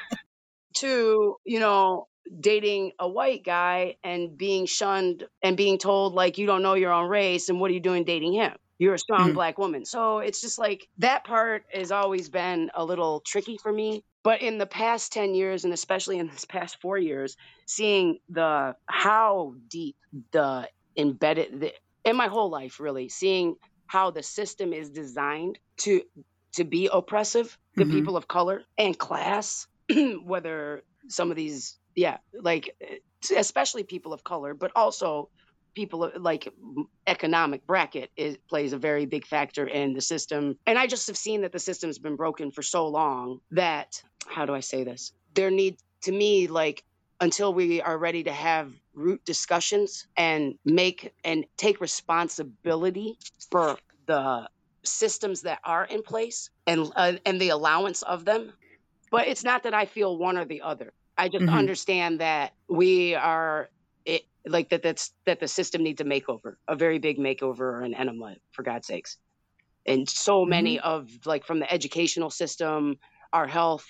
to 0.78 1.38
you 1.46 1.60
know 1.60 2.08
dating 2.40 2.92
a 3.00 3.08
white 3.08 3.46
guy 3.46 3.96
and 4.04 4.38
being 4.38 4.66
shunned 4.66 5.24
and 5.42 5.56
being 5.56 5.78
told 5.78 6.14
like 6.14 6.38
you 6.38 6.48
don't 6.48 6.64
know 6.64 6.74
your 6.74 6.92
own 6.92 7.08
race 7.08 7.48
and 7.48 7.62
what 7.62 7.72
are 7.72 7.74
you 7.74 7.80
doing 7.80 8.04
dating 8.04 8.34
him? 8.34 8.54
You're 8.78 8.96
a 8.96 9.00
strong 9.00 9.28
mm-hmm. 9.28 9.36
black 9.36 9.58
woman. 9.58 9.86
So 9.86 10.20
it's 10.20 10.42
just 10.42 10.60
like 10.60 10.90
that 10.98 11.24
part 11.24 11.64
has 11.72 11.92
always 11.92 12.28
been 12.28 12.72
a 12.76 12.84
little 12.84 13.22
tricky 13.26 13.58
for 13.58 13.72
me 13.72 14.04
but 14.24 14.42
in 14.42 14.58
the 14.58 14.66
past 14.66 15.14
10 15.14 15.36
years 15.36 15.66
and 15.66 15.74
especially 15.74 16.18
in 16.18 16.28
this 16.28 16.46
past 16.46 16.80
4 16.82 16.98
years 16.98 17.38
seeing 17.66 18.20
the 18.30 18.76
how 18.86 19.56
deep 19.70 19.96
the 20.32 20.68
embedded 20.98 21.60
the, 21.60 21.74
in 22.04 22.16
my 22.16 22.28
whole 22.28 22.50
life 22.50 22.80
really 22.80 23.10
seeing 23.10 23.56
how 23.86 24.12
the 24.12 24.24
system 24.24 24.74
is 24.74 24.90
designed 24.90 25.60
to 25.78 26.02
to 26.54 26.64
be 26.64 26.90
oppressive 26.92 27.58
to 27.78 27.84
mm-hmm. 27.84 27.92
people 27.94 28.18
of 28.18 28.28
color 28.28 28.64
and 28.78 28.98
class 28.98 29.68
whether 30.24 30.84
some 31.08 31.30
of 31.30 31.38
these 31.38 31.78
yeah 31.96 32.18
like 32.34 32.76
especially 33.36 33.84
people 33.84 34.14
of 34.14 34.24
color 34.24 34.54
but 34.54 34.72
also 34.76 35.30
people 35.74 36.12
like 36.18 36.48
economic 37.08 37.66
bracket 37.66 38.12
is, 38.16 38.38
plays 38.50 38.74
a 38.74 38.78
very 38.78 39.06
big 39.06 39.26
factor 39.26 39.66
in 39.66 39.94
the 39.94 40.02
system. 40.02 40.58
And 40.66 40.78
I 40.78 40.88
just 40.88 41.08
have 41.08 41.18
seen 41.18 41.42
that 41.42 41.52
the 41.52 41.60
system's 41.60 42.00
been 42.00 42.16
broken 42.16 42.52
for 42.52 42.62
so 42.62 42.88
long 42.88 43.40
that, 43.52 44.02
how 44.28 44.46
do 44.46 44.54
I 44.54 44.60
say 44.60 44.84
this? 44.84 45.14
There 45.34 45.52
need 45.52 45.78
to 46.02 46.12
me, 46.12 46.48
like, 46.48 46.84
until 47.20 47.54
we 47.54 47.82
are 47.82 47.98
ready 47.98 48.24
to 48.24 48.32
have 48.32 48.72
root 48.94 49.24
discussions 49.26 50.08
and 50.16 50.56
make 50.66 51.14
and 51.24 51.46
take 51.58 51.82
responsibility 51.82 53.18
for 53.50 53.78
the 54.06 54.48
systems 54.84 55.42
that 55.42 55.60
are 55.64 55.86
in 55.86 56.04
place 56.04 56.50
and 56.68 56.92
uh, 56.96 57.14
and 57.26 57.40
the 57.40 57.50
allowance 57.50 58.02
of 58.02 58.26
them 58.26 58.52
but 59.10 59.28
it's 59.28 59.44
not 59.44 59.64
that 59.64 59.74
i 59.74 59.86
feel 59.86 60.18
one 60.18 60.38
or 60.38 60.46
the 60.46 60.62
other 60.62 60.92
i 61.18 61.30
just 61.30 61.46
mm-hmm. 61.46 61.56
understand 61.56 62.20
that 62.20 62.54
we 62.68 63.16
are 63.16 63.64
it, 63.64 63.83
like 64.46 64.70
that 64.70 64.84
that's 64.84 65.14
that 65.26 65.40
the 65.40 65.48
system 65.48 65.84
needs 65.84 66.02
a 66.02 66.06
makeover, 66.06 66.56
a 66.68 66.76
very 66.76 67.00
big 67.00 67.18
makeover 67.18 67.60
or 67.60 67.82
an 67.82 67.94
enema, 67.94 68.36
for 68.52 68.64
God's 68.64 68.88
sakes. 68.88 69.18
And 69.86 70.10
so 70.10 70.46
many 70.46 70.78
mm-hmm. 70.78 70.88
of 70.88 71.10
like 71.26 71.46
from 71.46 71.60
the 71.60 71.72
educational 71.72 72.30
system, 72.30 72.98
our 73.32 73.48
health 73.48 73.86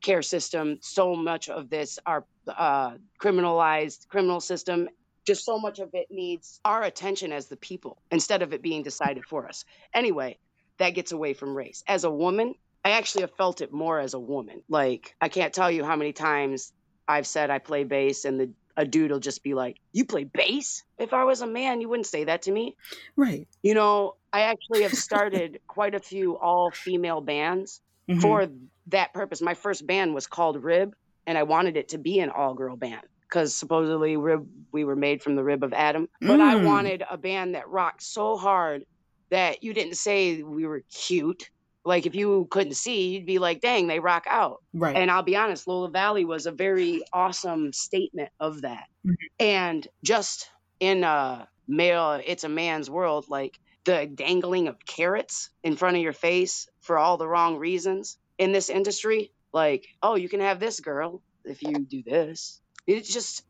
care 0.00 0.22
system, 0.22 0.78
so 0.80 1.16
much 1.16 1.48
of 1.48 1.70
this, 1.70 1.98
our 2.06 2.24
uh, 2.46 2.92
criminalized 3.20 4.06
criminal 4.08 4.40
system, 4.40 4.88
just 5.26 5.44
so 5.44 5.58
much 5.58 5.78
of 5.78 5.90
it 5.94 6.08
needs 6.10 6.60
our 6.64 6.82
attention 6.82 7.32
as 7.32 7.46
the 7.46 7.56
people 7.56 7.98
instead 8.10 8.42
of 8.42 8.52
it 8.52 8.62
being 8.62 8.82
decided 8.82 9.24
for 9.24 9.48
us. 9.48 9.64
Anyway, 9.94 10.38
that 10.78 10.90
gets 10.90 11.12
away 11.12 11.34
from 11.34 11.56
race. 11.56 11.82
As 11.86 12.04
a 12.04 12.10
woman, 12.10 12.54
I 12.84 12.90
actually 12.90 13.22
have 13.22 13.34
felt 13.34 13.62
it 13.62 13.72
more 13.72 13.98
as 13.98 14.14
a 14.14 14.18
woman. 14.20 14.62
Like 14.68 15.14
I 15.20 15.28
can't 15.28 15.54
tell 15.54 15.70
you 15.70 15.84
how 15.84 15.96
many 15.96 16.12
times 16.12 16.72
I've 17.08 17.26
said 17.26 17.50
I 17.50 17.58
play 17.58 17.84
bass 17.84 18.24
and 18.24 18.38
the 18.38 18.50
a 18.76 18.84
dude 18.84 19.10
will 19.10 19.20
just 19.20 19.42
be 19.42 19.54
like, 19.54 19.78
You 19.92 20.04
play 20.04 20.24
bass? 20.24 20.82
If 20.98 21.12
I 21.12 21.24
was 21.24 21.42
a 21.42 21.46
man, 21.46 21.80
you 21.80 21.88
wouldn't 21.88 22.06
say 22.06 22.24
that 22.24 22.42
to 22.42 22.52
me. 22.52 22.76
Right. 23.16 23.46
You 23.62 23.74
know, 23.74 24.16
I 24.32 24.42
actually 24.42 24.82
have 24.82 24.94
started 24.94 25.60
quite 25.66 25.94
a 25.94 26.00
few 26.00 26.36
all 26.38 26.70
female 26.70 27.20
bands 27.20 27.80
mm-hmm. 28.08 28.20
for 28.20 28.48
that 28.88 29.14
purpose. 29.14 29.40
My 29.40 29.54
first 29.54 29.86
band 29.86 30.14
was 30.14 30.26
called 30.26 30.62
Rib, 30.62 30.94
and 31.26 31.38
I 31.38 31.44
wanted 31.44 31.76
it 31.76 31.90
to 31.90 31.98
be 31.98 32.20
an 32.20 32.30
all 32.30 32.54
girl 32.54 32.76
band 32.76 33.02
because 33.20 33.54
supposedly 33.54 34.16
rib, 34.16 34.46
we 34.70 34.84
were 34.84 34.94
made 34.94 35.22
from 35.22 35.34
the 35.34 35.42
rib 35.42 35.64
of 35.64 35.72
Adam. 35.72 36.08
But 36.20 36.38
mm. 36.38 36.42
I 36.42 36.56
wanted 36.56 37.02
a 37.08 37.18
band 37.18 37.54
that 37.56 37.68
rocked 37.68 38.02
so 38.02 38.36
hard 38.36 38.84
that 39.30 39.64
you 39.64 39.74
didn't 39.74 39.96
say 39.96 40.42
we 40.42 40.66
were 40.66 40.82
cute 40.92 41.50
like 41.84 42.06
if 42.06 42.14
you 42.14 42.46
couldn't 42.50 42.74
see, 42.74 43.08
you'd 43.08 43.26
be 43.26 43.38
like, 43.38 43.60
dang, 43.60 43.86
they 43.86 44.00
rock 44.00 44.24
out. 44.26 44.62
Right. 44.72 44.96
And 44.96 45.10
I'll 45.10 45.22
be 45.22 45.36
honest, 45.36 45.66
Lola 45.66 45.90
Valley 45.90 46.24
was 46.24 46.46
a 46.46 46.52
very 46.52 47.02
awesome 47.12 47.72
statement 47.72 48.30
of 48.40 48.62
that. 48.62 48.86
Mm-hmm. 49.06 49.14
And 49.38 49.88
just 50.02 50.50
in 50.80 51.04
a 51.04 51.46
male, 51.68 52.20
it's 52.24 52.44
a 52.44 52.48
man's 52.48 52.88
world, 52.88 53.26
like 53.28 53.58
the 53.84 54.06
dangling 54.06 54.68
of 54.68 54.84
carrots 54.86 55.50
in 55.62 55.76
front 55.76 55.96
of 55.96 56.02
your 56.02 56.14
face 56.14 56.68
for 56.80 56.98
all 56.98 57.18
the 57.18 57.28
wrong 57.28 57.58
reasons 57.58 58.16
in 58.38 58.52
this 58.52 58.70
industry. 58.70 59.30
Like, 59.52 59.86
oh, 60.02 60.16
you 60.16 60.28
can 60.28 60.40
have 60.40 60.58
this 60.58 60.80
girl 60.80 61.22
if 61.44 61.62
you 61.62 61.78
do 61.78 62.02
this. 62.02 62.60
It's 62.86 63.12
just 63.12 63.44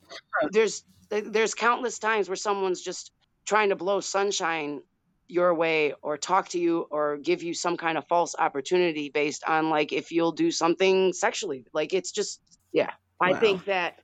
there's 0.50 0.84
there's 1.08 1.54
countless 1.54 1.98
times 1.98 2.28
where 2.28 2.36
someone's 2.36 2.82
just 2.82 3.12
trying 3.44 3.68
to 3.68 3.76
blow 3.76 4.00
sunshine 4.00 4.82
your 5.26 5.54
way 5.54 5.94
or 6.02 6.16
talk 6.16 6.50
to 6.50 6.58
you 6.58 6.86
or 6.90 7.16
give 7.16 7.42
you 7.42 7.54
some 7.54 7.76
kind 7.76 7.96
of 7.96 8.06
false 8.08 8.34
opportunity 8.38 9.08
based 9.08 9.42
on 9.44 9.70
like 9.70 9.92
if 9.92 10.12
you'll 10.12 10.32
do 10.32 10.50
something 10.50 11.12
sexually. 11.12 11.64
Like 11.72 11.94
it's 11.94 12.12
just 12.12 12.40
yeah. 12.72 12.90
I 13.20 13.34
think 13.34 13.66
that 13.66 14.00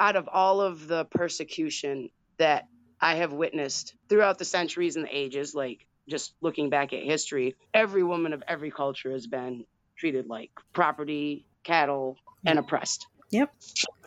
out 0.00 0.16
of 0.16 0.28
all 0.32 0.60
of 0.60 0.86
the 0.86 1.04
persecution 1.04 2.10
that 2.38 2.66
I 3.00 3.16
have 3.16 3.32
witnessed 3.32 3.94
throughout 4.08 4.38
the 4.38 4.44
centuries 4.44 4.96
and 4.96 5.04
the 5.04 5.16
ages, 5.16 5.54
like 5.54 5.86
just 6.08 6.34
looking 6.40 6.70
back 6.70 6.92
at 6.92 7.02
history, 7.02 7.56
every 7.74 8.02
woman 8.02 8.32
of 8.32 8.42
every 8.48 8.70
culture 8.70 9.12
has 9.12 9.26
been 9.26 9.64
treated 9.96 10.28
like 10.28 10.50
property, 10.72 11.46
cattle, 11.64 12.16
and 12.46 12.58
oppressed. 12.58 13.06
Yep, 13.30 13.52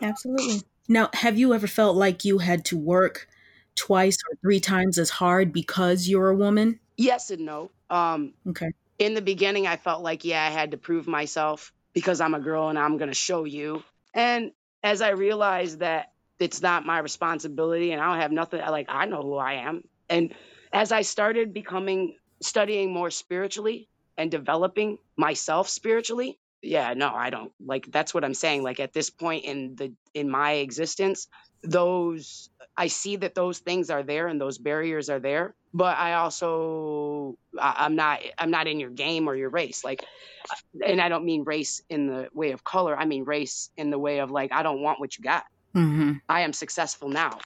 absolutely. 0.00 0.62
Now, 0.88 1.10
have 1.12 1.38
you 1.38 1.54
ever 1.54 1.66
felt 1.66 1.96
like 1.96 2.24
you 2.24 2.38
had 2.38 2.64
to 2.66 2.76
work 2.76 3.28
twice 3.76 4.16
or 4.30 4.36
three 4.42 4.60
times 4.60 4.98
as 4.98 5.10
hard 5.10 5.52
because 5.52 6.08
you're 6.08 6.30
a 6.30 6.36
woman? 6.36 6.80
Yes 6.96 7.30
and 7.30 7.44
no. 7.46 7.70
Um, 7.90 8.34
Okay. 8.46 8.72
in 8.98 9.14
the 9.14 9.22
beginning, 9.22 9.66
I 9.66 9.76
felt 9.76 10.02
like, 10.02 10.24
yeah, 10.24 10.44
I 10.44 10.50
had 10.50 10.72
to 10.72 10.76
prove 10.78 11.06
myself 11.06 11.72
because 11.92 12.20
I'm 12.20 12.34
a 12.34 12.40
girl 12.40 12.68
and 12.68 12.78
I'm 12.78 12.98
going 12.98 13.10
to 13.10 13.14
show 13.14 13.44
you. 13.44 13.82
And 14.14 14.52
as 14.82 15.02
I 15.02 15.10
realized 15.10 15.80
that 15.80 16.12
it's 16.38 16.62
not 16.62 16.86
my 16.86 16.98
responsibility 16.98 17.92
and 17.92 18.00
I 18.00 18.10
don't 18.10 18.20
have 18.20 18.32
nothing, 18.32 18.60
like, 18.60 18.86
I 18.88 19.06
know 19.06 19.22
who 19.22 19.36
I 19.36 19.54
am. 19.54 19.84
And 20.08 20.34
as 20.72 20.92
I 20.92 21.02
started 21.02 21.52
becoming, 21.52 22.16
studying 22.42 22.92
more 22.92 23.10
spiritually 23.10 23.88
and 24.16 24.30
developing 24.30 24.98
myself 25.16 25.68
spiritually, 25.68 26.38
yeah, 26.60 26.94
no, 26.94 27.08
I 27.12 27.30
don't 27.30 27.52
like 27.58 27.90
that's 27.90 28.14
what 28.14 28.24
I'm 28.24 28.34
saying. 28.34 28.62
Like 28.62 28.78
at 28.78 28.92
this 28.92 29.10
point 29.10 29.44
in 29.44 29.74
the 29.74 29.94
in 30.14 30.30
my 30.30 30.52
existence, 30.52 31.26
those 31.62 32.50
I 32.76 32.86
see 32.86 33.16
that 33.16 33.34
those 33.34 33.58
things 33.58 33.90
are 33.90 34.02
there 34.02 34.28
and 34.28 34.40
those 34.40 34.58
barriers 34.58 35.10
are 35.10 35.20
there, 35.20 35.54
but 35.74 35.96
I 35.98 36.14
also 36.14 37.36
I, 37.58 37.76
I'm 37.80 37.96
not 37.96 38.20
I'm 38.38 38.50
not 38.50 38.66
in 38.66 38.80
your 38.80 38.90
game 38.90 39.28
or 39.28 39.34
your 39.34 39.50
race. 39.50 39.84
Like 39.84 40.04
and 40.84 41.00
I 41.00 41.08
don't 41.08 41.24
mean 41.24 41.44
race 41.44 41.82
in 41.90 42.06
the 42.06 42.28
way 42.32 42.52
of 42.52 42.64
color. 42.64 42.96
I 42.96 43.04
mean 43.04 43.24
race 43.24 43.70
in 43.76 43.90
the 43.90 43.98
way 43.98 44.20
of 44.20 44.30
like 44.30 44.52
I 44.52 44.62
don't 44.62 44.80
want 44.80 45.00
what 45.00 45.18
you 45.18 45.24
got. 45.24 45.44
Mm-hmm. 45.74 46.12
I 46.28 46.42
am 46.42 46.52
successful 46.52 47.08
now. 47.08 47.38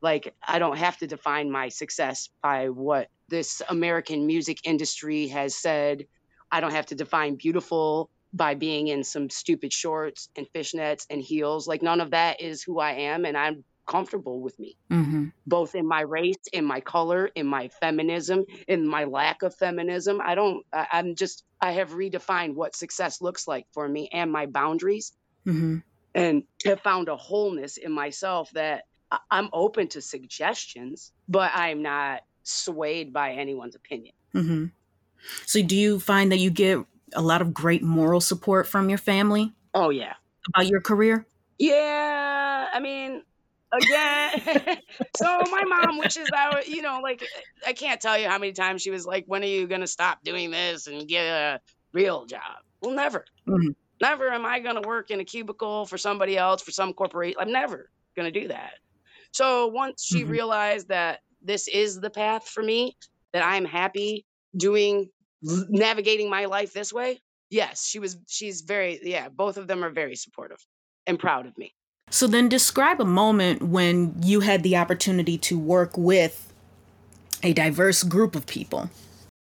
Like 0.00 0.34
I 0.46 0.58
don't 0.58 0.78
have 0.78 0.96
to 0.98 1.06
define 1.06 1.50
my 1.50 1.68
success 1.68 2.28
by 2.42 2.68
what 2.68 3.08
this 3.28 3.62
American 3.68 4.26
music 4.26 4.58
industry 4.64 5.28
has 5.28 5.54
said. 5.56 6.06
I 6.50 6.60
don't 6.60 6.72
have 6.72 6.86
to 6.86 6.94
define 6.94 7.34
beautiful 7.34 8.08
by 8.32 8.54
being 8.54 8.88
in 8.88 9.02
some 9.02 9.28
stupid 9.30 9.72
shorts 9.72 10.28
and 10.36 10.46
fishnets 10.54 11.06
and 11.10 11.20
heels. 11.20 11.66
Like 11.66 11.82
none 11.82 12.00
of 12.00 12.12
that 12.12 12.40
is 12.40 12.62
who 12.62 12.78
I 12.78 12.92
am 12.92 13.24
and 13.24 13.36
I'm 13.36 13.64
comfortable 13.94 14.40
with 14.46 14.56
me 14.58 14.76
Mm-hmm. 14.90 15.24
both 15.46 15.74
in 15.74 15.86
my 15.86 16.02
race, 16.18 16.42
in 16.52 16.64
my 16.64 16.80
color, 16.80 17.22
in 17.34 17.46
my 17.46 17.68
feminism, 17.82 18.44
in 18.68 18.86
my 18.96 19.04
lack 19.04 19.42
of 19.42 19.52
feminism. 19.54 20.20
I 20.30 20.34
don't, 20.34 20.64
I, 20.72 20.86
I'm 20.96 21.14
just, 21.22 21.44
I 21.60 21.72
have 21.72 21.90
redefined 21.90 22.54
what 22.54 22.76
success 22.76 23.20
looks 23.20 23.46
like 23.52 23.66
for 23.74 23.86
me 23.88 24.08
and 24.12 24.30
my 24.32 24.46
boundaries 24.46 25.12
Mm-hmm. 25.46 25.78
and 26.14 26.42
have 26.66 26.80
found 26.80 27.08
a 27.08 27.16
wholeness 27.16 27.76
in 27.78 27.92
myself 27.92 28.50
that 28.52 28.84
I- 29.10 29.24
I'm 29.30 29.48
open 29.52 29.88
to 29.94 30.00
suggestions, 30.02 31.12
but 31.28 31.50
I'm 31.54 31.80
not 31.82 32.20
swayed 32.42 33.12
by 33.12 33.32
anyone's 33.32 33.74
opinion. 33.74 34.14
Mm-hmm. 34.34 34.64
So, 35.46 35.62
do 35.62 35.76
you 35.76 35.98
find 36.00 36.30
that 36.32 36.38
you 36.38 36.50
get 36.50 36.78
a 37.14 37.22
lot 37.22 37.40
of 37.42 37.52
great 37.54 37.82
moral 37.82 38.20
support 38.20 38.66
from 38.68 38.88
your 38.88 38.98
family 38.98 39.52
Oh, 39.74 39.90
yeah. 39.90 40.14
about 40.48 40.66
your 40.68 40.80
career? 40.80 41.26
Yeah. 41.58 42.68
I 42.72 42.80
mean, 42.80 43.22
again, 43.72 44.32
so 45.14 45.46
my 45.48 45.64
mom, 45.64 45.98
which 45.98 46.16
is 46.16 46.30
out, 46.32 46.68
you 46.68 46.82
know, 46.82 47.00
like, 47.02 47.28
I 47.66 47.72
can't 47.72 48.00
tell 48.00 48.18
you 48.18 48.28
how 48.28 48.38
many 48.38 48.52
times 48.52 48.82
she 48.82 48.90
was 48.90 49.06
like, 49.06 49.24
when 49.26 49.42
are 49.42 49.46
you 49.46 49.66
going 49.66 49.80
to 49.82 49.86
stop 49.86 50.20
doing 50.24 50.50
this 50.50 50.86
and 50.86 51.08
get 51.08 51.26
a 51.26 51.60
real 51.92 52.26
job? 52.26 52.58
Well, 52.82 52.94
never. 52.94 53.26
Mhm. 53.46 53.74
Never 54.00 54.30
am 54.30 54.46
I 54.46 54.60
going 54.60 54.76
to 54.76 54.82
work 54.88 55.10
in 55.10 55.20
a 55.20 55.24
cubicle 55.24 55.86
for 55.86 55.98
somebody 55.98 56.36
else, 56.36 56.62
for 56.62 56.70
some 56.70 56.94
corporate. 56.94 57.36
I'm 57.38 57.52
never 57.52 57.90
going 58.16 58.32
to 58.32 58.40
do 58.40 58.48
that. 58.48 58.74
So 59.32 59.68
once 59.68 60.04
she 60.04 60.24
Mhm. 60.24 60.30
realized 60.30 60.88
that 60.88 61.20
this 61.42 61.68
is 61.68 62.00
the 62.00 62.10
path 62.10 62.48
for 62.48 62.62
me, 62.62 62.96
that 63.32 63.44
I'm 63.44 63.64
happy 63.64 64.26
doing, 64.56 65.10
navigating 65.42 66.30
my 66.30 66.46
life 66.46 66.72
this 66.72 66.92
way, 66.92 67.20
yes, 67.50 67.86
she 67.86 67.98
was, 67.98 68.18
she's 68.28 68.62
very, 68.62 69.00
yeah, 69.02 69.28
both 69.28 69.56
of 69.58 69.68
them 69.68 69.84
are 69.84 69.90
very 69.90 70.16
supportive 70.16 70.58
and 71.06 71.18
proud 71.18 71.46
of 71.46 71.56
me. 71.58 71.74
So, 72.10 72.26
then 72.26 72.48
describe 72.48 73.00
a 73.00 73.04
moment 73.04 73.62
when 73.62 74.14
you 74.22 74.40
had 74.40 74.62
the 74.62 74.76
opportunity 74.76 75.38
to 75.38 75.58
work 75.58 75.96
with 75.96 76.52
a 77.42 77.52
diverse 77.52 78.02
group 78.02 78.34
of 78.36 78.46
people. 78.46 78.90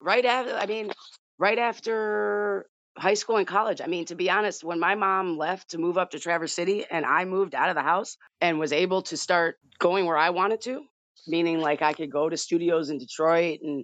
right 0.01 0.23
after 0.23 0.53
i 0.55 0.65
mean 0.65 0.89
right 1.37 1.59
after 1.59 2.65
high 2.97 3.15
school 3.15 3.35
and 3.35 3.45
college 3.47 3.81
i 3.81 3.87
mean 3.87 4.05
to 4.05 4.15
be 4.15 4.29
honest 4.29 4.63
when 4.63 4.79
my 4.79 4.95
mom 4.95 5.37
left 5.37 5.71
to 5.71 5.77
move 5.77 5.97
up 5.97 6.11
to 6.11 6.19
traverse 6.19 6.53
city 6.53 6.85
and 6.89 7.05
i 7.05 7.25
moved 7.25 7.53
out 7.53 7.67
of 7.69 7.75
the 7.75 7.81
house 7.81 8.15
and 8.39 8.57
was 8.59 8.71
able 8.71 9.01
to 9.01 9.17
start 9.17 9.57
going 9.79 10.05
where 10.05 10.15
i 10.17 10.29
wanted 10.29 10.61
to 10.61 10.81
meaning 11.27 11.59
like 11.59 11.81
i 11.81 11.91
could 11.91 12.09
go 12.11 12.29
to 12.29 12.37
studios 12.37 12.89
in 12.89 12.97
detroit 12.97 13.59
and 13.61 13.83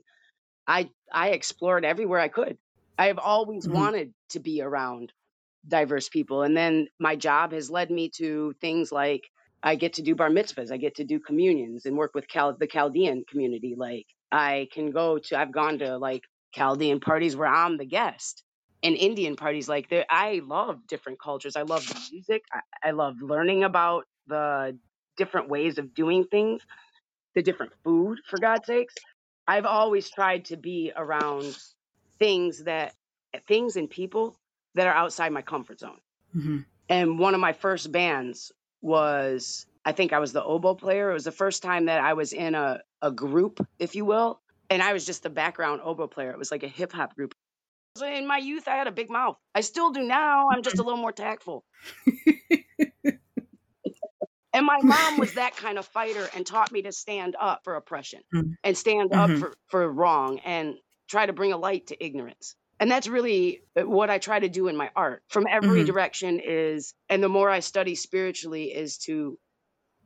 i 0.68 0.90
i 1.12 1.30
explored 1.32 1.84
everywhere 1.84 2.20
i 2.22 2.30
could 2.30 2.58
i 2.98 3.08
have 3.08 3.20
always 3.20 3.68
Mhm. 3.68 3.74
wanted 3.74 4.14
to 4.30 4.40
be 4.40 4.62
around 4.62 5.12
diverse 5.68 6.09
people 6.09 6.43
and 6.43 6.55
then 6.55 6.88
my 6.99 7.16
job 7.16 7.51
has 7.51 7.70
led 7.70 7.89
me 7.89 8.09
to 8.09 8.53
things 8.61 8.91
like 8.91 9.24
I 9.66 9.76
get 9.76 9.93
to 9.93 10.03
do 10.03 10.13
bar 10.13 10.30
mitzvahs. 10.30 10.72
I 10.72 10.78
get 10.78 10.95
to 10.95 11.03
do 11.03 11.20
communions 11.20 11.88
and 11.88 11.97
work 11.97 12.13
with 12.13 12.28
Cal- 12.28 12.55
the 12.55 12.68
Chaldean 12.68 13.24
community. 13.28 13.74
Like 13.76 14.05
I 14.32 14.68
can 14.72 14.91
go 14.91 15.18
to, 15.18 15.39
I've 15.39 15.51
gone 15.51 15.80
to 15.80 15.97
like 15.97 16.22
Chaldean 16.53 16.99
parties 16.99 17.36
where 17.36 17.47
I'm 17.47 17.78
the 17.78 17.86
guest 17.86 18.43
and 18.84 18.95
Indian 18.95 19.36
parties. 19.36 19.68
Like 19.68 19.91
I 20.07 20.41
love 20.45 20.86
different 20.88 21.20
cultures. 21.20 21.55
I 21.55 21.63
love 21.63 21.84
music. 22.11 22.43
I, 22.53 22.89
I 22.89 22.91
love 22.91 23.16
learning 23.22 23.63
about 23.63 24.05
the 24.28 24.78
different 25.18 25.49
ways 25.49 25.80
of 25.80 25.95
doing 25.95 26.26
things, 26.30 26.61
the 27.34 27.41
different 27.41 27.72
food, 27.84 28.20
for 28.30 28.38
God's 28.38 28.68
sakes. 28.68 28.93
I've 29.47 29.66
always 29.66 30.09
tried 30.11 30.45
to 30.45 30.57
be 30.57 30.91
around 30.95 31.57
things 32.20 32.63
that, 32.66 32.93
things 33.47 33.76
and 33.78 33.89
people 33.89 34.38
that 34.76 34.88
are 34.88 34.93
outside 34.93 35.32
my 35.32 35.41
comfort 35.41 35.80
zone. 35.80 35.99
Mm-hmm. 36.36 36.57
and 36.89 37.17
one 37.19 37.34
of 37.34 37.39
my 37.39 37.53
first 37.53 37.91
bands 37.91 38.51
was 38.82 39.65
i 39.86 39.91
think 39.93 40.11
i 40.13 40.19
was 40.19 40.34
the 40.34 40.43
oboe 40.43 40.76
player. 40.76 41.09
It 41.09 41.13
was 41.13 41.23
the 41.23 41.32
first 41.32 41.63
time 41.63 41.86
that 41.86 42.01
i 42.01 42.13
was 42.13 42.34
in 42.34 42.55
a, 42.55 42.82
a 43.01 43.11
group 43.11 43.65
if 43.80 43.95
you 43.95 44.05
will. 44.05 44.41
And 44.69 44.82
i 44.84 44.91
was 44.93 45.05
just 45.05 45.23
the 45.23 45.30
background 45.30 45.82
oboe 45.84 46.07
player. 46.07 46.32
It 46.32 46.38
was 46.38 46.51
like 46.51 46.63
a 46.63 46.67
hip-hop 46.67 47.15
group. 47.15 47.34
So 47.97 48.05
in 48.05 48.28
my 48.28 48.38
youth 48.38 48.67
i 48.67 48.76
had 48.76 48.88
a 48.88 48.91
big 48.91 49.09
mouth. 49.09 49.38
I 49.53 49.61
still 49.61 49.91
do 49.91 50.03
now. 50.03 50.49
I'm 50.51 50.61
just 50.63 50.78
a 50.80 50.84
little 50.84 50.99
more 50.99 51.13
tactful. 51.13 51.63
And 54.53 54.65
my 54.65 54.80
mom 54.82 55.17
was 55.17 55.34
that 55.34 55.57
kind 55.57 55.78
of 55.78 55.86
fighter 55.86 56.30
and 56.34 56.45
taught 56.45 56.71
me 56.71 56.82
to 56.84 56.91
stand 56.93 57.36
up 57.38 57.59
for 57.65 57.76
oppression 57.76 58.21
Mhm. 58.34 58.55
and 58.63 58.78
stand 58.78 59.13
up 59.13 59.30
Mhm. 59.30 59.39
for, 59.39 59.53
for 59.67 59.91
wrong 59.91 60.39
and 60.39 60.76
try 61.09 61.26
to 61.26 61.34
bring 61.34 61.51
a 61.51 61.57
light 61.57 61.88
to 61.88 62.01
ignorance 62.05 62.55
and 62.80 62.91
that's 62.91 63.07
really 63.07 63.61
uh, 63.80 63.84
what 63.84 64.09
i 64.09 64.17
try 64.17 64.39
to 64.39 64.49
do 64.49 64.67
in 64.67 64.76
my 64.78 64.91
art. 64.95 65.23
From 65.30 65.47
every 65.49 65.84
Mhm. 65.84 65.86
direction 65.86 66.39
is 66.43 66.93
and 67.09 67.23
the 67.23 67.30
more 67.30 67.49
i 67.49 67.59
study 67.61 67.95
spiritually 67.95 68.73
is 68.73 68.97
to 68.99 69.38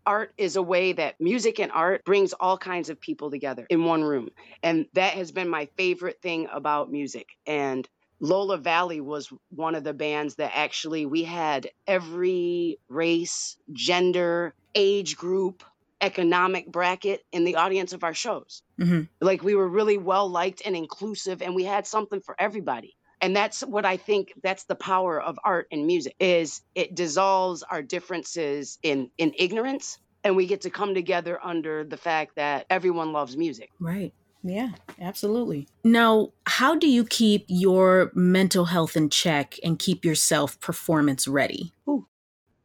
art 0.05 0.33
is 0.37 0.55
a 0.55 0.61
way 0.61 0.93
that 0.93 1.15
music 1.19 1.59
and 1.59 1.71
art 1.71 2.03
brings 2.05 2.33
all 2.33 2.57
kinds 2.57 2.89
of 2.89 2.99
people 2.99 3.31
together 3.31 3.65
in 3.69 3.85
one 3.85 4.03
room. 4.03 4.29
And 4.63 4.87
that 4.93 5.13
has 5.13 5.31
been 5.31 5.49
my 5.49 5.67
favorite 5.77 6.21
thing 6.21 6.47
about 6.51 6.91
music. 6.91 7.27
And 7.45 7.87
lola 8.21 8.57
valley 8.57 9.01
was 9.01 9.31
one 9.49 9.75
of 9.75 9.83
the 9.83 9.93
bands 9.93 10.35
that 10.35 10.51
actually 10.55 11.05
we 11.05 11.23
had 11.23 11.69
every 11.87 12.79
race 12.89 13.57
gender 13.73 14.53
age 14.75 15.17
group 15.17 15.63
economic 16.01 16.67
bracket 16.71 17.21
in 17.31 17.43
the 17.43 17.55
audience 17.57 17.93
of 17.93 18.03
our 18.03 18.13
shows 18.13 18.61
Mm-hmm. 18.79 19.01
like 19.19 19.43
we 19.43 19.55
were 19.55 19.67
really 19.67 19.97
well 19.97 20.29
liked 20.29 20.61
and 20.65 20.75
inclusive 20.75 21.41
and 21.41 21.53
we 21.53 21.65
had 21.65 21.85
something 21.85 22.21
for 22.21 22.33
everybody 22.39 22.95
and 23.21 23.35
that's 23.35 23.59
what 23.61 23.85
i 23.85 23.97
think 23.97 24.31
that's 24.41 24.63
the 24.63 24.75
power 24.75 25.21
of 25.21 25.37
art 25.43 25.67
and 25.71 25.85
music 25.85 26.15
is 26.19 26.61
it 26.75 26.95
dissolves 26.95 27.61
our 27.63 27.81
differences 27.81 28.79
in 28.81 29.11
in 29.17 29.33
ignorance 29.37 29.97
and 30.23 30.35
we 30.37 30.45
get 30.47 30.61
to 30.61 30.69
come 30.69 30.93
together 30.93 31.37
under 31.43 31.83
the 31.83 31.97
fact 31.97 32.35
that 32.37 32.65
everyone 32.69 33.11
loves 33.11 33.35
music 33.35 33.69
Right. 33.79 34.13
Yeah, 34.41 34.69
absolutely. 35.01 35.67
Now, 35.83 36.29
how 36.47 36.73
do 36.75 36.87
you 36.87 37.03
keep 37.03 37.43
your 37.49 38.09
mental 38.15 38.63
health 38.65 38.95
in 38.95 39.09
check 39.09 39.55
and 39.65 39.77
keep 39.77 40.05
yourself 40.05 40.57
performance 40.61 41.27
ready? 41.27 41.73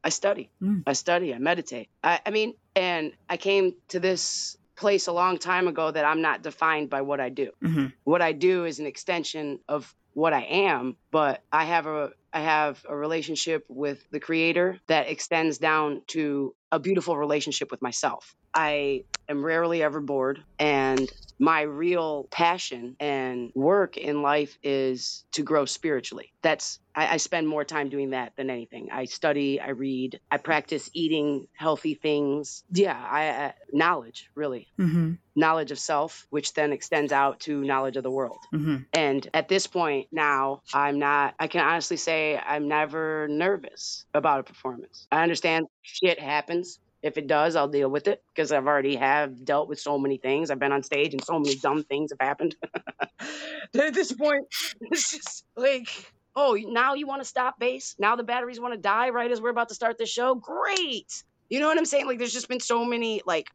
i 0.04 0.10
study 0.10 0.50
Mm. 0.62 0.82
i 0.86 0.92
study 0.92 1.34
i 1.34 1.38
meditate 1.38 1.88
I, 2.04 2.20
I 2.26 2.30
mean 2.30 2.54
and 2.76 3.12
i 3.28 3.36
came 3.36 3.74
to 3.88 4.00
this 4.00 4.56
place 4.76 5.06
a 5.06 5.12
long 5.12 5.38
time 5.38 5.68
ago 5.68 5.90
that 5.90 6.04
i'm 6.04 6.20
not 6.22 6.42
defined 6.42 6.90
by 6.90 7.00
what 7.02 7.20
i 7.20 7.28
do 7.28 7.50
Mm-hmm. 7.62 7.86
what 8.04 8.22
I 8.22 8.32
do 8.32 8.64
is 8.64 8.78
an 8.78 8.86
extension 8.86 9.60
of 9.68 9.94
what 10.14 10.32
I 10.32 10.42
am, 10.42 10.96
but 11.10 11.42
I 11.52 11.64
have 11.64 11.86
a 11.86 12.12
I 12.32 12.40
have 12.40 12.84
a 12.88 12.96
relationship 12.96 13.64
with 13.68 13.98
the 14.10 14.20
creator 14.20 14.78
that 14.86 15.08
extends 15.08 15.58
down 15.58 16.02
to 16.08 16.54
a 16.70 16.78
beautiful 16.78 17.16
relationship 17.16 17.70
with 17.70 17.82
myself. 17.82 18.34
I 18.54 19.04
am 19.28 19.44
rarely 19.44 19.82
ever 19.82 20.00
bored, 20.00 20.42
and 20.58 21.10
my 21.38 21.62
real 21.62 22.28
passion 22.30 22.96
and 23.00 23.50
work 23.54 23.96
in 23.96 24.22
life 24.22 24.56
is 24.62 25.24
to 25.32 25.42
grow 25.42 25.64
spiritually. 25.64 26.32
That's 26.42 26.78
I, 26.94 27.14
I, 27.14 27.16
spend 27.16 27.48
more 27.48 27.64
time 27.64 27.88
doing 27.88 28.10
that 28.10 28.36
than 28.36 28.50
anything. 28.50 28.88
I 28.92 29.06
study, 29.06 29.60
I 29.60 29.70
read, 29.70 30.20
I 30.30 30.36
practice 30.36 30.88
eating 30.92 31.48
healthy 31.54 31.94
things. 31.94 32.62
Yeah, 32.70 32.96
I, 32.96 33.30
I 33.30 33.54
knowledge 33.72 34.30
really. 34.36 34.68
Mm-hmm. 34.78 35.14
Knowledge 35.34 35.72
of 35.72 35.78
self, 35.80 36.26
which 36.30 36.54
then 36.54 36.72
extends 36.72 37.10
out 37.10 37.40
to 37.40 37.64
knowledge 37.64 37.96
of 37.96 38.04
the 38.04 38.10
world. 38.10 38.38
Mm-hmm. 38.52 38.76
And 38.92 39.28
at 39.34 39.48
this 39.48 39.66
point 39.66 40.08
now, 40.12 40.62
I'm 40.72 41.00
not. 41.00 41.34
I 41.40 41.48
can 41.48 41.66
honestly 41.66 41.96
say 41.96 42.38
I'm 42.38 42.68
never 42.68 43.26
nervous 43.28 44.04
about 44.14 44.40
a 44.40 44.44
performance. 44.44 45.08
I 45.10 45.22
understand 45.22 45.66
shit 45.82 46.20
happens 46.20 46.78
if 47.04 47.18
it 47.18 47.26
does, 47.26 47.54
I'll 47.54 47.68
deal 47.68 47.90
with 47.90 48.08
it 48.08 48.24
because 48.34 48.50
I've 48.50 48.66
already 48.66 48.96
have 48.96 49.44
dealt 49.44 49.68
with 49.68 49.78
so 49.78 49.98
many 49.98 50.16
things. 50.16 50.50
I've 50.50 50.58
been 50.58 50.72
on 50.72 50.82
stage 50.82 51.12
and 51.12 51.22
so 51.22 51.38
many 51.38 51.54
dumb 51.54 51.84
things 51.84 52.12
have 52.12 52.26
happened. 52.26 52.56
at 53.20 53.92
this 53.92 54.10
point, 54.10 54.46
it's 54.80 55.10
just 55.10 55.44
like, 55.54 55.86
oh, 56.34 56.58
now 56.66 56.94
you 56.94 57.06
want 57.06 57.20
to 57.20 57.28
stop 57.28 57.60
bass? 57.60 57.94
Now 57.98 58.16
the 58.16 58.22
batteries 58.22 58.58
want 58.58 58.72
to 58.72 58.80
die 58.80 59.10
right 59.10 59.30
as 59.30 59.38
we're 59.38 59.50
about 59.50 59.68
to 59.68 59.74
start 59.74 59.98
the 59.98 60.06
show? 60.06 60.34
Great. 60.34 61.22
You 61.50 61.60
know 61.60 61.68
what 61.68 61.76
I'm 61.76 61.84
saying? 61.84 62.06
Like, 62.06 62.16
there's 62.16 62.32
just 62.32 62.48
been 62.48 62.58
so 62.58 62.86
many, 62.86 63.20
like, 63.26 63.50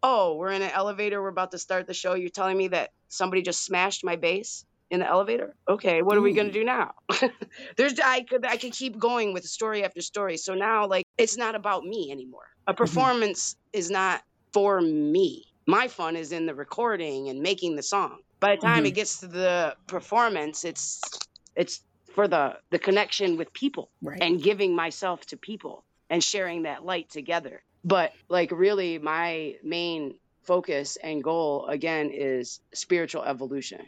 oh, 0.00 0.36
we're 0.36 0.52
in 0.52 0.62
an 0.62 0.70
elevator. 0.70 1.20
We're 1.20 1.26
about 1.26 1.50
to 1.50 1.58
start 1.58 1.88
the 1.88 1.94
show. 1.94 2.14
You're 2.14 2.30
telling 2.30 2.56
me 2.56 2.68
that 2.68 2.90
somebody 3.08 3.42
just 3.42 3.64
smashed 3.64 4.04
my 4.04 4.14
bass? 4.14 4.64
In 4.90 5.00
the 5.00 5.08
elevator. 5.08 5.54
Okay, 5.68 6.02
what 6.02 6.16
are 6.16 6.20
we 6.20 6.32
going 6.32 6.46
to 6.46 6.52
do 6.52 6.64
now? 6.64 6.94
There's 7.76 7.98
I 7.98 8.22
could 8.22 8.46
I 8.46 8.56
could 8.56 8.72
keep 8.72 8.98
going 8.98 9.32
with 9.32 9.44
story 9.44 9.84
after 9.84 10.00
story. 10.00 10.36
So 10.36 10.54
now 10.54 10.86
like 10.86 11.06
it's 11.18 11.36
not 11.36 11.54
about 11.54 11.84
me 11.84 12.10
anymore. 12.10 12.48
A 12.66 12.72
mm-hmm. 12.72 12.76
performance 12.76 13.54
mm-hmm. 13.54 13.78
is 13.78 13.90
not 13.90 14.22
for 14.52 14.80
me. 14.80 15.46
My 15.66 15.88
fun 15.88 16.16
is 16.16 16.32
in 16.32 16.46
the 16.46 16.54
recording 16.54 17.28
and 17.28 17.40
making 17.40 17.76
the 17.76 17.82
song. 17.82 18.18
By 18.38 18.54
the 18.54 18.62
time 18.62 18.78
mm-hmm. 18.78 18.86
it 18.86 18.94
gets 18.94 19.20
to 19.20 19.26
the 19.26 19.76
performance, 19.86 20.64
it's 20.64 21.00
it's 21.56 21.80
for 22.14 22.28
the 22.28 22.58
the 22.70 22.78
connection 22.78 23.36
with 23.36 23.52
people 23.52 23.90
right. 24.02 24.18
and 24.20 24.42
giving 24.42 24.74
myself 24.74 25.26
to 25.26 25.36
people 25.36 25.84
and 26.08 26.22
sharing 26.22 26.62
that 26.62 26.84
light 26.84 27.10
together. 27.10 27.62
But 27.84 28.12
like 28.28 28.50
really 28.52 28.98
my 28.98 29.56
main 29.62 30.14
focus 30.42 30.96
and 30.96 31.24
goal 31.24 31.66
again 31.66 32.10
is 32.12 32.60
spiritual 32.72 33.24
evolution 33.24 33.80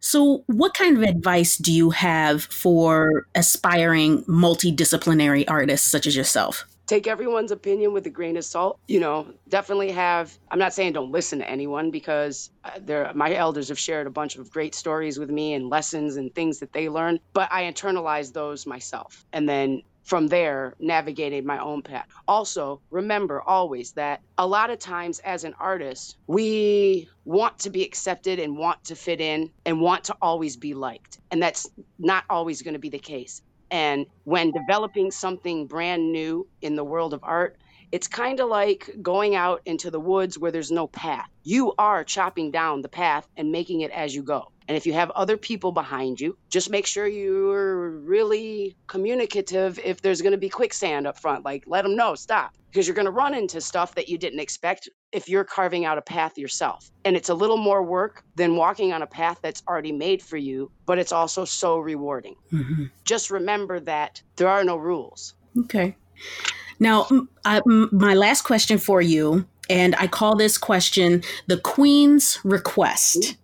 so, 0.00 0.44
what 0.46 0.74
kind 0.74 0.96
of 0.96 1.02
advice 1.02 1.56
do 1.56 1.72
you 1.72 1.90
have 1.90 2.42
for 2.42 3.26
aspiring 3.34 4.24
multidisciplinary 4.24 5.44
artists 5.46 5.90
such 5.90 6.06
as 6.06 6.16
yourself? 6.16 6.66
Take 6.86 7.06
everyone's 7.06 7.52
opinion 7.52 7.92
with 7.92 8.04
a 8.06 8.10
grain 8.10 8.36
of 8.36 8.44
salt. 8.44 8.80
You 8.88 8.98
know, 8.98 9.28
definitely 9.48 9.92
have. 9.92 10.36
I'm 10.50 10.58
not 10.58 10.74
saying 10.74 10.94
don't 10.94 11.12
listen 11.12 11.38
to 11.38 11.48
anyone 11.48 11.92
because 11.92 12.50
uh, 12.64 12.70
there, 12.80 13.12
my 13.14 13.32
elders 13.34 13.68
have 13.68 13.78
shared 13.78 14.08
a 14.08 14.10
bunch 14.10 14.36
of 14.36 14.50
great 14.50 14.74
stories 14.74 15.16
with 15.16 15.30
me 15.30 15.54
and 15.54 15.68
lessons 15.68 16.16
and 16.16 16.34
things 16.34 16.58
that 16.58 16.72
they 16.72 16.88
learned. 16.88 17.20
But 17.32 17.52
I 17.52 17.62
internalize 17.62 18.32
those 18.32 18.66
myself, 18.66 19.24
and 19.32 19.48
then 19.48 19.82
from 20.02 20.28
there 20.28 20.74
navigating 20.78 21.46
my 21.46 21.58
own 21.58 21.82
path. 21.82 22.06
Also, 22.26 22.80
remember 22.90 23.40
always 23.40 23.92
that 23.92 24.20
a 24.38 24.46
lot 24.46 24.70
of 24.70 24.78
times 24.78 25.20
as 25.20 25.44
an 25.44 25.54
artist, 25.58 26.16
we 26.26 27.08
want 27.24 27.60
to 27.60 27.70
be 27.70 27.84
accepted 27.84 28.38
and 28.38 28.56
want 28.56 28.82
to 28.84 28.96
fit 28.96 29.20
in 29.20 29.50
and 29.64 29.80
want 29.80 30.04
to 30.04 30.16
always 30.20 30.56
be 30.56 30.74
liked. 30.74 31.18
And 31.30 31.42
that's 31.42 31.68
not 31.98 32.24
always 32.28 32.62
going 32.62 32.74
to 32.74 32.80
be 32.80 32.88
the 32.88 32.98
case. 32.98 33.42
And 33.70 34.06
when 34.24 34.50
developing 34.50 35.10
something 35.10 35.66
brand 35.66 36.10
new 36.12 36.48
in 36.60 36.74
the 36.74 36.84
world 36.84 37.14
of 37.14 37.20
art, 37.22 37.56
it's 37.92 38.08
kind 38.08 38.40
of 38.40 38.48
like 38.48 38.90
going 39.02 39.34
out 39.34 39.62
into 39.64 39.90
the 39.90 40.00
woods 40.00 40.38
where 40.38 40.52
there's 40.52 40.70
no 40.70 40.86
path. 40.86 41.28
You 41.42 41.74
are 41.78 42.04
chopping 42.04 42.50
down 42.50 42.82
the 42.82 42.88
path 42.88 43.26
and 43.36 43.50
making 43.50 43.80
it 43.80 43.90
as 43.90 44.14
you 44.14 44.22
go. 44.22 44.52
And 44.68 44.76
if 44.76 44.86
you 44.86 44.92
have 44.92 45.10
other 45.10 45.36
people 45.36 45.72
behind 45.72 46.20
you, 46.20 46.38
just 46.48 46.70
make 46.70 46.86
sure 46.86 47.04
you're 47.04 47.90
really 47.90 48.76
communicative 48.86 49.80
if 49.82 50.00
there's 50.00 50.22
going 50.22 50.30
to 50.30 50.38
be 50.38 50.48
quicksand 50.48 51.08
up 51.08 51.18
front. 51.18 51.44
Like, 51.44 51.64
let 51.66 51.82
them 51.82 51.96
know, 51.96 52.14
stop, 52.14 52.54
because 52.70 52.86
you're 52.86 52.94
going 52.94 53.06
to 53.06 53.10
run 53.10 53.34
into 53.34 53.60
stuff 53.60 53.96
that 53.96 54.08
you 54.08 54.16
didn't 54.16 54.38
expect 54.38 54.88
if 55.10 55.28
you're 55.28 55.42
carving 55.42 55.86
out 55.86 55.98
a 55.98 56.02
path 56.02 56.38
yourself. 56.38 56.88
And 57.04 57.16
it's 57.16 57.30
a 57.30 57.34
little 57.34 57.56
more 57.56 57.82
work 57.82 58.22
than 58.36 58.54
walking 58.54 58.92
on 58.92 59.02
a 59.02 59.08
path 59.08 59.40
that's 59.42 59.64
already 59.66 59.90
made 59.90 60.22
for 60.22 60.36
you, 60.36 60.70
but 60.86 61.00
it's 61.00 61.10
also 61.10 61.44
so 61.44 61.80
rewarding. 61.80 62.36
Mm-hmm. 62.52 62.84
Just 63.04 63.32
remember 63.32 63.80
that 63.80 64.22
there 64.36 64.48
are 64.48 64.62
no 64.62 64.76
rules. 64.76 65.34
Okay. 65.58 65.96
Now, 66.80 67.06
I, 67.44 67.60
my 67.66 68.14
last 68.14 68.42
question 68.42 68.78
for 68.78 69.02
you, 69.02 69.46
and 69.68 69.94
I 69.96 70.06
call 70.06 70.34
this 70.34 70.56
question 70.56 71.22
the 71.46 71.58
Queen's 71.58 72.38
Request. 72.42 73.36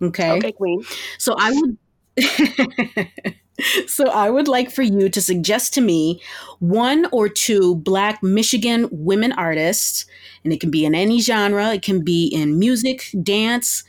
Okay. 0.00 0.32
Okay, 0.32 0.52
Queen. 0.52 0.82
So 1.18 1.36
I 1.38 1.52
would. 1.52 1.78
so 3.88 4.08
I 4.08 4.30
would 4.30 4.48
like 4.48 4.70
for 4.70 4.82
you 4.82 5.08
to 5.08 5.20
suggest 5.20 5.74
to 5.74 5.80
me 5.80 6.20
one 6.58 7.06
or 7.12 7.28
two 7.28 7.76
Black 7.76 8.22
Michigan 8.22 8.88
women 8.90 9.32
artists, 9.32 10.06
and 10.44 10.52
it 10.52 10.60
can 10.60 10.70
be 10.70 10.84
in 10.84 10.94
any 10.94 11.20
genre. 11.20 11.74
It 11.74 11.82
can 11.82 12.02
be 12.02 12.26
in 12.26 12.58
music, 12.58 13.04
dance, 13.22 13.84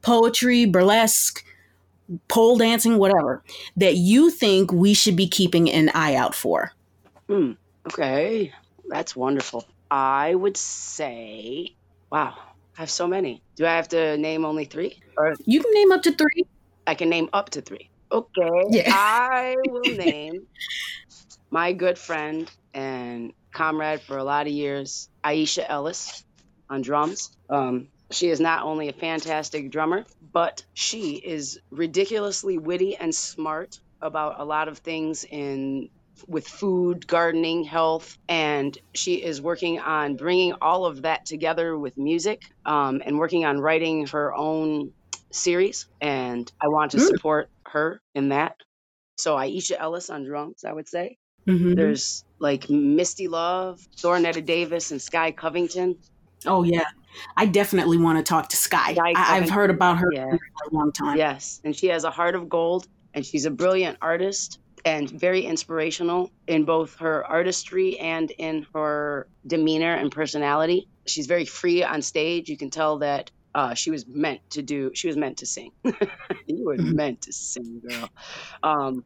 poetry, 0.00 0.64
burlesque, 0.64 1.44
pole 2.28 2.56
dancing, 2.56 2.98
whatever, 2.98 3.42
that 3.76 3.96
you 3.96 4.30
think 4.30 4.72
we 4.72 4.94
should 4.94 5.16
be 5.16 5.28
keeping 5.28 5.70
an 5.70 5.90
eye 5.94 6.14
out 6.14 6.34
for. 6.34 6.72
Hmm. 7.28 7.52
Okay, 7.86 8.52
that's 8.88 9.16
wonderful. 9.16 9.66
I 9.90 10.34
would 10.34 10.56
say, 10.56 11.74
wow, 12.10 12.34
I 12.76 12.80
have 12.80 12.90
so 12.90 13.06
many. 13.06 13.42
Do 13.56 13.66
I 13.66 13.76
have 13.76 13.88
to 13.88 14.16
name 14.18 14.44
only 14.44 14.66
three? 14.66 15.00
Or 15.16 15.34
you 15.44 15.62
can 15.62 15.72
name 15.72 15.92
up 15.92 16.02
to 16.02 16.12
three. 16.12 16.44
I 16.86 16.94
can 16.94 17.08
name 17.08 17.28
up 17.32 17.50
to 17.50 17.62
three. 17.62 17.90
Okay. 18.10 18.62
Yeah. 18.70 18.90
I 18.94 19.56
will 19.66 19.96
name 19.96 20.46
my 21.50 21.72
good 21.72 21.98
friend 21.98 22.50
and 22.74 23.32
comrade 23.52 24.00
for 24.02 24.16
a 24.16 24.24
lot 24.24 24.46
of 24.46 24.52
years, 24.52 25.08
Aisha 25.24 25.64
Ellis, 25.66 26.24
on 26.68 26.82
drums. 26.82 27.30
Um, 27.48 27.88
she 28.10 28.28
is 28.28 28.40
not 28.40 28.64
only 28.64 28.88
a 28.88 28.92
fantastic 28.92 29.70
drummer, 29.70 30.04
but 30.32 30.64
she 30.74 31.14
is 31.14 31.60
ridiculously 31.70 32.58
witty 32.58 32.96
and 32.96 33.14
smart 33.14 33.80
about 34.00 34.40
a 34.40 34.44
lot 34.44 34.68
of 34.68 34.78
things 34.78 35.24
in 35.24 35.90
with 36.26 36.48
food, 36.48 37.06
gardening, 37.06 37.62
health, 37.62 38.18
and 38.28 38.76
she 38.92 39.22
is 39.22 39.40
working 39.40 39.78
on 39.78 40.16
bringing 40.16 40.52
all 40.60 40.84
of 40.84 41.02
that 41.02 41.24
together 41.26 41.78
with 41.78 41.96
music 41.96 42.42
um, 42.66 43.02
and 43.04 43.18
working 43.18 43.44
on 43.44 43.60
writing 43.60 44.06
her 44.08 44.34
own 44.34 44.92
series. 45.30 45.86
And 46.00 46.50
I 46.60 46.68
want 46.68 46.92
to 46.92 47.00
support 47.00 47.50
her 47.66 48.00
in 48.14 48.30
that. 48.30 48.56
So 49.16 49.36
Aisha 49.36 49.76
Ellis 49.78 50.10
on 50.10 50.24
drums, 50.24 50.64
I 50.64 50.72
would 50.72 50.88
say. 50.88 51.18
Mm-hmm. 51.46 51.74
There's 51.74 52.24
like 52.38 52.68
Misty 52.68 53.28
Love, 53.28 53.80
Thornetta 53.96 54.44
Davis, 54.44 54.90
and 54.90 55.00
Sky 55.00 55.32
Covington. 55.32 55.96
Oh 56.46 56.62
yeah, 56.62 56.88
I 57.36 57.46
definitely 57.46 57.98
want 57.98 58.18
to 58.18 58.22
talk 58.22 58.48
to 58.50 58.56
Sky. 58.56 58.94
Sky 58.94 59.12
I- 59.14 59.38
have 59.38 59.50
heard 59.50 59.70
about 59.70 59.98
her 59.98 60.12
yeah. 60.12 60.30
for 60.30 60.70
a 60.70 60.74
long 60.74 60.92
time. 60.92 61.16
Yes, 61.16 61.60
and 61.64 61.74
she 61.74 61.88
has 61.88 62.04
a 62.04 62.10
heart 62.10 62.34
of 62.34 62.48
gold, 62.48 62.86
and 63.14 63.24
she's 63.24 63.44
a 63.44 63.50
brilliant 63.50 63.98
artist 64.00 64.58
and 64.84 65.10
very 65.10 65.42
inspirational 65.42 66.30
in 66.46 66.64
both 66.64 66.96
her 66.96 67.24
artistry 67.24 67.98
and 67.98 68.30
in 68.30 68.66
her 68.74 69.28
demeanor 69.46 69.94
and 69.94 70.12
personality. 70.12 70.88
She's 71.06 71.26
very 71.26 71.44
free 71.44 71.82
on 71.82 72.02
stage. 72.02 72.48
You 72.48 72.56
can 72.56 72.70
tell 72.70 72.98
that 72.98 73.30
uh, 73.54 73.74
she 73.74 73.90
was 73.90 74.06
meant 74.06 74.40
to 74.50 74.62
do. 74.62 74.90
She 74.94 75.08
was 75.08 75.16
meant 75.16 75.38
to 75.38 75.46
sing. 75.46 75.72
you 76.46 76.64
were 76.64 76.76
mm-hmm. 76.76 76.94
meant 76.94 77.22
to 77.22 77.32
sing, 77.32 77.80
girl. 77.86 78.08
Um, 78.62 79.02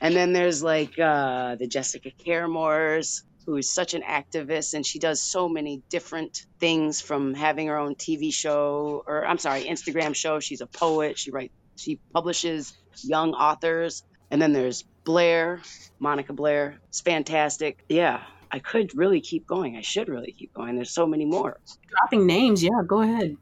and 0.00 0.14
then 0.14 0.32
there's 0.32 0.62
like 0.62 0.98
uh, 0.98 1.56
the 1.56 1.66
Jessica 1.66 2.10
Care 2.10 2.48
moores, 2.48 3.22
who 3.46 3.56
is 3.56 3.72
such 3.72 3.94
an 3.94 4.02
activist, 4.02 4.74
and 4.74 4.84
she 4.84 4.98
does 4.98 5.22
so 5.22 5.48
many 5.48 5.82
different 5.88 6.44
things 6.58 7.00
from 7.00 7.32
having 7.32 7.68
her 7.68 7.78
own 7.78 7.94
TV 7.94 8.32
show, 8.34 9.02
or 9.06 9.24
I'm 9.24 9.38
sorry, 9.38 9.64
Instagram 9.64 10.14
show. 10.14 10.40
She's 10.40 10.60
a 10.60 10.66
poet. 10.66 11.18
She 11.18 11.30
writes. 11.30 11.54
She 11.76 12.00
publishes 12.12 12.72
young 13.02 13.34
authors. 13.34 14.02
And 14.30 14.42
then 14.42 14.52
there's 14.52 14.84
Blaire, 15.04 15.60
Monica 15.98 16.32
Blaire. 16.32 16.76
It's 16.88 17.00
fantastic. 17.00 17.84
Yeah, 17.88 18.22
I 18.50 18.58
could 18.58 18.96
really 18.96 19.20
keep 19.20 19.46
going. 19.46 19.76
I 19.76 19.82
should 19.82 20.08
really 20.08 20.32
keep 20.32 20.52
going. 20.52 20.74
There's 20.74 20.90
so 20.90 21.06
many 21.06 21.24
more. 21.24 21.60
Dropping 21.88 22.26
names, 22.26 22.62
yeah, 22.62 22.82
go 22.86 23.02
ahead. 23.02 23.36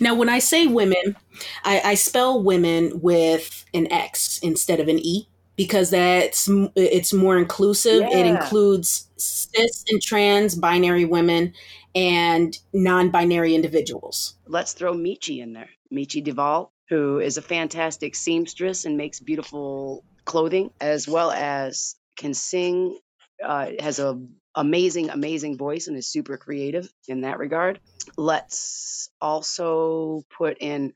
Now, 0.00 0.14
when 0.14 0.30
I 0.30 0.38
say 0.38 0.66
women, 0.66 1.16
I, 1.62 1.82
I 1.84 1.94
spell 1.94 2.42
women 2.42 3.00
with 3.00 3.66
an 3.74 3.92
X 3.92 4.38
instead 4.38 4.80
of 4.80 4.88
an 4.88 4.98
E 4.98 5.28
because 5.58 5.90
that's 5.90 6.48
it's 6.76 7.12
more 7.12 7.36
inclusive. 7.36 8.00
Yeah. 8.00 8.18
It 8.18 8.26
includes 8.26 9.10
cis 9.16 9.84
and 9.90 10.00
trans 10.00 10.54
binary 10.54 11.04
women 11.04 11.52
and 11.94 12.56
non 12.72 13.10
binary 13.10 13.54
individuals. 13.54 14.38
Let's 14.46 14.72
throw 14.72 14.94
Michi 14.94 15.40
in 15.42 15.52
there. 15.52 15.68
Michi 15.92 16.22
Duval, 16.22 16.72
who 16.88 17.18
is 17.18 17.36
a 17.36 17.42
fantastic 17.42 18.14
seamstress 18.14 18.84
and 18.84 18.96
makes 18.96 19.18
beautiful 19.18 20.04
clothing, 20.24 20.70
as 20.80 21.08
well 21.08 21.32
as 21.32 21.96
can 22.16 22.34
sing, 22.34 22.96
uh, 23.44 23.70
has 23.80 23.98
a 23.98 24.18
amazing, 24.54 25.10
amazing 25.10 25.58
voice 25.58 25.88
and 25.88 25.96
is 25.96 26.06
super 26.06 26.36
creative 26.36 26.88
in 27.08 27.22
that 27.22 27.38
regard. 27.38 27.80
Let's 28.16 29.10
also 29.20 30.22
put 30.36 30.58
in 30.60 30.92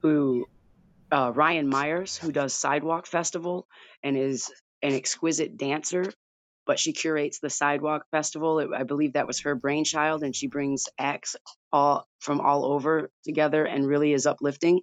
who 0.00 0.46
uh, 1.10 1.32
Ryan 1.34 1.68
Myers, 1.68 2.16
who 2.16 2.32
does 2.32 2.54
Sidewalk 2.54 3.06
Festival 3.06 3.66
and 4.06 4.16
is 4.16 4.50
an 4.82 4.92
exquisite 4.92 5.56
dancer, 5.56 6.04
but 6.64 6.78
she 6.78 6.92
curates 6.92 7.40
the 7.40 7.50
Sidewalk 7.50 8.04
Festival. 8.12 8.72
I 8.74 8.84
believe 8.84 9.14
that 9.14 9.26
was 9.26 9.40
her 9.40 9.56
brainchild, 9.56 10.22
and 10.22 10.34
she 10.34 10.46
brings 10.46 10.84
acts 10.96 11.34
all 11.72 12.06
from 12.20 12.40
all 12.40 12.64
over 12.64 13.10
together 13.24 13.64
and 13.64 13.86
really 13.86 14.12
is 14.12 14.26
uplifting. 14.26 14.80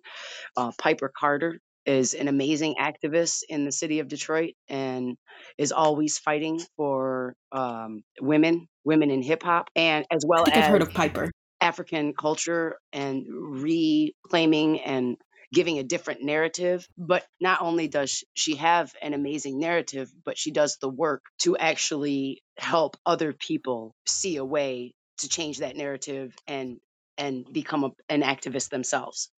Uh, 0.58 0.72
Piper 0.78 1.10
Carter 1.18 1.60
is 1.86 2.14
an 2.14 2.28
amazing 2.28 2.76
activist 2.80 3.44
in 3.48 3.64
the 3.66 3.72
city 3.72 4.00
of 4.00 4.10
Detroit 4.10 4.54
and 4.68 5.16
is 5.58 5.72
always 5.72 6.18
fighting 6.18 6.62
for 6.76 7.34
um, 7.52 8.04
women, 8.20 8.68
women 8.84 9.10
in 9.10 9.22
hip 9.22 9.44
hop, 9.44 9.70
and 9.76 10.06
as 10.12 10.24
well 10.28 10.42
I 10.42 10.46
think 10.46 10.58
as 10.58 10.64
I've 10.66 10.72
heard 10.72 10.82
of 10.82 10.94
Piper. 10.94 11.32
African 11.62 12.14
culture 12.14 12.76
and 12.92 13.26
reclaiming 13.30 14.82
and 14.82 15.16
giving 15.54 15.80
a 15.80 15.84
different 15.84 16.24
narrative. 16.24 16.88
But 16.98 17.26
not 17.42 17.62
only 17.62 17.90
does 17.90 18.26
she 18.36 18.58
have 18.58 18.94
an 19.02 19.14
amazing 19.14 19.60
narrative, 19.60 20.12
but 20.26 20.38
she 20.40 20.52
does 20.52 20.78
the 20.82 20.90
work 20.90 21.24
to 21.42 21.58
actually 21.58 22.44
help 22.58 22.98
other 23.06 23.34
people 23.34 23.96
see 24.08 24.38
a 24.38 24.46
way 24.46 24.94
to 25.20 25.30
change 25.30 25.60
that 25.60 25.78
narrative 25.78 26.36
and 26.48 26.80
and 27.18 27.46
become 27.54 27.86
a, 27.86 27.92
an 28.10 28.24
activist 28.24 28.70
themselves. 28.72 29.30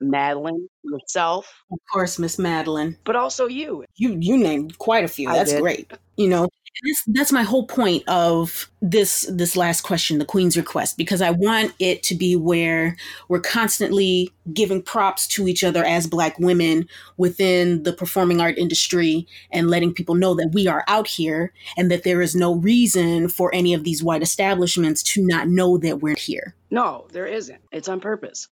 Madeline, 0.00 0.68
yourself, 0.84 1.52
Of 1.72 1.78
course, 1.92 2.18
Miss 2.18 2.38
Madeline. 2.38 2.96
but 3.04 3.16
also 3.16 3.46
you. 3.48 3.84
You 3.96 4.18
you 4.20 4.38
named 4.38 4.78
quite 4.78 5.04
a 5.04 5.08
few. 5.08 5.28
I 5.30 5.34
That's 5.34 5.52
did. 5.52 5.62
great. 5.62 5.92
You 6.18 6.28
know, 6.28 6.48
that's, 6.84 7.04
that's 7.06 7.32
my 7.32 7.44
whole 7.44 7.64
point 7.64 8.02
of 8.08 8.68
this 8.82 9.24
this 9.30 9.56
last 9.56 9.82
question, 9.82 10.18
the 10.18 10.24
Queen's 10.24 10.56
request, 10.56 10.96
because 10.96 11.22
I 11.22 11.30
want 11.30 11.72
it 11.78 12.02
to 12.02 12.16
be 12.16 12.34
where 12.34 12.96
we're 13.28 13.38
constantly 13.38 14.32
giving 14.52 14.82
props 14.82 15.28
to 15.28 15.46
each 15.46 15.62
other 15.62 15.84
as 15.84 16.08
Black 16.08 16.36
women 16.40 16.88
within 17.18 17.84
the 17.84 17.92
performing 17.92 18.40
art 18.40 18.58
industry 18.58 19.28
and 19.52 19.70
letting 19.70 19.94
people 19.94 20.16
know 20.16 20.34
that 20.34 20.50
we 20.52 20.66
are 20.66 20.84
out 20.88 21.06
here 21.06 21.52
and 21.76 21.88
that 21.88 22.02
there 22.02 22.20
is 22.20 22.34
no 22.34 22.56
reason 22.56 23.28
for 23.28 23.54
any 23.54 23.72
of 23.72 23.84
these 23.84 24.02
white 24.02 24.22
establishments 24.22 25.04
to 25.04 25.24
not 25.24 25.46
know 25.46 25.78
that 25.78 26.00
we're 26.00 26.16
here. 26.16 26.56
No, 26.68 27.06
there 27.12 27.26
isn't. 27.26 27.60
It's 27.70 27.88
on 27.88 28.00
purpose. 28.00 28.48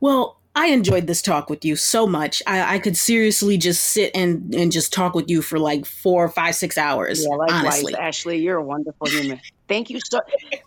Well, 0.00 0.38
I 0.58 0.66
enjoyed 0.66 1.06
this 1.06 1.22
talk 1.22 1.48
with 1.48 1.64
you 1.64 1.76
so 1.76 2.04
much. 2.04 2.42
I, 2.44 2.74
I 2.74 2.78
could 2.80 2.96
seriously 2.96 3.56
just 3.58 3.84
sit 3.84 4.10
and, 4.12 4.52
and 4.52 4.72
just 4.72 4.92
talk 4.92 5.14
with 5.14 5.30
you 5.30 5.40
for 5.40 5.56
like 5.56 5.86
four, 5.86 6.28
five, 6.28 6.56
six 6.56 6.76
hours. 6.76 7.24
Yeah, 7.24 7.36
likewise, 7.36 7.64
honestly. 7.64 7.94
Ashley. 7.94 8.38
You're 8.38 8.56
a 8.56 8.64
wonderful 8.64 9.08
human. 9.12 9.38
Thank 9.68 9.88
you 9.88 10.00
so. 10.00 10.18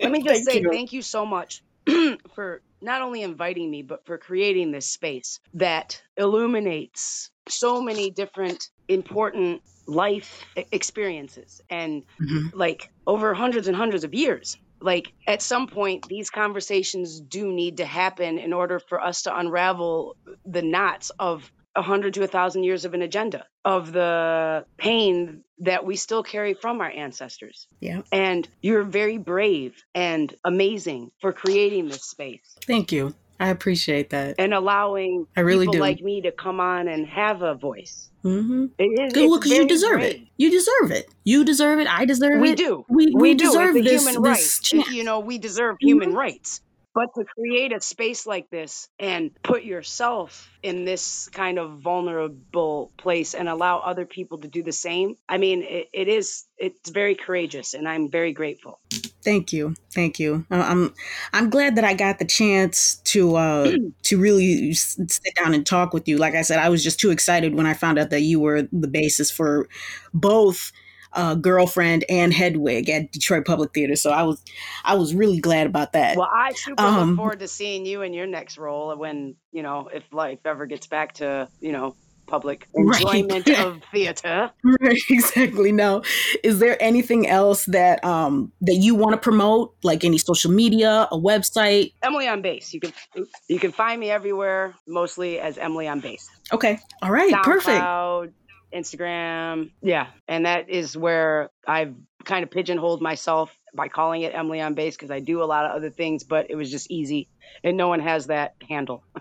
Let 0.01 0.13
me 0.13 0.23
just 0.23 0.45
Thank 0.45 0.49
say 0.49 0.61
you. 0.61 0.69
thank 0.71 0.93
you 0.93 1.01
so 1.01 1.25
much 1.25 1.61
for 2.35 2.61
not 2.81 3.01
only 3.01 3.21
inviting 3.21 3.69
me, 3.69 3.81
but 3.81 4.05
for 4.05 4.17
creating 4.17 4.71
this 4.71 4.89
space 4.89 5.41
that 5.55 6.01
illuminates 6.15 7.29
so 7.49 7.81
many 7.81 8.11
different 8.11 8.69
important 8.87 9.61
life 9.87 10.45
experiences 10.71 11.59
and 11.69 12.03
Mhm. 12.21 12.51
like 12.53 12.89
over 13.05 13.33
hundreds 13.33 13.67
and 13.67 13.75
hundreds 13.75 14.05
of 14.05 14.13
years. 14.13 14.55
Like 14.81 15.13
at 15.27 15.41
some 15.41 15.67
point, 15.67 16.07
these 16.07 16.29
conversations 16.29 17.19
do 17.21 17.51
need 17.51 17.77
to 17.77 17.85
happen 17.85 18.37
in 18.39 18.53
order 18.53 18.79
for 18.79 19.01
us 19.01 19.23
to 19.23 19.37
unravel 19.37 20.15
the 20.45 20.61
knots 20.61 21.11
of 21.19 21.51
a 21.75 21.81
hundred 21.81 22.15
to 22.15 22.23
a 22.23 22.27
thousand 22.27 22.63
years 22.63 22.83
of 22.83 22.93
an 22.93 23.01
agenda 23.01 23.45
of 23.63 23.93
the 23.93 24.65
pain 24.77 25.43
that 25.59 25.85
we 25.85 25.95
still 25.95 26.23
carry 26.23 26.53
from 26.53 26.81
our 26.81 26.89
ancestors. 26.89 27.67
Yeah. 27.79 28.01
And 28.11 28.47
you're 28.61 28.83
very 28.83 29.17
brave 29.17 29.81
and 29.95 30.35
amazing 30.43 31.11
for 31.21 31.31
creating 31.31 31.87
this 31.87 32.03
space 32.03 32.57
Thank 32.67 32.91
you. 32.91 33.13
I 33.39 33.47
appreciate 33.47 34.09
that. 34.11 34.35
and 34.37 34.53
allowing 34.53 35.25
I 35.35 35.41
really 35.41 35.65
people 35.65 35.73
do. 35.73 35.79
like 35.79 36.01
me 36.01 36.21
to 36.21 36.31
come 36.31 36.59
on 36.59 36.87
and 36.87 37.07
have 37.07 37.41
a 37.41 37.55
voice. 37.55 38.10
Hmm 38.21 38.65
It 38.77 38.83
is 38.83 39.13
Good, 39.13 39.29
well, 39.29 39.39
because 39.39 39.51
you 39.51 39.67
deserve 39.67 39.99
brave. 39.99 40.15
it. 40.21 40.27
You 40.37 40.51
deserve 40.51 40.91
it. 40.91 41.09
You 41.23 41.43
deserve 41.45 41.79
it. 41.79 41.87
I 41.87 42.05
deserve 42.05 42.41
We 42.41 42.49
it. 42.49 42.51
We 42.51 42.55
do. 42.55 42.85
We, 42.89 43.13
we, 43.15 43.33
do. 43.33 43.45
deserve 43.45 43.73
this, 43.75 44.05
human 44.05 44.21
this 44.21 44.59
right. 44.61 44.63
chance. 44.63 44.89
You 44.89 45.03
know, 45.03 45.19
we 45.19 45.37
deserve 45.37 45.77
human 45.79 46.13
rights. 46.13 46.61
But 46.93 47.07
to 47.15 47.23
create 47.23 47.71
a 47.71 47.79
space 47.79 48.27
like 48.27 48.49
this 48.49 48.89
and 48.99 49.31
put 49.43 49.63
yourself 49.63 50.49
in 50.61 50.83
this 50.83 51.29
kind 51.29 51.57
of 51.57 51.79
vulnerable 51.79 52.91
place 52.97 53.33
and 53.33 53.47
allow 53.47 53.79
other 53.79 54.05
people 54.05 54.39
to 54.39 54.47
do 54.47 54.61
the 54.61 54.73
same, 54.73 55.15
I 55.29 55.37
mean, 55.37 55.63
it, 55.63 55.87
it 55.93 56.07
is, 56.09 56.45
it's 56.57 56.89
very 56.89 57.15
courageous 57.15 57.73
and 57.73 57.87
I'm 57.87 58.11
very 58.11 58.33
grateful. 58.33 58.79
Thank 59.23 59.53
you, 59.53 59.75
thank 59.93 60.19
you. 60.19 60.45
I'm 60.49 60.93
I'm 61.31 61.51
glad 61.51 61.75
that 61.75 61.83
I 61.83 61.93
got 61.93 62.17
the 62.17 62.25
chance 62.25 62.95
to 63.05 63.35
uh, 63.35 63.71
to 64.03 64.17
really 64.17 64.73
sit 64.73 65.35
down 65.35 65.53
and 65.53 65.65
talk 65.65 65.93
with 65.93 66.07
you. 66.07 66.17
Like 66.17 66.33
I 66.33 66.41
said, 66.41 66.57
I 66.57 66.69
was 66.69 66.83
just 66.83 66.99
too 66.99 67.11
excited 67.11 67.53
when 67.53 67.67
I 67.67 67.75
found 67.75 67.99
out 67.99 68.09
that 68.09 68.21
you 68.21 68.39
were 68.39 68.63
the 68.71 68.87
basis 68.87 69.29
for 69.29 69.67
both 70.11 70.71
uh, 71.13 71.35
girlfriend 71.35 72.05
and 72.09 72.33
Hedwig 72.33 72.89
at 72.89 73.11
Detroit 73.11 73.45
Public 73.45 73.73
Theater. 73.73 73.95
So 73.95 74.11
I 74.11 74.23
was 74.23 74.41
I 74.83 74.95
was 74.95 75.13
really 75.13 75.39
glad 75.39 75.67
about 75.67 75.93
that. 75.93 76.17
Well, 76.17 76.29
I 76.33 76.53
super 76.53 76.83
Um, 76.83 77.09
look 77.09 77.17
forward 77.17 77.39
to 77.39 77.47
seeing 77.47 77.85
you 77.85 78.01
in 78.01 78.13
your 78.13 78.27
next 78.27 78.57
role 78.57 78.95
when, 78.95 79.35
you 79.51 79.63
know, 79.63 79.89
if 79.93 80.03
life 80.11 80.39
ever 80.45 80.65
gets 80.65 80.87
back 80.87 81.13
to, 81.15 81.47
you 81.59 81.71
know, 81.71 81.95
public 82.27 82.67
Right. 82.75 83.01
enjoyment 83.01 83.49
of 83.49 83.81
theater. 83.91 84.51
Right, 84.63 85.01
exactly. 85.09 85.71
Now, 85.73 86.01
Is 86.43 86.59
there 86.59 86.81
anything 86.81 87.27
else 87.27 87.65
that 87.65 88.03
um 88.05 88.53
that 88.61 88.75
you 88.75 88.95
want 88.95 89.13
to 89.13 89.17
promote, 89.17 89.75
like 89.83 90.05
any 90.05 90.17
social 90.17 90.51
media, 90.51 91.07
a 91.11 91.17
website? 91.17 91.93
Emily 92.03 92.27
on 92.27 92.41
Bass. 92.41 92.73
You 92.73 92.79
can 92.79 92.93
you 93.49 93.59
can 93.59 93.71
find 93.73 93.99
me 93.99 94.09
everywhere, 94.09 94.75
mostly 94.87 95.39
as 95.39 95.57
Emily 95.57 95.87
on 95.87 95.99
Bass. 95.99 96.25
Okay. 96.53 96.79
All 97.01 97.11
right. 97.11 97.33
Perfect. 97.43 97.81
SoundCloud, 98.71 98.79
Instagram. 98.79 99.71
Yeah. 99.81 100.07
And 100.27 100.45
that 100.45 100.69
is 100.69 100.97
where 100.97 101.49
I've 101.67 101.95
kind 102.23 102.43
of 102.43 102.51
pigeonholed 102.51 103.01
myself 103.01 103.57
by 103.73 103.87
calling 103.87 104.21
it 104.21 104.33
Emily 104.35 104.61
on 104.61 104.73
Bass 104.73 104.95
because 104.95 105.11
I 105.11 105.19
do 105.19 105.41
a 105.41 105.45
lot 105.45 105.65
of 105.65 105.71
other 105.71 105.89
things, 105.89 106.23
but 106.23 106.49
it 106.49 106.55
was 106.55 106.69
just 106.69 106.89
easy 106.91 107.29
and 107.63 107.77
no 107.77 107.87
one 107.87 107.99
has 107.99 108.27
that 108.27 108.55
handle. 108.67 109.03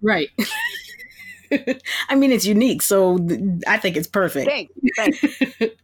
Right. 0.00 0.28
I 2.08 2.14
mean, 2.14 2.30
it's 2.30 2.44
unique, 2.44 2.82
so 2.82 3.18
I 3.66 3.78
think 3.78 3.96
it's 3.96 4.06
perfect. 4.06 4.48
Thanks. 4.48 4.72
Thanks. 4.96 5.20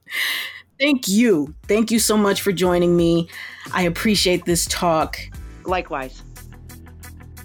Thank 0.78 1.08
you. 1.08 1.52
Thank 1.66 1.90
you 1.90 1.98
so 1.98 2.16
much 2.16 2.42
for 2.42 2.52
joining 2.52 2.96
me. 2.96 3.28
I 3.72 3.82
appreciate 3.82 4.44
this 4.44 4.66
talk. 4.66 5.18
Likewise. 5.64 6.22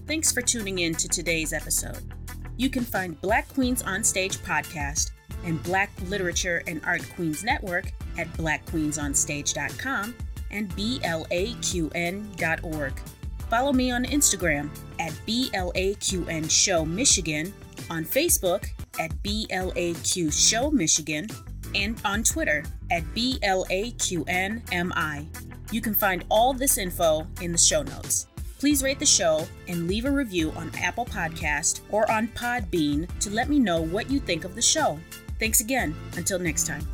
Thanks 0.05 0.31
for 0.31 0.43
tuning 0.43 0.77
in 0.77 0.93
to 0.93 1.07
today's 1.07 1.53
episode. 1.53 2.03
You 2.57 2.69
can 2.69 2.83
find 2.83 3.19
Black 3.19 3.47
Queens 3.53 3.81
on 3.81 4.03
Stage 4.03 4.37
podcast 4.37 5.09
and 5.45 5.61
Black 5.63 5.91
Literature 6.07 6.63
and 6.67 6.81
Art 6.85 7.03
Queens 7.15 7.43
Network 7.43 7.91
at 8.17 8.31
blackqueensonstage.com 8.33 10.15
and 10.51 10.69
blaqn.org. 10.71 11.33
Follow 13.49 13.73
me 13.73 13.91
on 13.91 14.05
Instagram 14.05 14.69
at 14.99 15.11
BLAQN 15.25 16.49
Show 16.51 16.85
Michigan, 16.85 17.51
on 17.89 18.05
Facebook 18.05 18.67
at 18.99 19.11
BLAQ 19.23 20.31
Show 20.31 20.69
Michigan, 20.69 21.27
and 21.73 21.99
on 22.05 22.23
Twitter 22.23 22.63
at 22.91 23.03
BLAQNMI. 23.15 24.65
You 25.71 25.81
can 25.81 25.93
find 25.93 26.25
all 26.29 26.53
this 26.53 26.77
info 26.77 27.27
in 27.41 27.51
the 27.51 27.57
show 27.57 27.81
notes. 27.83 28.27
Please 28.59 28.83
rate 28.83 28.99
the 28.99 29.05
show 29.05 29.47
and 29.67 29.87
leave 29.87 30.05
a 30.05 30.11
review 30.11 30.51
on 30.57 30.69
Apple 30.77 31.05
Podcast 31.05 31.81
or 31.89 32.11
on 32.11 32.27
Podbean 32.29 33.07
to 33.19 33.29
let 33.29 33.47
me 33.49 33.57
know 33.57 33.81
what 33.81 34.11
you 34.11 34.19
think 34.19 34.43
of 34.43 34.53
the 34.55 34.61
show. 34.61 34.99
Thanks 35.39 35.61
again. 35.61 35.95
Until 36.17 36.39
next 36.39 36.67
time. 36.67 36.85